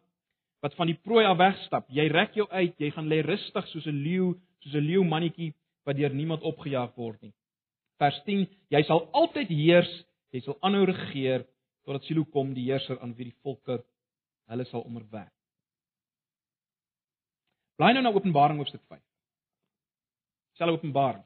wat 0.61 0.75
van 0.75 0.87
die 0.87 0.99
prooi 1.03 1.25
af 1.25 1.37
wegstap. 1.37 1.85
Jy 1.89 2.07
rek 2.07 2.35
jou 2.35 2.47
uit, 2.49 2.75
jy 2.77 2.91
gaan 2.91 3.07
lê 3.07 3.21
rustig 3.21 3.67
soos 3.67 3.87
'n 3.87 4.03
leeu, 4.03 4.35
soos 4.59 4.73
'n 4.75 4.87
leeu 4.87 5.03
mannetjie 5.03 5.53
wat 5.85 5.95
deur 5.95 6.13
niemand 6.13 6.41
opgejaag 6.41 6.95
word 6.95 7.21
nie. 7.21 7.33
Vers 7.97 8.21
10: 8.25 8.47
Jy 8.69 8.83
sal 8.83 9.09
altyd 9.13 9.47
heers, 9.47 10.05
jy 10.31 10.41
sal 10.41 10.57
aanhou 10.61 10.85
regeer 10.85 11.45
totdat 11.85 12.03
Silo 12.03 12.25
kom, 12.25 12.53
die 12.53 12.69
heerser 12.69 12.99
aan 13.01 13.15
wie 13.17 13.25
die 13.25 13.37
volke 13.43 13.83
hulle 14.47 14.65
sal 14.65 14.81
onderwerp. 14.81 15.40
Blaai 17.79 17.93
nou 17.93 18.03
na 18.03 18.13
Openbaring 18.13 18.59
hoofstuk 18.61 18.81
5. 18.87 19.01
Selfe 20.59 20.79
Openbaring. 20.79 21.23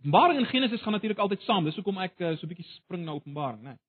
Openbaring 0.00 0.38
en 0.40 0.46
Genesis 0.52 0.82
gaan 0.82 0.92
natuurlik 0.92 1.18
altyd 1.18 1.42
saam. 1.42 1.64
Dis 1.64 1.76
hoekom 1.78 1.98
ek 2.04 2.20
uh, 2.20 2.36
so 2.36 2.46
'n 2.46 2.52
bietjie 2.52 2.70
spring 2.76 3.04
na 3.04 3.16
Openbaring, 3.18 3.62
né? 3.62 3.76
Nee. 3.76 3.82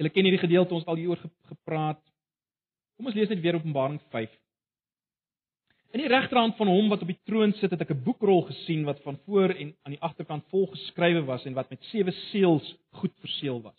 Julle 0.00 0.12
ken 0.16 0.24
hierdie 0.24 0.40
gedeelte 0.40 0.72
ons 0.72 0.86
al 0.88 0.96
hieroor 0.96 1.20
gepraat. 1.50 2.00
Kom 2.96 3.10
ons 3.10 3.16
lees 3.18 3.28
net 3.28 3.42
weer 3.44 3.58
Openbaring 3.58 4.00
5. 4.14 4.39
In 5.90 5.98
die 5.98 6.08
regterhand 6.08 6.54
van 6.54 6.68
hom 6.70 6.88
wat 6.92 7.00
op 7.02 7.08
die 7.10 7.18
troon 7.26 7.50
sit, 7.58 7.72
het 7.74 7.80
ek 7.82 7.90
'n 7.90 8.02
boekrol 8.04 8.44
gesien 8.46 8.84
wat 8.86 9.00
van 9.02 9.16
voor 9.26 9.50
en 9.50 9.74
aan 9.82 9.96
die 9.96 10.00
agterkant 10.00 10.44
vol 10.50 10.66
geskrywe 10.66 11.24
was 11.26 11.44
en 11.44 11.54
wat 11.54 11.70
met 11.70 11.82
sewe 11.90 12.12
seels 12.30 12.76
goed 12.90 13.14
verseël 13.18 13.60
was. 13.62 13.78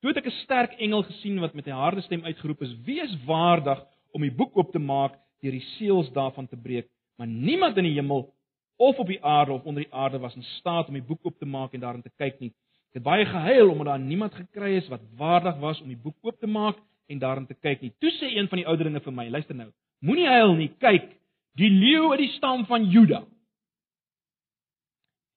Toe 0.00 0.10
het 0.10 0.18
ek 0.18 0.26
'n 0.26 0.40
sterk 0.44 0.72
engel 0.78 1.02
gesien 1.02 1.40
wat 1.40 1.54
met 1.54 1.66
'n 1.66 1.70
harde 1.70 2.02
stem 2.02 2.24
uitgeroep 2.24 2.60
het: 2.60 2.84
"Wie 2.84 3.00
is 3.00 3.24
waardig 3.24 3.80
om 4.12 4.20
die 4.20 4.30
boek 4.30 4.56
oop 4.56 4.72
te 4.72 4.78
maak 4.78 5.14
deur 5.40 5.52
die 5.52 5.66
seels 5.78 6.12
daarvan 6.12 6.46
te 6.46 6.56
breek?" 6.56 6.88
Maar 7.16 7.26
niemand 7.26 7.76
in 7.76 7.84
die 7.84 7.94
hemel 7.94 8.34
of 8.76 8.98
op 8.98 9.06
die 9.06 9.24
aarde 9.24 9.52
of 9.52 9.64
onder 9.64 9.82
die 9.82 9.94
aarde 9.94 10.18
was 10.18 10.36
in 10.36 10.42
staat 10.42 10.88
om 10.88 10.94
die 10.94 11.02
boek 11.02 11.24
oop 11.24 11.38
te 11.38 11.46
maak 11.46 11.72
en 11.72 11.80
daarin 11.80 12.02
te 12.02 12.12
kyk 12.16 12.40
nie. 12.40 12.52
Ek 12.88 12.94
het 12.94 13.02
baie 13.02 13.24
gehuil 13.24 13.70
omdat 13.70 13.86
daar 13.86 13.98
niemand 13.98 14.34
gekry 14.34 14.76
is 14.76 14.88
wat 14.88 15.00
waardig 15.16 15.56
was 15.56 15.80
om 15.80 15.88
die 15.88 16.02
boek 16.02 16.16
oop 16.20 16.38
te 16.38 16.46
maak 16.46 16.76
en 17.08 17.18
daarin 17.18 17.46
te 17.46 17.54
kyk 17.54 17.80
nie. 17.80 17.92
Toe 17.98 18.10
sê 18.10 18.36
een 18.36 18.48
van 18.48 18.58
die 18.58 18.66
ouderlinge 18.66 19.00
vir 19.00 19.12
my: 19.12 19.28
"Luister 19.28 19.54
nou, 19.54 19.70
moenie 20.00 20.28
huil 20.28 20.54
nie, 20.54 20.68
kyk." 20.78 21.16
Die 21.56 21.70
leeu 21.72 22.10
uit 22.12 22.20
die 22.20 22.32
stam 22.34 22.66
van 22.68 22.90
Juda. 22.92 23.22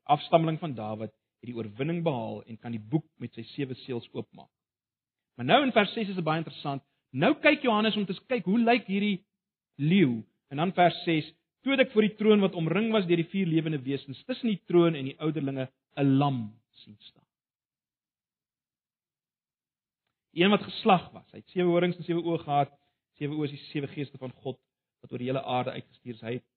Afstammeling 0.04 0.60
van 0.60 0.74
Dawid 0.76 1.14
het 1.40 1.48
die 1.48 1.56
oorwinning 1.56 2.02
behaal 2.04 2.42
en 2.44 2.58
kan 2.60 2.74
die 2.76 2.84
boek 2.92 3.06
met 3.24 3.34
sy 3.38 3.46
sewe 3.54 3.78
seels 3.86 4.08
oopmaak. 4.12 4.52
Maar 5.40 5.48
nou 5.48 5.60
in 5.64 5.72
vers 5.72 5.94
6 5.96 6.12
is 6.12 6.18
dit 6.20 6.26
baie 6.26 6.42
interessant. 6.42 6.84
Nou 7.16 7.32
kyk 7.40 7.64
Johannes 7.64 7.96
om 7.96 8.06
te 8.06 8.18
kyk 8.28 8.48
hoe 8.50 8.60
lyk 8.60 8.90
hierdie 8.92 9.22
leeu 9.80 10.20
en 10.52 10.60
dan 10.60 10.76
vers 10.76 10.98
6 11.06 11.32
Toe 11.64 11.76
ek 11.76 11.92
voor 11.92 12.06
die 12.08 12.16
troon 12.16 12.40
wat 12.40 12.56
omring 12.56 12.88
was 12.96 13.08
deur 13.08 13.20
die 13.20 13.32
vier 13.34 13.48
lewende 13.50 13.82
wesens 13.84 14.22
tussen 14.28 14.48
die 14.48 14.62
troon 14.70 14.96
en 14.96 15.10
die 15.10 15.18
ouderlinge 15.20 15.68
'n 16.00 16.18
lam 16.22 16.38
sien 16.84 16.96
staan. 17.00 17.26
Een 20.34 20.50
wat 20.50 20.64
geslag 20.64 21.12
was. 21.12 21.28
Hy 21.32 21.38
het 21.38 21.50
sewe 21.50 21.68
horings 21.68 21.98
en 21.98 22.04
sewe 22.04 22.24
oë 22.24 22.44
gehad. 22.44 22.72
Sewe 23.18 23.36
oë 23.36 23.44
is 23.44 23.52
die 23.52 23.66
sewe 23.72 23.88
geeste 23.88 24.18
van 24.18 24.32
God 24.32 24.60
wat 25.02 25.12
oor 25.12 25.22
die 25.22 25.30
hele 25.30 25.44
aarde 25.44 25.76
uitgestuur 25.78 26.14
is. 26.14 26.22
Hy 26.22 26.34
het 26.40 26.48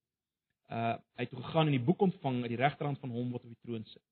uh 0.73 0.95
hy 1.19 1.27
het 1.27 1.31
toe 1.31 1.43
gegaan 1.43 1.69
en 1.69 1.77
die 1.77 1.87
boek 1.89 2.01
ontvang 2.01 2.43
uit 2.43 2.53
die 2.55 2.63
regterhand 2.63 2.99
van 2.99 3.11
hom 3.11 3.31
wat 3.35 3.43
op 3.45 3.51
die 3.51 3.63
troon 3.67 3.85
sit. 3.85 4.03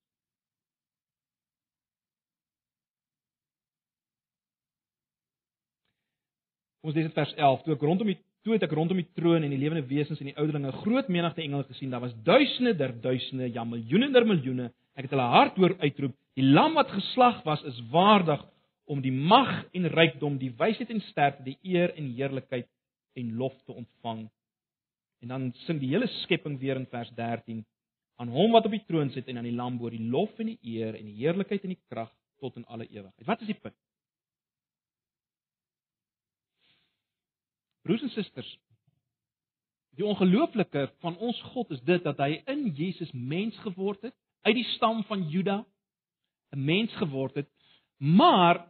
Ons 6.81 6.97
lees 6.97 7.09
dit 7.09 7.17
vers 7.17 7.33
11. 7.37 7.65
Toe 7.65 7.75
ek 7.77 7.87
rondom 7.89 8.09
die 8.09 8.19
toe 8.45 8.55
het 8.55 8.63
ek 8.65 8.73
rondom 8.73 8.97
die 8.97 9.09
troon 9.17 9.45
en 9.45 9.53
die 9.53 9.61
lewende 9.61 9.85
wesens 9.89 10.21
en 10.21 10.31
die 10.31 10.37
ouderlinge 10.37 10.71
'n 10.73 10.83
groot 10.85 11.09
menigte 11.09 11.43
engele 11.43 11.65
gesien. 11.65 11.91
Daar 11.91 12.01
was 12.01 12.15
duisende 12.25 12.75
der 12.77 12.93
duisende, 13.01 13.53
ja 13.53 13.65
miljoene 13.65 14.13
der 14.13 14.25
miljoene. 14.25 14.73
Ek 14.97 15.05
het 15.05 15.11
hulle 15.11 15.29
hard 15.29 15.57
hoor 15.57 15.77
uitroep: 15.79 16.15
"Die 16.35 16.45
lam 16.45 16.75
wat 16.75 16.89
geslag 16.89 17.45
was, 17.45 17.63
is 17.65 17.81
waardig 17.91 18.41
om 18.85 19.01
die 19.01 19.13
mag 19.13 19.65
en 19.73 19.87
rykdom, 19.87 20.39
die 20.39 20.53
wysheid 20.57 20.91
en 20.91 21.01
sterkte, 21.01 21.45
die 21.45 21.59
eer 21.63 21.95
en 21.97 22.15
heerlikheid 22.15 22.67
en 23.13 23.35
lof 23.37 23.57
te 23.65 23.73
ontvang." 23.73 24.31
En 25.21 25.29
dan 25.29 25.53
sing 25.67 25.81
die 25.81 25.91
hele 25.93 26.09
skepping 26.23 26.59
weer 26.59 26.77
in 26.77 26.87
vers 26.87 27.11
13: 27.15 27.65
"Aan 28.17 28.29
hom 28.29 28.53
wat 28.53 28.65
op 28.65 28.71
die 28.71 28.85
troon 28.87 29.11
sit 29.11 29.29
en 29.29 29.37
aan 29.37 29.49
die 29.49 29.57
lam 29.57 29.77
behoort 29.77 29.97
die 29.97 30.11
lof 30.11 30.39
en 30.39 30.47
die 30.47 30.59
eer 30.63 30.95
en 30.95 31.05
die 31.05 31.19
heerlikheid 31.21 31.63
en 31.63 31.75
die 31.75 31.85
krag 31.89 32.13
tot 32.39 32.57
in 32.57 32.65
alle 32.67 32.87
ewigheid." 32.87 33.27
Wat 33.27 33.41
is 33.41 33.47
die 33.47 33.61
punt? 33.61 33.77
Broers 37.83 38.03
en 38.03 38.11
susters, 38.11 38.59
die 39.97 40.05
ongelooflike 40.05 40.91
van 41.01 41.17
ons 41.19 41.41
God 41.53 41.71
is 41.71 41.81
dit 41.81 42.05
dat 42.05 42.19
hy 42.19 42.43
in 42.47 42.69
Jesus 42.77 43.11
mens 43.13 43.57
geword 43.65 44.03
het, 44.03 44.15
uit 44.47 44.57
die 44.57 44.69
stam 44.77 45.03
van 45.09 45.27
Juda 45.29 45.65
'n 46.53 46.65
mens 46.65 46.93
geword 46.99 47.35
het, 47.35 47.49
maar 47.99 48.67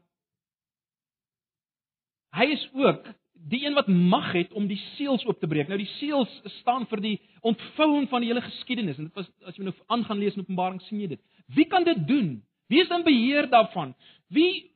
hy 2.37 2.47
is 2.53 2.69
ook 2.75 3.07
die 3.49 3.65
een 3.65 3.75
wat 3.75 3.89
mag 3.89 4.33
het 4.33 4.53
om 4.53 4.67
die 4.67 4.81
seels 4.97 5.25
oop 5.25 5.41
te 5.41 5.49
breek. 5.49 5.69
Nou 5.69 5.79
die 5.81 5.91
seels 5.97 6.31
staan 6.61 6.87
vir 6.91 7.01
die 7.01 7.17
ontvouing 7.47 8.09
van 8.09 8.21
die 8.21 8.29
hele 8.29 8.45
geskiedenis 8.45 8.99
en 8.99 9.09
dit 9.09 9.15
was 9.17 9.31
as 9.49 9.57
jy 9.57 9.65
nou 9.65 9.75
aangaan 9.87 10.21
lees 10.21 10.37
in 10.37 10.45
Openbaring 10.45 10.81
sien 10.87 11.01
jy 11.01 11.15
dit. 11.15 11.23
Wie 11.55 11.67
kan 11.71 11.85
dit 11.85 12.07
doen? 12.09 12.43
Wie 12.71 12.83
is 12.83 12.93
in 12.93 13.05
beheer 13.07 13.49
daarvan? 13.51 13.95
Wie 14.29 14.71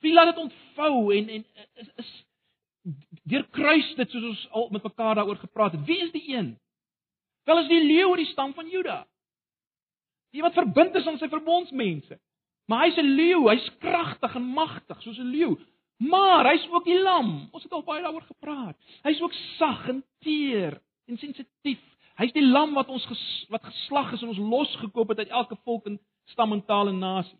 wie 0.00 0.14
laat 0.14 0.32
dit 0.32 0.42
ontvou 0.44 1.12
en 1.16 1.28
en 1.28 1.44
is, 1.74 1.92
is 1.96 2.10
deur 3.28 3.44
kruis 3.52 3.92
dit 3.96 4.10
soos 4.10 4.24
ons 4.30 4.46
al 4.56 4.68
met 4.72 4.82
mekaar 4.82 5.14
daaroor 5.20 5.36
gepraat 5.42 5.76
het. 5.76 5.84
Wie 5.86 6.00
is 6.00 6.12
die 6.12 6.24
een? 6.32 6.54
Wel 7.44 7.62
is 7.62 7.68
die 7.68 7.84
leeu 7.84 8.08
uit 8.10 8.24
die 8.24 8.32
stam 8.32 8.54
van 8.54 8.68
Juda. 8.68 9.04
Die 10.32 10.42
wat 10.42 10.56
verbind 10.56 10.94
is 10.94 11.06
aan 11.06 11.18
sy 11.18 11.28
verbondsmense. 11.28 12.18
Maar 12.70 12.86
hy's 12.86 12.98
'n 13.02 13.14
leeu, 13.18 13.48
hy's 13.50 13.70
kragtig 13.82 14.34
en 14.34 14.52
magtig 14.54 15.02
soos 15.02 15.18
'n 15.18 15.30
leeu. 15.30 15.58
Maar 16.00 16.48
hy's 16.48 16.66
ook 16.72 16.86
die 16.88 16.98
lam. 17.02 17.48
Ons 17.52 17.66
het 17.66 17.72
al 17.76 17.84
baie 17.84 18.02
daaroor 18.02 18.24
gepraat. 18.24 18.76
Hy's 19.04 19.20
ook 19.20 19.36
sag 19.58 19.84
en 19.92 20.02
teer 20.24 20.78
en 21.06 21.18
sensitief. 21.20 21.82
Hy's 22.20 22.32
die 22.36 22.44
lam 22.44 22.72
wat 22.76 22.88
ons 22.92 23.04
ges, 23.08 23.24
wat 23.52 23.64
geslag 23.64 24.14
is 24.16 24.24
en 24.24 24.32
ons 24.32 24.40
losgekoop 24.40 25.12
het 25.12 25.24
uit 25.24 25.36
elke 25.42 25.56
volk 25.64 25.86
en 25.88 26.00
stam 26.32 26.52
en 26.56 26.64
taal 26.64 26.88
en 26.92 27.00
nasie. 27.00 27.38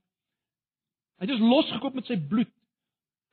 Hy 1.21 1.29
het 1.29 1.35
ons 1.37 1.51
losgekoop 1.53 1.97
met 1.97 2.09
sy 2.09 2.17
bloed. 2.21 2.53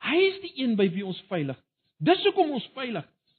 Hy 0.04 0.18
is 0.28 0.40
die 0.44 0.52
een 0.62 0.76
by 0.78 0.86
wie 0.92 1.04
ons 1.06 1.20
veilig 1.28 1.58
Dis 1.98 2.22
hoekom 2.22 2.52
ons 2.54 2.66
veilig 2.76 3.02
is. 3.04 3.32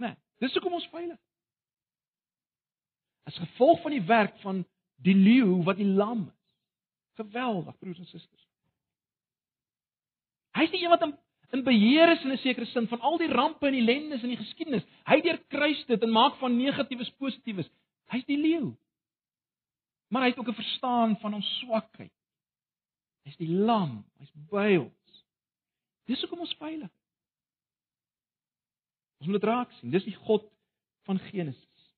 Né? 0.00 0.08
Nee, 0.08 0.16
dis 0.40 0.54
hoekom 0.56 0.78
ons 0.78 0.88
veilig 0.92 1.16
is. 1.18 1.40
As 3.28 3.40
gevolg 3.42 3.82
van 3.82 3.92
die 3.94 4.04
werk 4.08 4.38
van 4.40 4.62
die 5.04 5.16
leeu 5.16 5.60
wat 5.66 5.76
die 5.76 5.88
lam 5.88 6.24
is. 6.30 6.38
Geweldig, 7.20 7.76
broers 7.78 8.00
en 8.00 8.08
susters. 8.08 8.46
Hy 10.56 10.66
is 10.66 10.70
die 10.70 10.82
een 10.82 10.92
wat 10.92 11.02
in, 11.06 11.14
in 11.56 11.64
beheer 11.64 12.12
is 12.12 12.22
in 12.24 12.32
'n 12.32 12.42
sekere 12.42 12.66
sin 12.66 12.88
van 12.88 13.00
al 13.00 13.18
die 13.18 13.28
rampe 13.28 13.66
en 13.66 13.74
ellendes 13.74 14.22
in 14.22 14.34
die 14.34 14.40
geskiedenis. 14.40 14.86
Hy 15.06 15.20
deurkruis 15.20 15.84
dit 15.86 16.02
en 16.02 16.10
maak 16.10 16.38
van 16.38 16.56
negatiefes 16.56 17.10
positiefes. 17.10 17.70
Hy's 18.10 18.24
die 18.24 18.38
leeu. 18.38 18.76
Maar 20.10 20.22
hy 20.22 20.28
het 20.28 20.38
ook 20.38 20.48
'n 20.48 20.62
verstaan 20.62 21.16
van 21.16 21.34
ons 21.34 21.58
swakheid. 21.58 22.12
Hy's 23.24 23.36
die 23.36 23.54
lam, 23.54 24.04
hy's 24.18 24.32
by 24.50 24.76
ons. 24.76 25.24
Dis 26.06 26.20
hoekom 26.20 26.40
ons 26.40 26.56
veilig 26.58 26.88
is. 26.88 27.00
Ons 29.20 29.28
moet 29.28 29.40
dit 29.40 29.50
raak 29.50 29.72
sien. 29.72 29.90
Dis 29.90 30.04
die 30.04 30.14
God 30.14 30.46
van 31.06 31.18
Genesis. 31.18 31.92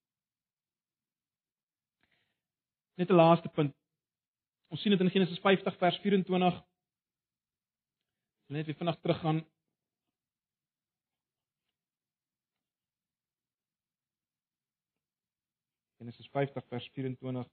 Net 2.95 3.11
'n 3.11 3.15
laaste 3.15 3.49
punt. 3.49 3.75
Ons 4.69 4.81
sien 4.81 4.91
dit 4.91 5.01
in 5.01 5.11
Genesis 5.11 5.39
50 5.39 5.77
vers 5.77 5.99
24. 5.99 6.63
Net 8.53 8.67
weer 8.67 8.75
vinnig 8.75 8.99
teruggaan. 9.01 9.47
Genesis 15.97 16.29
50 16.29 16.65
vers 16.69 16.89
24. 16.93 17.49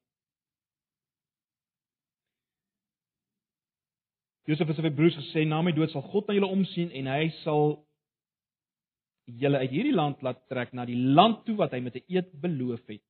Josef 4.43 4.67
het 4.67 4.75
sy 4.75 4.91
broers 4.91 5.15
gesê: 5.15 5.45
"Na 5.47 5.61
my 5.61 5.71
dood 5.71 5.93
sal 5.93 6.01
God 6.01 6.27
na 6.27 6.35
julle 6.35 6.49
omsien 6.51 6.91
en 6.91 7.07
hy 7.07 7.29
sal 7.43 7.77
julle 9.23 9.61
uit 9.63 9.71
hierdie 9.71 9.95
land 9.95 10.21
laat 10.25 10.41
trek 10.51 10.73
na 10.73 10.83
die 10.89 10.97
land 10.97 11.45
toe 11.45 11.55
wat 11.55 11.71
hy 11.71 11.79
met 11.79 11.95
'n 11.95 12.03
eed 12.07 12.33
beloof 12.41 12.83
het. 12.87 13.05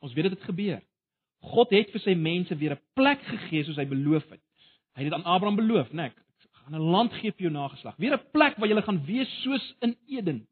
Ons 0.00 0.12
weet 0.12 0.30
dit 0.30 0.38
het 0.38 0.50
gebeur. 0.50 0.82
God 1.52 1.70
het 1.70 1.90
vir 1.92 2.00
sy 2.00 2.14
mense 2.14 2.56
weer 2.56 2.72
'n 2.72 2.82
plek 2.94 3.20
gegee 3.22 3.64
soos 3.64 3.76
hy 3.76 3.86
beloof 3.86 4.28
het. 4.30 4.40
Hy 4.94 5.02
het 5.02 5.10
dit 5.10 5.18
aan 5.18 5.28
Abraham 5.34 5.56
beloof, 5.56 5.92
né? 5.92 6.06
Ek 6.06 6.16
gaan 6.52 6.74
'n 6.74 6.90
land 6.90 7.12
gee 7.12 7.32
vir 7.32 7.50
jou 7.50 7.52
nageslag. 7.52 7.96
Weer 7.96 8.14
'n 8.14 8.30
plek 8.32 8.56
waar 8.56 8.68
jy 8.68 8.82
gaan 8.82 9.04
wees 9.04 9.42
soos 9.42 9.74
in 9.80 9.96
Eden. 10.08 10.46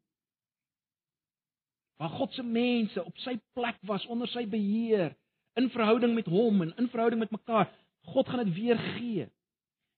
Waar 1.97 2.09
God 2.09 2.33
se 2.33 2.43
mense 2.43 3.03
op 3.03 3.17
sy 3.17 3.39
plek 3.53 3.77
was 3.81 4.05
onder 4.05 4.27
sy 4.27 4.45
beheer, 4.45 5.15
in 5.53 5.69
verhouding 5.69 6.13
met 6.13 6.25
hom 6.25 6.61
en 6.61 6.73
in 6.77 6.89
verhouding 6.89 7.21
met 7.21 7.31
mekaar. 7.31 7.69
God 8.01 8.29
gaan 8.29 8.45
dit 8.45 8.53
weer 8.53 8.77
gee. 8.77 9.27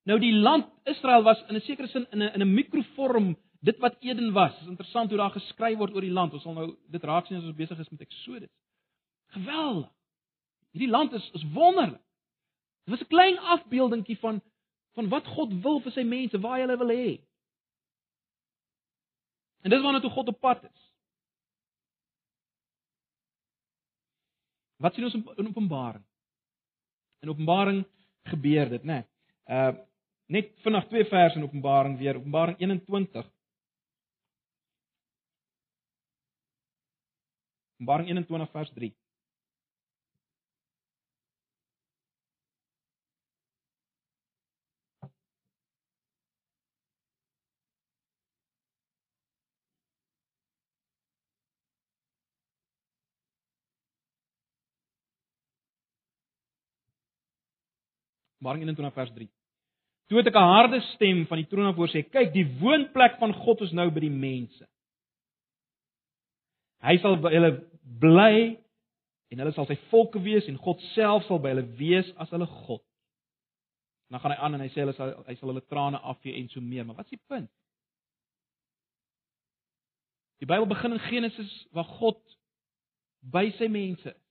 Nou 0.05 0.19
die 0.19 0.33
land 0.33 0.67
Israel 0.83 1.23
was 1.23 1.43
in 1.47 1.55
'n 1.55 1.61
sekere 1.61 1.87
sin 1.87 2.07
in 2.11 2.21
'n 2.21 2.33
in 2.33 2.41
'n 2.41 2.53
mikrovorm 2.53 3.35
dit 3.59 3.77
wat 3.77 3.95
Eden 3.99 4.33
was. 4.33 4.51
Dit 4.51 4.61
is 4.61 4.67
interessant 4.67 5.09
hoe 5.09 5.17
daar 5.17 5.31
geskryf 5.31 5.77
word 5.77 5.93
oor 5.93 6.01
die 6.01 6.11
land. 6.11 6.33
Ons 6.33 6.43
sal 6.43 6.53
nou 6.53 6.75
dit 6.87 7.03
raak 7.03 7.25
sien 7.25 7.37
as 7.37 7.43
ons 7.43 7.55
besig 7.55 7.79
is 7.79 7.89
met 7.89 8.01
Eksodus. 8.01 8.49
Geweldig. 9.27 9.89
Hierdie 10.75 10.91
land 10.91 11.13
is 11.15 11.29
is 11.37 11.45
wonderlik. 11.55 12.01
Dit 12.85 12.93
was 12.93 13.01
'n 13.01 13.13
klein 13.13 13.37
afbeeldingkie 13.39 14.17
van 14.19 14.41
van 14.95 15.09
wat 15.09 15.27
God 15.27 15.53
wil 15.61 15.79
vir 15.79 15.91
sy 15.91 16.03
mense, 16.03 16.39
waar 16.39 16.55
hy 16.55 16.61
hulle 16.61 16.77
wil 16.77 16.91
hê. 16.91 17.21
En 19.63 19.69
dis 19.69 19.81
waarna 19.81 19.99
toe 19.99 20.09
God 20.09 20.27
op 20.27 20.39
pad 20.39 20.63
is. 20.63 20.91
Wat 24.77 24.93
sien 24.93 25.03
ons 25.03 25.13
in 25.13 25.47
Openbaring? 25.47 26.05
In 27.19 27.29
Openbaring 27.29 27.85
gebeur 28.23 28.69
dit, 28.69 28.83
né? 28.83 28.93
Nee. 28.93 29.05
Uh 29.47 29.85
Net 30.25 30.55
vinnig 30.63 30.87
twee 30.89 31.05
verse 31.05 31.37
in 31.37 31.43
Openbaring 31.45 31.97
weer, 31.97 32.17
Openbaring 32.17 32.57
21. 32.57 33.27
Openbaring 37.77 38.07
21 38.09 38.51
vers 38.51 38.71
3. 38.73 38.89
Openbaring 58.35 58.63
21 58.63 58.93
vers 58.93 59.11
3. 59.15 59.29
Toe 60.07 60.17
het 60.17 60.27
ek 60.27 60.35
'n 60.35 60.51
harde 60.53 60.81
stem 60.93 61.25
van 61.27 61.37
die 61.37 61.47
troon 61.47 61.65
af 61.65 61.75
hoor 61.75 61.87
sê: 61.87 62.03
"Kyk, 62.03 62.33
die 62.33 62.59
woonplek 62.59 63.17
van 63.19 63.33
God 63.33 63.61
is 63.61 63.71
nou 63.71 63.89
by 63.89 63.99
die 63.99 64.09
mense. 64.09 64.67
Hy 66.81 66.97
sal 66.97 67.17
by 67.17 67.31
hulle 67.31 67.63
bly 67.99 68.57
en 69.31 69.39
hulle 69.39 69.53
sal 69.53 69.65
sy 69.65 69.75
volke 69.89 70.21
wees 70.21 70.47
en 70.47 70.57
God 70.57 70.79
self 70.93 71.25
sal 71.25 71.39
by 71.39 71.49
hulle 71.49 71.77
wees 71.77 72.11
as 72.17 72.29
hulle 72.29 72.45
God." 72.45 72.83
Dan 74.09 74.19
gaan 74.19 74.31
hy 74.31 74.37
aan 74.37 74.53
en 74.53 74.61
hy 74.61 74.69
sê 74.69 74.83
hulle 74.83 74.93
sal 74.93 75.23
hy 75.27 75.35
sal 75.35 75.49
hulle 75.49 75.65
trane 75.65 75.97
afvee 75.97 76.37
en 76.37 76.49
so 76.49 76.61
meer, 76.61 76.85
maar 76.85 76.95
wat 76.95 77.05
is 77.05 77.17
die 77.17 77.25
punt? 77.27 77.49
Die 80.39 80.45
Bybel 80.45 80.67
begin 80.67 80.91
in 80.91 80.99
Genesis 80.99 81.67
waar 81.71 81.85
God 81.85 82.21
by 83.21 83.49
sy 83.57 83.67
mense 83.67 84.09
is 84.09 84.25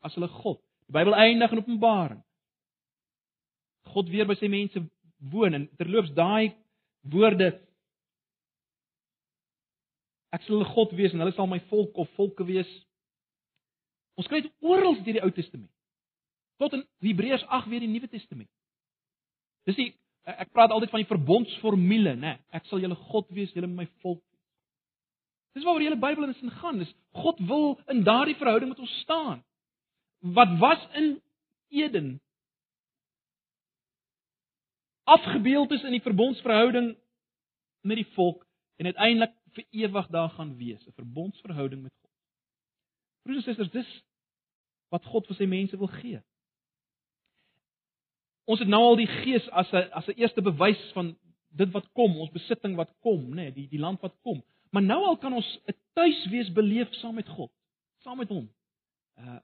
as 0.00 0.14
hulle 0.14 0.28
God. 0.28 0.60
Die 0.88 0.94
Bybel 0.96 1.14
eindig 1.14 1.52
in 1.52 1.58
Openbaring. 1.62 2.22
God 3.94 4.10
weer 4.12 4.28
by 4.28 4.36
sy 4.38 4.50
mense 4.52 4.82
woon 5.32 5.56
en 5.56 5.68
terloops 5.80 6.12
daai 6.16 6.54
woorde 7.08 7.52
Ek 10.34 10.44
sal 10.44 10.58
hulle 10.58 10.68
God 10.74 10.92
wees 10.96 11.14
en 11.14 11.22
hulle 11.24 11.32
sal 11.32 11.48
my 11.48 11.60
volk 11.70 11.96
of 11.96 12.10
volke 12.18 12.44
wees. 12.44 12.68
Ons 14.20 14.28
kry 14.28 14.42
dit 14.44 14.52
oral 14.60 14.98
deur 15.00 15.16
die 15.16 15.24
Ou 15.24 15.32
Testament. 15.32 15.70
Tot 16.60 16.74
in 16.76 16.84
Hebreërs 17.06 17.46
8 17.46 17.70
weer 17.70 17.84
die 17.84 17.90
Nuwe 17.90 18.10
Testament. 18.12 18.50
Dis 19.68 19.78
die 19.78 19.92
ek 20.28 20.50
praat 20.52 20.74
altyd 20.74 20.92
van 20.92 21.00
die 21.00 21.08
verbondsformule, 21.08 22.12
né? 22.20 22.34
Ek 22.52 22.66
sal 22.68 22.82
julle 22.82 22.98
God 23.08 23.30
wees, 23.32 23.54
julle 23.56 23.70
my 23.70 23.86
volk. 24.04 24.20
Dis 25.56 25.64
waaroor 25.64 25.80
die 25.80 25.88
hele 25.88 26.00
Bybel 26.02 26.28
in 26.28 26.56
gaan. 26.60 26.82
Dis 26.82 26.92
God 27.16 27.40
wil 27.48 27.78
in 27.88 28.04
daardie 28.04 28.36
verhouding 28.36 28.74
met 28.74 28.82
ons 28.84 28.96
staan. 29.06 29.40
Wat 30.20 30.52
was 30.60 30.82
in 30.98 31.14
Eden 31.72 32.18
afgebeeld 35.08 35.72
is 35.76 35.84
in 35.88 35.96
die 35.96 36.04
verbondsverhouding 36.04 36.92
met 37.80 38.00
die 38.00 38.08
volk 38.16 38.44
en 38.76 38.90
uiteindelik 38.90 39.34
vir 39.56 39.64
ewig 39.70 40.08
daar 40.14 40.30
gaan 40.30 40.56
wees, 40.56 40.86
'n 40.86 40.92
verbondsverhouding 40.92 41.82
met 41.82 41.92
God. 42.00 42.10
Broers 43.22 43.46
en 43.46 43.54
susters, 43.54 43.70
dis 43.70 44.02
wat 44.88 45.04
God 45.04 45.26
vir 45.26 45.36
sy 45.36 45.44
mense 45.44 45.78
wil 45.78 45.90
gee. 46.00 46.20
Ons 48.44 48.62
het 48.64 48.68
nou 48.68 48.80
al 48.82 48.96
die 48.96 49.10
Gees 49.20 49.48
as 49.50 49.72
'n 49.72 49.90
as 49.92 50.08
'n 50.08 50.18
eerste 50.20 50.42
bewys 50.42 50.92
van 50.92 51.16
dit 51.48 51.70
wat 51.70 51.92
kom, 51.92 52.16
ons 52.16 52.30
besitting 52.30 52.76
wat 52.76 52.92
kom, 53.00 53.28
nê, 53.30 53.34
nee, 53.34 53.52
die 53.52 53.68
die 53.68 53.80
land 53.80 54.00
wat 54.00 54.14
kom. 54.22 54.42
Maar 54.70 54.82
nou 54.82 55.04
al 55.04 55.16
kan 55.16 55.32
ons 55.32 55.58
'n 55.66 55.74
tuiswees 55.92 56.52
beleef 56.52 56.94
saam 56.94 57.14
met 57.14 57.28
God, 57.28 57.52
saam 57.98 58.16
met 58.16 58.28
hom. 58.28 58.50
Uh 59.16 59.40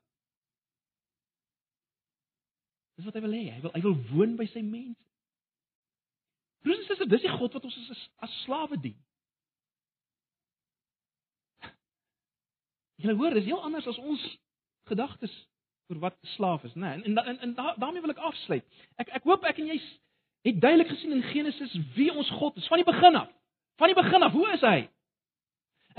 Dis 2.95 3.05
wat 3.05 3.15
hy 3.15 3.21
wil 3.21 3.33
hê. 3.35 3.51
Hy 3.51 3.61
wil 3.61 3.73
hy 3.75 3.81
wil 3.81 3.97
woon 4.13 4.37
by 4.37 4.47
sy 4.47 4.61
mense. 4.63 5.04
Broers 6.65 6.79
en 6.79 6.87
susters, 6.89 7.11
dis 7.13 7.27
die 7.27 7.33
God 7.37 7.53
wat 7.53 7.65
ons 7.69 7.75
as 7.93 8.05
as 8.25 8.37
slawe 8.45 8.79
dien. 8.81 8.97
Jy 13.05 13.13
hoor, 13.13 13.35
dis 13.37 13.45
heel 13.45 13.61
anders 13.61 13.89
as 13.91 13.99
ons 14.01 14.23
gedagtes 14.89 15.35
oor 15.93 16.01
wat 16.07 16.17
slaaf 16.37 16.65
is, 16.65 16.73
né? 16.75 16.95
Nee, 16.97 17.05
en 17.05 17.21
en, 17.21 17.39
en 17.45 17.55
da, 17.59 17.75
daarmee 17.77 18.01
wil 18.01 18.15
ek 18.15 18.23
afsluit. 18.31 18.65
Ek 18.97 19.13
ek 19.21 19.29
hoop 19.29 19.45
ek 19.45 19.61
en 19.61 19.69
jy 19.75 19.77
het 20.49 20.61
duidelik 20.61 20.89
gesien 20.89 21.13
in 21.13 21.27
Genesis 21.35 21.75
wie 21.99 22.09
ons 22.13 22.31
God 22.39 22.57
is 22.57 22.69
van 22.73 22.81
die 22.81 22.89
begin 22.89 23.21
af. 23.21 23.29
Van 23.81 23.93
die 23.93 23.99
begin 23.99 24.25
af, 24.25 24.33
hoe 24.33 24.49
is 24.55 24.65
hy? 24.65 24.79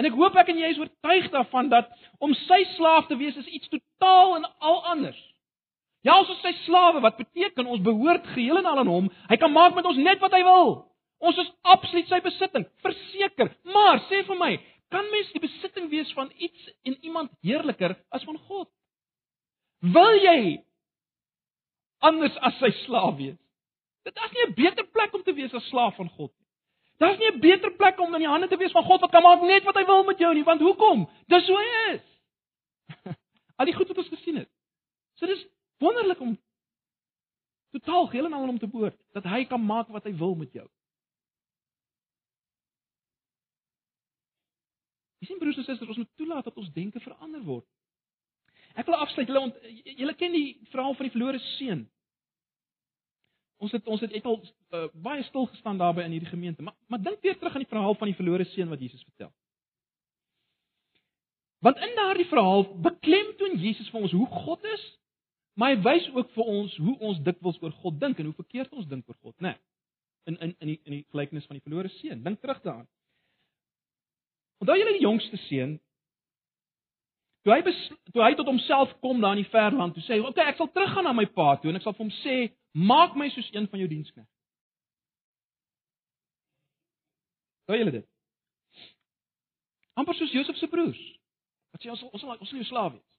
En 0.02 0.10
ek 0.10 0.18
hoop 0.18 0.36
ek 0.42 0.50
en 0.50 0.60
jy 0.60 0.74
is 0.74 0.82
oortuig 0.82 1.30
daarvan 1.34 1.70
dat 1.70 1.94
om 2.26 2.34
sy 2.46 2.64
slaaf 2.74 3.06
te 3.08 3.18
wees 3.22 3.38
is 3.38 3.54
iets 3.54 3.70
totaal 3.70 4.40
en 4.40 4.50
al 4.60 4.82
anders. 4.96 5.22
Ja, 6.06 6.20
ons 6.20 6.30
is 6.30 6.42
sy 6.42 6.54
slawe, 6.66 7.02
wat 7.02 7.18
beteken 7.18 7.66
ons 7.66 7.82
behoort 7.82 8.28
geheel 8.36 8.58
en 8.62 8.66
al 8.70 8.84
aan 8.84 8.92
hom. 8.92 9.08
Hy 9.30 9.38
kan 9.42 9.52
maak 9.52 9.74
met 9.76 9.86
ons 9.90 9.98
net 9.98 10.22
wat 10.22 10.32
hy 10.38 10.44
wil. 10.46 10.76
Ons 11.20 11.38
is 11.42 11.50
absoluut 11.62 12.08
sy 12.08 12.20
besitting, 12.22 12.66
verseker. 12.86 13.50
Maar 13.74 14.04
sê 14.10 14.22
vir 14.28 14.38
my, 14.38 14.52
Kan 14.94 15.10
mens 15.12 15.32
die 15.34 15.42
besitting 15.42 15.90
wees 15.90 16.12
van 16.14 16.32
iets 16.38 16.70
en 16.84 16.98
iemand 17.02 17.32
heerliker 17.42 17.98
as 18.10 18.24
van 18.24 18.38
God? 18.48 18.70
Wil 19.80 20.20
jy 20.22 20.40
anders 22.06 22.38
as 22.46 22.58
sy 22.62 22.70
slaaf 22.84 23.16
wees? 23.18 23.40
Dit 24.06 24.18
is 24.26 24.32
nie 24.32 24.46
'n 24.46 24.54
beter 24.54 24.86
plek 24.86 25.14
om 25.14 25.24
te 25.24 25.34
wees 25.34 25.54
as 25.54 25.68
slaaf 25.70 25.96
van 25.96 26.10
God 26.10 26.32
nie. 26.38 26.48
Daar's 26.98 27.18
nie 27.20 27.32
'n 27.32 27.40
beter 27.40 27.72
plek 27.72 28.00
om 28.00 28.14
in 28.14 28.22
die 28.22 28.30
hande 28.30 28.48
te 28.48 28.58
wees 28.58 28.72
van 28.72 28.84
God 28.84 29.02
wat 29.02 29.12
kan 29.12 29.24
maak 29.24 29.42
net 29.42 29.64
wat 29.64 29.76
hy 29.76 29.86
wil 29.86 30.04
met 30.04 30.18
jou 30.20 30.34
nie, 30.34 30.44
want 30.44 30.62
hoekom? 30.62 31.10
Dis 31.28 31.48
hoe 31.48 31.58
hy 31.58 31.94
is. 31.94 32.04
Al 33.58 33.66
die 33.66 33.74
goed 33.76 33.88
wat 33.88 33.98
ons 33.98 34.10
gesien 34.10 34.36
het. 34.36 34.50
So 35.16 35.26
dis 35.26 35.48
wonderlik 35.84 36.20
om 36.20 36.38
totaal 37.76 38.08
geheel 38.08 38.26
en 38.26 38.34
al 38.34 38.48
om 38.48 38.60
te 38.60 38.68
behoort 38.68 38.98
dat 39.12 39.24
hy 39.24 39.46
kan 39.46 39.66
maak 39.66 39.88
wat 39.92 40.04
hy 40.04 40.14
wil 40.16 40.36
met 40.36 40.54
jou. 40.54 40.68
Jy 45.20 45.32
sien 45.32 45.40
broers 45.42 45.58
en 45.58 45.66
susters, 45.66 45.90
ons 45.90 45.98
moet 46.04 46.16
toelaat 46.20 46.46
dat 46.46 46.58
ons 46.62 46.72
denke 46.76 47.00
verander 47.00 47.44
word. 47.44 47.66
Ek 48.76 48.86
wil 48.86 49.00
afsluit. 49.00 49.30
Julle 49.32 49.96
julle 49.96 50.16
ken 50.20 50.36
die 50.36 50.50
verhaal 50.72 50.96
van 50.98 51.08
die 51.08 51.14
verlore 51.14 51.40
seun. 51.56 51.86
Ons 53.64 53.72
het 53.72 53.88
ons 53.88 54.04
het 54.04 54.12
net 54.12 54.26
al 54.28 54.42
uh, 54.44 54.86
baie 55.08 55.24
stil 55.24 55.48
gestaan 55.48 55.80
daarby 55.80 56.04
in 56.04 56.18
hierdie 56.18 56.30
gemeente, 56.30 56.62
maar 56.62 56.76
maar 56.92 57.02
dink 57.02 57.24
weer 57.24 57.38
terug 57.40 57.56
aan 57.56 57.64
die 57.64 57.72
verhaal 57.72 57.96
van 57.96 58.12
die 58.12 58.18
verlore 58.18 58.46
seun 58.52 58.70
wat 58.70 58.84
Jesus 58.84 59.04
vertel. 59.08 59.32
Want 61.66 61.80
in 61.82 61.96
daardie 61.98 62.28
verhaal 62.30 62.68
beklemtoon 62.84 63.56
Jesus 63.64 63.90
vir 63.90 64.04
ons 64.06 64.14
hoe 64.14 64.28
God 64.44 64.68
is, 64.76 64.84
maar 65.56 65.74
hy 65.74 65.80
wys 65.86 66.10
ook 66.14 66.34
vir 66.36 66.52
ons 66.52 66.76
hoe 66.78 66.98
ons 67.00 67.22
dikwels 67.24 67.62
oor 67.64 67.74
God 67.84 68.00
dink 68.00 68.20
en 68.20 68.30
hoe 68.30 68.38
verkeerd 68.38 68.74
ons 68.76 68.88
dink 68.92 69.08
oor 69.10 69.18
God, 69.22 69.36
né? 69.40 69.56
Nee, 69.56 69.62
in 70.26 70.38
in 70.42 70.56
in 70.60 70.68
die 70.68 70.80
in 70.84 70.94
die 70.98 71.06
gelykenis 71.14 71.46
van 71.46 71.60
die 71.60 71.64
verlore 71.64 71.92
seun. 72.00 72.24
Dink 72.24 72.42
terug 72.42 72.62
daaraan. 72.62 72.88
Onthou 74.64 74.78
julle 74.80 74.96
die 74.98 75.06
jongste 75.06 75.38
seun? 75.46 75.76
Toe 77.46 77.54
hy 77.54 77.62
toe 78.12 78.24
hy 78.24 78.34
tot 78.36 78.50
homself 78.50 78.96
kom 79.06 79.22
daar 79.22 79.38
in 79.38 79.44
die 79.44 79.52
ver 79.52 79.76
land, 79.76 79.94
toe 79.94 80.04
sê 80.04 80.16
hy, 80.16 80.20
"Oké, 80.20 80.30
okay, 80.30 80.50
ek 80.50 80.58
sal 80.58 80.72
teruggaan 80.72 81.04
na 81.04 81.14
my 81.14 81.26
pa 81.26 81.56
toe 81.56 81.70
en 81.70 81.76
ek 81.76 81.84
sal 81.84 81.94
vir 81.94 82.06
hom 82.06 82.16
sê, 82.24 82.52
maak 82.74 83.16
my 83.16 83.30
soos 83.30 83.50
een 83.54 83.68
van 83.68 83.80
jou 83.80 83.88
diensknegte." 83.88 84.32
Hoor 87.68 87.78
julle 87.78 87.92
dit? 87.92 88.08
amper 89.96 90.16
soos 90.16 90.32
Josef 90.32 90.58
se 90.58 90.68
broers. 90.68 91.02
Wat 91.72 91.84
sê 91.84 91.92
ons 91.92 92.04
ons 92.12 92.22
sal 92.22 92.36
ons 92.36 92.50
sal 92.50 92.60
jou 92.60 92.68
slaaf 92.68 92.94
wees. 92.96 93.15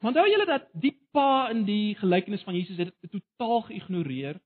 Onthou 0.00 0.24
julle 0.28 0.46
dat 0.48 0.68
die 0.80 0.94
pa 1.12 1.50
in 1.52 1.64
die 1.68 1.94
gelykenis 2.00 2.44
van 2.46 2.56
Jesus 2.56 2.78
het 2.80 2.94
dit 3.04 3.10
totaal 3.12 3.66
geïgnoreer 3.68 4.40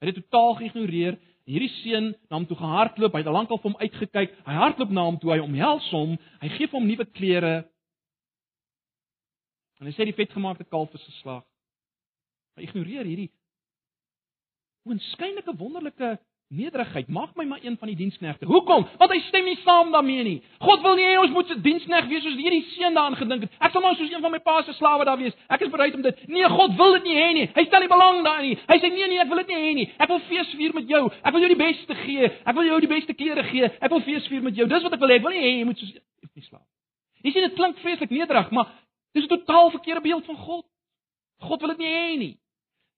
Hy 0.00 0.08
het 0.08 0.16
dit 0.16 0.24
totaal 0.24 0.54
geïgnoreer. 0.62 1.18
Hierdie 1.50 1.72
seun 1.82 2.06
na 2.30 2.38
hom 2.38 2.46
toe 2.48 2.56
gehardloop. 2.56 3.12
Hy 3.12 3.20
het 3.20 3.28
al 3.28 3.36
lank 3.36 3.50
al 3.52 3.60
vir 3.60 3.68
hom 3.68 3.82
uitgekyk. 3.82 4.38
Hy 4.46 4.54
hardloop 4.56 4.94
na 4.96 5.04
hom 5.04 5.18
toe. 5.20 5.34
Hy 5.34 5.42
omhels 5.44 5.88
hom. 5.92 6.14
Hy 6.40 6.52
gee 6.54 6.68
vir 6.70 6.78
hom 6.78 6.88
nuwe 6.88 7.06
klere. 7.12 7.52
En 9.80 9.88
hy 9.88 9.92
sê 9.96 10.06
die 10.08 10.16
vetgemaakte 10.16 10.64
kalf 10.72 10.94
is 10.96 11.04
geslag. 11.04 11.44
Hy 12.56 12.64
ignoreer 12.68 13.08
hierdie 13.08 13.30
oënskynlike 14.88 15.52
wonderlike 15.60 16.14
Nederigheid, 16.50 17.06
maak 17.08 17.36
my 17.38 17.44
maar 17.46 17.60
een 17.62 17.76
van 17.78 17.88
die 17.88 17.96
diensknegte. 17.96 18.46
Hoekom? 18.50 18.82
Want 18.98 19.12
hy 19.14 19.20
stem 19.28 19.44
nie 19.46 19.58
saam 19.62 19.92
daarmee 19.94 20.22
nie. 20.26 20.38
God 20.58 20.80
wil 20.82 20.96
nie 20.98 21.04
hê 21.06 21.12
ons 21.20 21.30
moet 21.30 21.46
se 21.46 21.54
dienskneg 21.62 22.08
wees 22.10 22.24
soos 22.26 22.34
hierdie 22.34 22.64
seun 22.72 22.96
daarin 22.98 23.14
gedink 23.20 23.44
het. 23.46 23.52
Ek 23.62 23.70
sal 23.70 23.84
maar 23.84 23.94
soos 23.94 24.10
een 24.10 24.24
van 24.24 24.34
my 24.34 24.40
pa 24.42 24.56
se 24.66 24.74
slawe 24.74 25.06
daar 25.06 25.20
wees. 25.20 25.36
Ek 25.46 25.62
is 25.62 25.70
bereid 25.70 25.94
om 25.94 26.02
dit. 26.02 26.24
Nee, 26.26 26.48
God 26.50 26.74
wil 26.80 26.96
dit 26.98 27.06
nie 27.06 27.14
hê 27.14 27.28
nie. 27.38 27.46
Hy 27.54 27.64
stel 27.68 27.86
nie 27.86 27.92
belang 27.92 28.18
daarin 28.26 28.48
nie. 28.48 28.58
Hy 28.66 28.78
sê 28.82 28.90
nee 28.90 29.08
nee, 29.12 29.20
ek 29.22 29.30
wil 29.30 29.42
dit 29.44 29.54
nie 29.54 29.60
hê 29.62 29.70
nie. 29.78 29.86
Ek 29.94 30.10
wil 30.10 30.20
fees 30.26 30.50
vier 30.58 30.74
met 30.74 30.90
jou. 30.90 31.04
Ek 31.22 31.38
wil 31.38 31.46
jou 31.46 31.54
die 31.54 31.60
beste 31.62 32.00
gee. 32.02 32.34
Ek 32.42 32.58
wil 32.58 32.70
jou 32.72 32.82
die 32.82 32.92
beste 32.96 33.18
klere 33.22 33.46
gee. 33.52 33.70
Ek 33.70 33.94
wil 33.94 34.02
fees 34.10 34.26
vier 34.34 34.42
met 34.50 34.58
jou. 34.58 34.66
Dis 34.74 34.90
wat 34.90 34.98
ek 34.98 35.06
wil 35.06 35.14
hê. 35.14 35.22
Ek 35.22 35.28
wil 35.28 35.38
nie 35.38 35.46
hê 35.46 35.56
jy 35.60 35.70
moet 35.70 35.78
soos 35.78 35.94
nie 36.34 36.48
slaaf. 36.50 36.66
Jy 37.22 37.30
sien 37.36 37.46
dit 37.46 37.58
klink 37.62 37.78
vreeslik 37.84 38.10
nederig, 38.10 38.50
maar 38.50 38.74
dis 39.14 39.22
'n 39.24 39.36
totaal 39.38 39.70
verkeerde 39.70 40.02
beeld 40.02 40.26
van 40.26 40.36
God. 40.36 40.66
God 41.46 41.60
wil 41.60 41.76
dit 41.76 41.78
nie 41.86 41.94
hê 41.94 42.18
nie. 42.18 42.34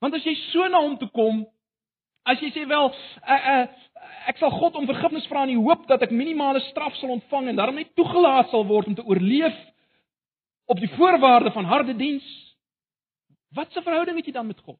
Want 0.00 0.14
as 0.14 0.24
jy 0.24 0.34
so 0.53 0.68
na 0.68 0.80
hom 0.80 0.96
toe 0.96 1.11
kom, 1.12 1.44
As 2.22 2.38
jy 2.38 2.52
sê 2.54 2.62
wel, 2.70 2.92
uh, 3.26 3.40
uh, 3.52 3.64
ek 4.30 4.38
sal 4.38 4.52
God 4.54 4.76
om 4.78 4.86
vergifnis 4.86 5.26
vra 5.30 5.42
in 5.46 5.56
die 5.56 5.62
hoop 5.62 5.88
dat 5.90 6.04
ek 6.06 6.14
minimale 6.14 6.62
straf 6.68 6.94
sal 7.00 7.16
ontvang 7.16 7.50
en 7.50 7.58
daarom 7.58 7.80
net 7.80 7.94
toegelaat 7.98 8.52
sal 8.52 8.66
word 8.68 8.92
om 8.92 8.94
te 8.98 9.06
oorleef 9.06 9.56
op 10.70 10.78
die 10.78 10.90
voorwaarde 10.94 11.50
van 11.54 11.66
harde 11.66 11.96
diens. 11.98 12.26
Wat 13.54 13.74
'n 13.76 13.82
verhouding 13.82 14.16
het 14.16 14.26
jy 14.26 14.32
dan 14.32 14.46
met 14.46 14.60
God? 14.60 14.78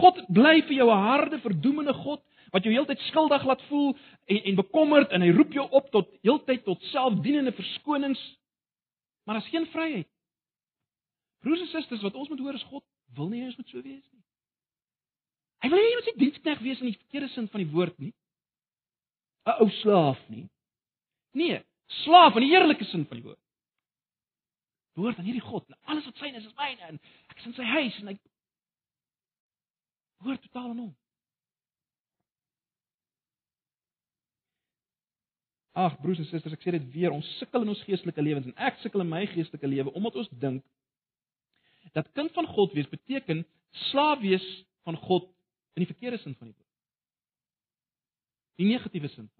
God 0.00 0.18
bly 0.28 0.62
vir 0.62 0.76
jou 0.82 0.90
'n 0.90 1.06
harde, 1.10 1.38
verdoemende 1.38 1.94
God 1.94 2.22
wat 2.52 2.64
jou 2.64 2.72
heeltyd 2.72 2.98
skuldig 3.10 3.44
laat 3.44 3.62
voel 3.68 3.96
en 4.26 4.42
en 4.42 4.54
bekommerd 4.54 5.10
en 5.10 5.20
hy 5.20 5.30
roep 5.30 5.52
jou 5.52 5.68
op 5.70 5.90
tot 5.90 6.10
heeltyd 6.22 6.64
tot 6.64 6.82
selfdienende 6.82 7.52
verskonings. 7.52 8.20
Maar 9.24 9.34
daar's 9.34 9.50
geen 9.50 9.66
vryheid. 9.66 10.08
Broers 11.40 11.60
en 11.60 11.66
susters, 11.66 12.02
wat 12.02 12.14
ons 12.14 12.28
moet 12.28 12.38
hoor 12.38 12.54
is 12.54 12.62
God 12.62 12.84
wil 13.14 13.28
nie 13.28 13.40
hê 13.40 13.50
ons 13.50 13.56
moet 13.56 13.68
so 13.68 13.82
wees 13.82 14.06
nie. 14.12 14.25
Hy 15.66 15.70
wil 15.72 15.80
nie 15.82 15.88
jy 15.90 15.94
moet 15.98 16.06
sy 16.06 16.12
dienskneg 16.20 16.60
wees 16.62 16.80
in 16.82 16.92
die 16.92 16.98
verkeerde 17.00 17.28
sin 17.32 17.48
van 17.50 17.62
die 17.64 17.72
woord 17.72 17.96
nie. 17.98 18.12
'n 19.50 19.54
Ou 19.62 19.66
slaaf 19.82 20.20
nie. 20.30 20.44
Nee, 21.34 21.58
slaaf 22.04 22.36
in 22.38 22.44
die 22.46 22.52
eerlike 22.54 22.86
sin 22.86 23.02
van 23.10 23.18
die 23.18 23.24
woord. 23.26 23.40
Behoort 24.94 25.18
aan 25.18 25.26
hierdie 25.26 25.42
God 25.42 25.66
en 25.66 25.76
alles 25.90 26.06
wat 26.06 26.22
syne 26.22 26.38
is 26.38 26.46
is 26.46 26.54
myne 26.54 26.86
en 26.86 27.00
ek 27.32 27.40
is 27.40 27.48
in 27.50 27.56
sy 27.58 27.66
huis 27.66 27.98
en 27.98 28.12
hy 28.12 28.14
behoort 30.22 30.46
totaal 30.46 30.70
aan 30.70 30.84
hom. 30.84 30.94
Ag 35.76 35.98
broers 36.00 36.22
en 36.22 36.30
susters, 36.30 36.54
ek 36.54 36.62
sê 36.62 36.76
dit 36.78 36.86
weer, 36.94 37.12
ons 37.12 37.34
sukkel 37.40 37.66
in 37.66 37.74
ons 37.74 37.82
geestelike 37.90 38.22
lewens 38.22 38.46
en 38.46 38.56
ek 38.70 38.78
sukkel 38.84 39.02
in 39.02 39.10
my 39.10 39.26
geestelike 39.34 39.68
lewe 39.68 39.92
omdat 39.98 40.22
ons 40.22 40.30
dink 40.30 40.62
dat 41.98 42.14
kind 42.14 42.30
van 42.38 42.46
God 42.54 42.72
wees 42.78 42.88
beteken 42.94 43.42
slaaf 43.90 44.22
wees 44.22 44.46
van 44.86 44.96
God 45.10 45.26
in 45.76 45.84
die 45.84 45.92
verkeerde 45.92 46.18
sin 46.18 46.34
van 46.34 46.48
die 46.48 46.56
woord. 46.56 46.72
Die 48.56 48.68
negatiewe 48.70 49.08
sin 49.12 49.30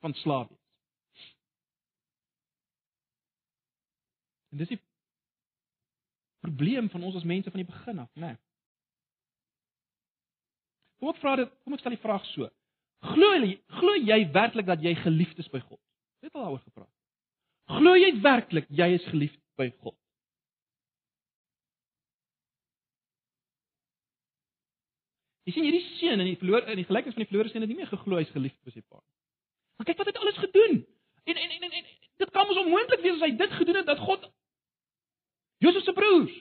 van 0.00 0.14
slaaf 0.14 0.48
wees. 0.48 1.24
En 4.48 4.62
dis 4.62 4.70
die 4.72 4.80
probleem 6.40 6.88
van 6.88 7.04
ons 7.04 7.18
as 7.18 7.26
mense 7.28 7.50
van 7.50 7.60
die 7.60 7.68
begin 7.68 7.98
af, 7.98 8.12
né? 8.14 8.32
Nee. 8.32 8.38
Kom 10.98 11.12
ek 11.12 11.20
vra 11.22 11.36
dit, 11.38 11.50
kom 11.62 11.76
ek 11.76 11.82
stel 11.82 11.94
die 11.94 12.02
vraag 12.02 12.24
so. 12.32 12.48
Glo 13.12 13.34
jy 13.36 13.52
glo 13.78 13.94
jy 14.00 14.22
werklik 14.34 14.66
dat 14.66 14.82
jy 14.82 14.94
geliefd 15.04 15.44
is 15.44 15.50
by 15.52 15.60
God? 15.62 15.80
Het 16.24 16.32
al 16.32 16.46
daaroor 16.46 16.64
gepraat. 16.64 16.94
Glo 17.76 17.94
jy 17.94 18.10
werklik 18.24 18.70
jy 18.74 18.88
is 18.96 19.04
geliefd 19.12 19.38
by 19.60 19.68
God? 19.84 19.94
Jy 25.48 25.54
sien 25.56 25.64
hierdie 25.64 25.84
seun 25.96 26.20
in 26.20 26.28
die 26.28 26.36
verloor 26.36 26.66
in 26.68 26.76
die 26.76 26.84
gelykenis 26.84 27.16
van 27.16 27.24
die 27.24 27.30
verlore 27.30 27.48
seun 27.48 27.64
het 27.64 27.70
nie 27.72 27.78
meer 27.78 27.88
geglo 27.88 28.18
hy's 28.20 28.32
geliefd 28.34 28.58
by 28.68 28.74
sy 28.74 28.82
pa 28.84 28.98
nie. 29.00 29.14
Maar 29.78 29.86
kyk 29.88 30.02
wat 30.02 30.10
hy 30.10 30.20
alles 30.20 30.40
gedoen. 30.42 30.74
En 31.24 31.40
en 31.40 31.54
en, 31.54 31.62
en, 31.68 31.76
en 31.78 31.86
dit 32.20 32.34
kan 32.34 32.48
mos 32.50 32.60
onmoontlik 32.60 33.00
wees 33.06 33.16
as 33.16 33.24
hy 33.24 33.30
dit 33.38 33.54
gedoen 33.56 33.78
het 33.80 33.88
dat 33.88 34.02
God 34.02 34.26
Josef 35.64 35.86
se 35.86 35.94
broers. 35.96 36.34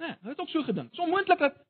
Nee, 0.00 0.14
hy 0.22 0.32
het 0.32 0.40
ook 0.40 0.48
so 0.48 0.64
gedink. 0.64 0.88
Dit 0.88 0.98
is 0.98 1.04
onmoontlik 1.04 1.44
dat 1.44 1.60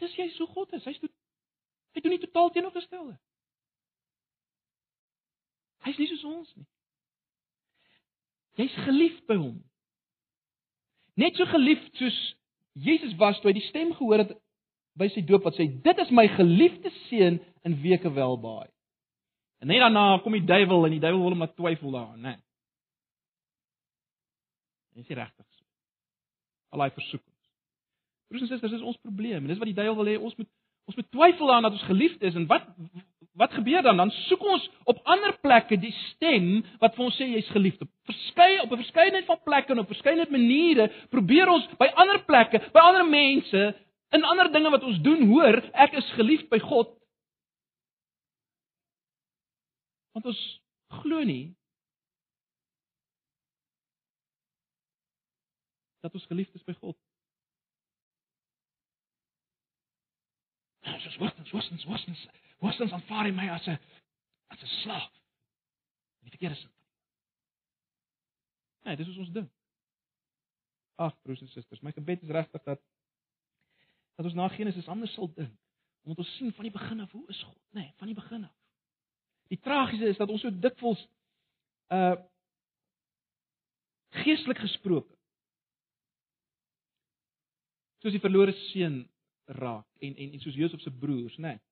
dis 0.00 0.16
jy 0.16 0.30
so 0.32 0.48
God 0.56 0.72
is. 0.72 0.88
Hy's 0.88 1.04
hy 1.04 2.00
doen 2.00 2.16
nie 2.16 2.22
totaal 2.24 2.50
teenoorgestelde. 2.56 3.18
Hy's 5.84 6.00
nie 6.00 6.08
soos 6.08 6.24
ons 6.24 6.56
nie. 6.56 6.66
Jy's 8.56 8.80
geliefd 8.88 9.28
by 9.28 9.36
hom. 9.36 9.60
Net 11.20 11.36
so 11.36 11.44
geliefd 11.52 12.00
soos 12.00 12.18
Jesus 12.76 13.14
was 13.16 13.38
toe 13.40 13.50
hy 13.50 13.56
die 13.56 13.68
stem 13.70 13.94
gehoor 13.96 14.24
het 14.24 14.32
by 14.96 15.08
sy 15.12 15.22
doop 15.24 15.46
wat 15.48 15.56
sê 15.56 15.66
dit 15.82 16.02
is 16.02 16.12
my 16.12 16.26
geliefde 16.36 16.92
seun 17.06 17.38
in 17.64 17.76
wie 17.82 17.94
ek 17.96 18.04
welbaai. 18.04 18.68
En 19.64 19.70
net 19.72 19.80
daarna 19.80 20.18
kom 20.24 20.36
die 20.36 20.44
duiwel 20.44 20.84
en 20.84 20.96
die 20.96 21.00
duiwel 21.00 21.22
wil 21.22 21.34
hom 21.34 21.44
laat 21.44 21.56
twyfel 21.56 21.94
daaraan, 21.94 22.20
né? 22.20 22.34
Dis 24.96 25.08
nie 25.08 25.16
regtig 25.16 25.46
so. 25.56 25.64
Al 26.72 26.84
daai 26.84 26.96
versoekings. 26.96 27.48
Broers 28.28 28.44
en 28.44 28.50
susters, 28.52 28.76
dis 28.76 28.84
ons 28.84 29.00
probleem 29.04 29.44
en 29.44 29.52
dis 29.52 29.60
wat 29.60 29.70
die 29.70 29.76
duiwel 29.76 29.98
wil 30.00 30.12
hê 30.12 30.16
ons 30.20 30.36
moet 30.36 30.52
ons 30.86 30.98
moet 31.00 31.08
twyfel 31.10 31.50
aan 31.50 31.64
dat 31.66 31.74
ons 31.74 31.88
geliefd 31.88 32.22
is 32.28 32.36
en 32.38 32.44
wat 32.46 32.68
wat 33.36 33.52
gebeur 33.52 33.82
dan? 33.82 33.96
Dan 33.96 34.10
soek 34.10 34.44
ons 34.44 34.64
op 34.84 35.00
ander 35.04 35.34
plekke 35.40 35.76
die 35.80 35.92
stem 35.92 36.64
wat 36.80 36.94
vir 36.96 37.04
ons 37.04 37.16
sê 37.20 37.28
jy's 37.28 37.48
geliefd. 37.52 37.84
Verskeie 38.08 38.62
op 38.62 38.72
'n 38.72 38.82
verskeidenheid 38.82 39.26
van 39.26 39.40
plekke 39.44 39.72
en 39.72 39.78
op 39.78 39.92
verskeidenheid 39.92 40.30
maniere 40.30 40.88
probeer 41.10 41.48
ons 41.48 41.66
by 41.78 41.86
ander 41.94 42.24
plekke, 42.24 42.58
by 42.72 42.80
ander 42.80 43.04
mense, 43.04 43.74
in 44.10 44.24
ander 44.24 44.52
dinge 44.52 44.70
wat 44.70 44.82
ons 44.82 45.00
doen, 45.02 45.26
hoor 45.28 45.60
ek 45.74 45.92
is 45.92 46.12
geliefd 46.16 46.48
by 46.48 46.58
God. 46.58 46.88
Want 50.12 50.26
ons 50.26 50.42
glo 51.02 51.22
nie 51.22 51.54
dat 56.00 56.14
ons 56.14 56.26
geliefd 56.26 56.54
is 56.54 56.64
by 56.64 56.72
God. 56.72 56.96
Ons 60.86 61.16
word 61.18 61.38
ons 61.42 61.84
word 61.84 62.08
ons 62.08 62.45
ons 62.64 62.92
aanvaar 62.92 63.32
my 63.32 63.48
as 63.50 63.66
'n 63.66 63.78
as 64.46 64.62
'n 64.62 64.66
slaaf. 64.82 65.12
Nie 66.22 66.30
verkeerde 66.30 66.56
sin. 66.56 66.70
Nee, 68.82 68.96
dis 68.96 69.16
ons 69.16 69.32
dink. 69.32 69.50
Ag 70.94 71.20
broers 71.22 71.40
en 71.40 71.48
susters, 71.48 71.80
my 71.80 71.92
gebed 71.92 72.22
is 72.22 72.28
regtig 72.28 72.62
dat 72.62 72.80
dat 74.16 74.24
ons 74.24 74.34
na 74.34 74.48
Genesis 74.48 74.88
anders 74.88 75.12
sal 75.12 75.32
dink. 75.34 75.58
Omdat 76.02 76.18
ons 76.18 76.36
sien 76.36 76.52
van 76.52 76.64
die 76.64 76.72
begin 76.72 77.00
af 77.00 77.10
hoe 77.12 77.28
is 77.28 77.42
God, 77.42 77.58
nê, 77.70 77.80
nee, 77.80 77.92
van 77.96 78.06
die 78.06 78.14
begin 78.14 78.44
af. 78.44 78.56
Die 79.48 79.60
tragiese 79.60 80.08
is 80.08 80.16
dat 80.16 80.28
ons 80.28 80.40
so 80.40 80.50
dikwels 80.50 81.08
uh 81.92 82.16
geestelik 84.16 84.58
gesproke 84.58 85.16
soos 88.00 88.14
die 88.14 88.22
verlore 88.22 88.54
seun 88.70 89.02
raak 89.58 89.86
en 89.98 90.14
en 90.16 90.32
en 90.32 90.40
soos 90.40 90.54
Josef 90.54 90.80
se 90.80 90.90
broers, 90.90 91.36
né? 91.36 91.56
Nee. 91.56 91.65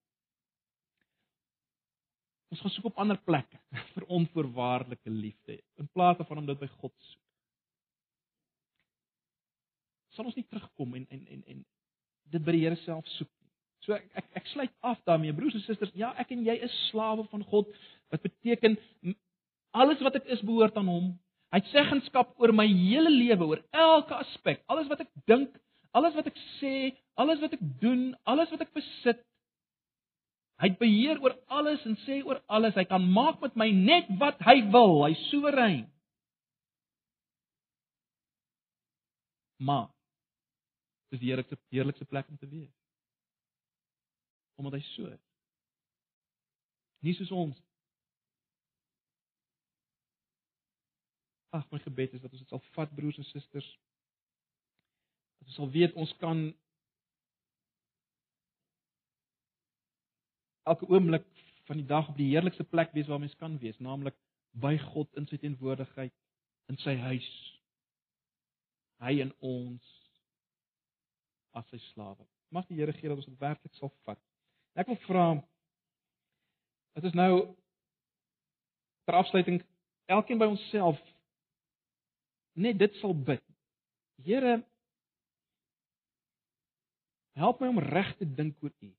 Ons 2.53 2.61
gaan 2.62 2.74
soek 2.74 2.90
op 2.90 2.99
ander 3.03 3.18
plekke 3.24 3.61
vir 3.95 4.09
onvoorwaardelike 4.18 5.11
liefde 5.11 5.59
in 5.80 5.90
plaas 5.92 6.18
daarvan 6.20 6.42
om 6.42 6.51
dit 6.51 6.61
by 6.61 6.70
God 6.80 6.92
soek. 6.92 7.20
Sal 10.14 10.28
ons 10.30 10.36
nie 10.38 10.47
terugkom 10.47 10.95
en 10.95 11.07
en 11.11 11.24
en 11.26 11.42
en 11.55 11.64
dit 12.34 12.45
by 12.45 12.55
die 12.55 12.62
Here 12.66 12.78
self 12.84 13.07
soek 13.16 13.30
nie. 13.30 13.51
So 13.84 13.97
ek 13.97 14.07
ek, 14.20 14.30
ek 14.40 14.47
sluit 14.53 14.72
af 14.86 15.01
daarmee, 15.09 15.34
broers 15.36 15.57
en 15.59 15.64
susters, 15.66 15.92
ja, 15.99 16.12
ek 16.20 16.30
en 16.32 16.45
jy 16.47 16.55
is 16.64 16.76
slawe 16.90 17.26
van 17.32 17.42
God. 17.51 17.72
Wat 18.14 18.22
beteken 18.22 18.78
alles 19.74 20.01
wat 20.07 20.20
ek 20.20 20.30
is 20.32 20.42
behoort 20.47 20.78
aan 20.78 20.88
hom. 20.88 21.12
Hy 21.53 21.61
het 21.61 21.70
seggenskap 21.70 22.32
oor 22.42 22.51
my 22.55 22.66
hele 22.66 23.11
lewe, 23.12 23.47
oor 23.47 23.61
elke 23.70 24.16
aspek. 24.18 24.62
Alles 24.70 24.88
wat 24.90 25.05
ek 25.05 25.11
dink, 25.30 25.53
alles 25.95 26.14
wat 26.16 26.30
ek 26.30 26.38
sê, 26.57 26.95
alles 27.20 27.42
wat 27.42 27.55
ek 27.55 27.62
doen, 27.82 28.09
alles 28.30 28.51
wat 28.55 28.64
ek 28.64 28.72
besit. 28.74 29.20
Hy 30.63 30.71
het 30.71 30.79
beheer 30.79 31.19
oor 31.23 31.35
alles 31.51 31.83
en 31.89 31.97
sê 32.05 32.21
oor 32.23 32.39
alles. 32.47 32.77
Hy 32.79 32.85
kan 32.87 33.03
maak 33.11 33.41
met 33.43 33.57
my 33.59 33.71
net 33.75 34.11
wat 34.21 34.39
hy 34.47 34.61
wil. 34.75 35.03
Hy's 35.07 35.23
soewerein. 35.33 35.89
Maar 39.65 39.89
dis 41.11 41.23
die 41.23 41.31
heerlikste 41.31 41.59
heerlikste 41.75 42.07
plek 42.11 42.29
om 42.31 42.39
te 42.39 42.49
wees. 42.49 42.73
Omdat 44.59 44.79
hy 44.79 44.83
so 44.93 45.11
is. 45.11 45.23
Nie 47.05 47.15
soos 47.19 47.33
ons. 47.35 47.59
Ag, 51.55 51.67
my 51.71 51.79
gebed 51.83 52.15
is 52.17 52.23
dat 52.23 52.33
ons 52.33 52.43
dit 52.43 52.51
sal 52.51 52.63
vat 52.75 52.95
broers 52.95 53.19
en 53.21 53.27
susters. 53.29 53.67
Dat 55.39 55.51
ons 55.51 55.59
sal 55.61 55.71
weet 55.75 55.99
ons 55.99 56.15
kan 56.23 56.47
elke 60.65 60.89
oomblik 60.89 61.27
van 61.69 61.81
die 61.81 61.87
dag 61.87 62.09
op 62.09 62.17
die 62.17 62.31
heerlikste 62.33 62.65
plek 62.65 62.93
wees 62.93 63.09
waar 63.09 63.21
mens 63.21 63.37
kan 63.41 63.59
wees, 63.59 63.79
naamlik 63.79 64.17
by 64.61 64.77
God 64.93 65.09
in 65.19 65.27
sy 65.29 65.39
teenwoordigheid 65.41 66.12
in 66.73 66.79
sy 66.81 66.95
huis. 66.97 67.31
Hy 69.05 69.19
en 69.25 69.33
ons 69.45 69.91
as 71.59 71.67
sy 71.73 71.81
slawe. 71.93 72.25
Mag 72.55 72.69
die 72.69 72.79
Here 72.79 72.93
gee 72.95 73.09
dat 73.09 73.19
ons 73.19 73.29
dit 73.29 73.41
werklik 73.41 73.75
sal 73.79 73.93
vat. 74.07 74.21
Ek 74.79 74.89
wil 74.91 75.01
vra 75.09 75.27
Dit 76.95 77.09
is 77.09 77.17
nou 77.19 77.31
ter 79.05 79.17
afsluiting 79.19 79.57
elkeen 80.07 80.39
by 80.39 80.47
onsself 80.47 81.01
net 82.55 82.79
dit 82.79 83.01
sal 83.01 83.17
bid. 83.19 83.43
Here 84.23 84.61
help 87.35 87.59
my 87.59 87.73
om 87.73 87.83
reg 87.83 88.12
te 88.21 88.29
dink 88.31 88.62
oor 88.62 88.71
U 88.79 88.93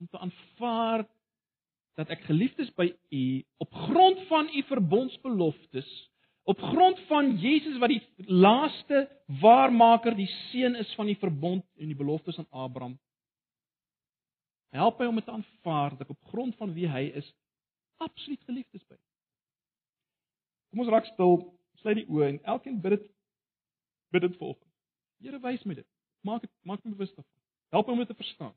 om 0.00 0.08
te 0.08 0.18
aanvaar 0.18 1.06
dat 1.96 2.10
ek 2.12 2.26
geliefd 2.28 2.60
is 2.60 2.72
by 2.76 2.90
U 2.92 3.24
op 3.64 3.72
grond 3.86 4.20
van 4.28 4.50
U 4.52 4.62
verbondsbeloftes, 4.68 5.88
op 6.44 6.60
grond 6.60 7.00
van 7.08 7.32
Jesus 7.40 7.78
wat 7.82 7.90
die 7.90 8.02
laaste 8.28 9.06
waarmaker, 9.40 10.14
die 10.14 10.28
seun 10.50 10.76
is 10.76 10.92
van 10.94 11.08
die 11.08 11.18
verbond 11.18 11.64
en 11.80 11.88
die 11.90 11.98
beloftes 11.98 12.38
aan 12.38 12.50
Abraham. 12.50 12.98
Help 14.76 15.00
my 15.00 15.08
om 15.08 15.16
dit 15.16 15.32
aanvaar 15.32 15.96
dat 15.96 16.04
ek 16.04 16.12
op 16.12 16.30
grond 16.34 16.56
van 16.60 16.74
wie 16.76 16.88
hy 16.90 17.06
is 17.16 17.32
absoluut 17.96 18.42
geliefd 18.44 18.76
is 18.76 18.84
by. 18.84 18.98
Kom 20.70 20.84
ons 20.84 20.92
raak 20.92 21.08
stil, 21.08 21.38
sluit 21.80 22.02
die 22.02 22.08
oë 22.12 22.34
en 22.34 22.42
elkeen 22.44 22.80
bid 22.84 22.98
dit 22.98 23.08
bid 24.12 24.22
dit 24.22 24.36
volgens. 24.36 24.72
Here 25.24 25.40
wys 25.40 25.64
my 25.64 25.74
dit. 25.80 25.88
Maak 26.28 26.44
dit 26.44 26.52
maak 26.68 26.84
my 26.84 26.92
bewus 26.92 27.14
daarvan. 27.16 27.32
Help 27.72 27.88
my 27.88 27.96
om 27.96 28.04
dit 28.04 28.12
te 28.12 28.20
verstaan 28.20 28.54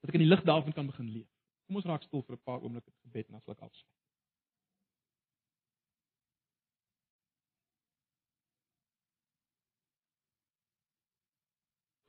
dat 0.00 0.10
ek 0.10 0.16
in 0.18 0.24
die 0.24 0.32
lig 0.32 0.42
daarvan 0.48 0.72
kan 0.72 0.86
begin 0.86 1.12
leef. 1.12 1.28
Kom 1.66 1.76
ons 1.76 1.88
raak 1.88 2.02
stil 2.02 2.22
vir 2.26 2.36
'n 2.36 2.44
paar 2.44 2.62
oomblikke 2.62 2.92
gebed 3.04 3.26
en 3.26 3.32
dan 3.32 3.42
sal 3.42 3.54
ek 3.54 3.66
afsluit. 3.68 3.96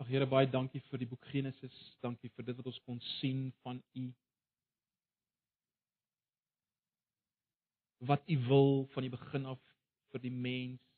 Ag 0.02 0.08
Here, 0.08 0.26
baie 0.26 0.50
dankie 0.50 0.82
vir 0.90 0.98
die 0.98 1.06
boek 1.06 1.26
Genesis. 1.30 1.76
Dankie 2.02 2.32
vir 2.36 2.46
dit 2.46 2.58
wat 2.58 2.66
ons 2.66 2.80
kon 2.86 3.00
sien 3.20 3.52
van 3.62 3.84
U. 3.94 4.06
Wat 8.00 8.24
U 8.26 8.38
wil 8.48 8.88
van 8.96 9.04
die 9.04 9.12
begin 9.14 9.46
af 9.46 9.60
vir 10.12 10.24
die 10.24 10.34
mens 10.34 10.91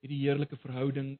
hierdie 0.00 0.22
heerlike 0.22 0.56
verhouding 0.62 1.14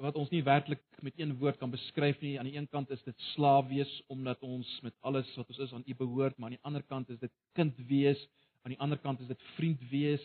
wat 0.00 0.16
ons 0.20 0.28
nie 0.32 0.42
werklik 0.44 0.82
met 1.04 1.16
een 1.16 1.32
woord 1.40 1.56
kan 1.60 1.72
beskryf 1.72 2.20
nie. 2.20 2.34
Aan 2.38 2.48
die 2.48 2.56
een 2.56 2.68
kant 2.68 2.90
is 2.92 3.02
dit 3.06 3.16
slaaf 3.32 3.68
wees 3.70 3.92
omdat 4.12 4.42
ons 4.44 4.68
met 4.84 4.94
alles 5.00 5.28
wat 5.40 5.48
ons 5.48 5.60
is 5.64 5.72
aan 5.72 5.86
U 5.86 5.94
behoort, 5.96 6.36
maar 6.36 6.50
aan 6.50 6.58
die 6.58 6.68
ander 6.68 6.84
kant 6.84 7.08
is 7.12 7.20
dit 7.22 7.32
kind 7.56 7.76
wees, 7.88 8.20
aan 8.64 8.74
die 8.74 8.80
ander 8.80 9.00
kant 9.00 9.20
is 9.24 9.30
dit 9.32 9.46
vriend 9.56 9.80
wees. 9.90 10.24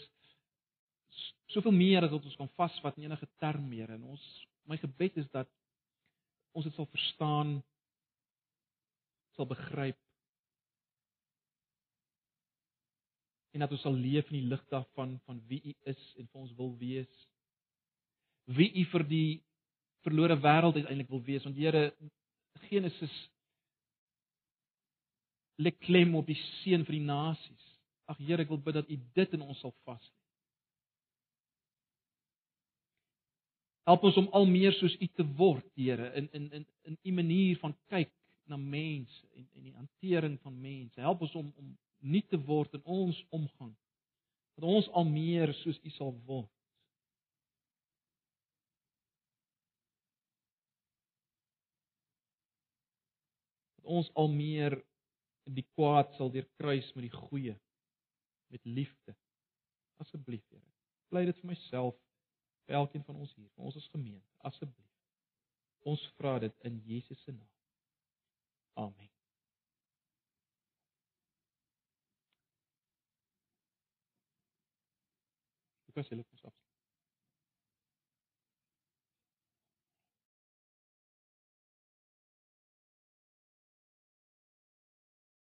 Soveel 1.55 1.75
meer 1.75 2.03
as 2.03 2.11
wat 2.11 2.27
ons 2.27 2.39
kan 2.39 2.51
vasvat 2.59 2.99
in 2.99 3.07
enige 3.07 3.27
term 3.39 3.67
meer 3.69 3.91
en 3.95 4.03
ons 4.11 4.27
my 4.69 4.77
gebed 4.79 5.17
is 5.17 5.27
dat 5.31 5.49
ons 6.55 6.67
dit 6.67 6.75
sal 6.75 6.87
verstaan 6.91 7.57
sal 9.35 9.47
begryp 9.47 9.97
en 13.51 13.63
dat 13.63 13.71
ons 13.75 13.83
sal 13.83 13.95
leef 13.95 14.29
in 14.31 14.39
die 14.39 14.49
lig 14.51 14.61
daarvan 14.71 15.17
van 15.27 15.41
wie 15.47 15.61
U 15.71 15.73
is 15.91 16.01
en 16.19 16.27
vir 16.27 16.41
ons 16.41 16.53
wil 16.59 16.71
wees. 16.79 17.11
Wie 18.45 18.69
U 18.81 18.85
vir 18.93 19.07
die 19.07 19.41
verlore 20.05 20.37
wêreld 20.39 20.79
uiteindelik 20.79 21.11
wil 21.11 21.23
wees 21.27 21.43
want 21.47 21.59
Here 21.59 21.91
Genesis 22.69 23.13
lê 25.61 25.71
klem 25.77 26.15
op 26.15 26.29
die 26.29 26.39
seën 26.61 26.85
vir 26.87 26.97
die 26.97 27.05
nasies. 27.05 27.67
Ag 28.09 28.19
Here, 28.19 28.43
ek 28.43 28.49
wil 28.51 28.63
bid 28.63 28.79
dat 28.79 28.89
U 28.89 28.97
dit 29.19 29.37
in 29.37 29.45
ons 29.45 29.59
sal 29.61 29.75
vas 29.85 30.01
lê. 30.01 30.17
Help 33.91 34.03
ons 34.07 34.17
om 34.21 34.27
al 34.37 34.45
meer 34.47 34.75
soos 34.77 34.95
U 34.95 35.07
te 35.17 35.25
word, 35.37 35.67
Here, 35.75 36.11
in 36.17 36.29
in 36.37 36.49
in 36.59 36.65
in 36.87 36.97
U 37.03 37.13
manier 37.19 37.59
van 37.61 37.75
kyk 37.93 38.11
na 38.49 38.57
mense 38.57 39.27
en 39.35 39.47
en 39.55 39.63
die 39.63 39.75
hantering 39.75 40.37
van 40.41 40.59
mense. 40.61 41.01
Help 41.01 41.23
ons 41.27 41.35
om 41.35 41.53
om 41.57 41.71
nie 42.01 42.23
te 42.27 42.37
word 42.37 42.73
in 42.77 42.83
ons 42.83 43.19
omgang. 43.29 43.75
Dat 44.57 44.67
ons 44.67 44.89
al 44.97 45.07
meer 45.09 45.53
soos 45.61 45.79
U 45.81 45.93
sal 45.95 46.13
word. 46.27 46.51
Dat 53.79 53.91
ons 53.97 54.11
al 54.13 54.31
meer 54.33 54.77
die 55.51 55.65
kwaad 55.75 56.13
sal 56.17 56.31
deurkruis 56.33 56.91
met 56.95 57.07
die 57.07 57.15
goeie 57.15 57.57
met 58.51 58.65
liefde. 58.65 59.15
Asseblief, 60.01 60.43
Here. 60.49 60.67
Bly 61.11 61.25
dit 61.27 61.39
vir 61.41 61.51
myself 61.53 61.97
vir 62.65 62.77
elkeen 62.79 63.03
van 63.07 63.19
ons 63.23 63.33
hier, 63.35 63.49
vir 63.55 63.67
ons 63.67 63.79
as 63.79 63.87
gemeente, 63.93 64.27
asseblief. 64.47 64.91
Ons 65.91 66.03
vra 66.19 66.37
dit 66.43 66.69
in 66.69 66.77
Jesus 66.87 67.23
se 67.25 67.33
naam. 67.33 67.49
Amen. 68.87 69.20
Ek 75.91 75.97
was 75.99 76.09
hulle 76.09 76.23
kos 76.23 76.43
af. 76.47 76.60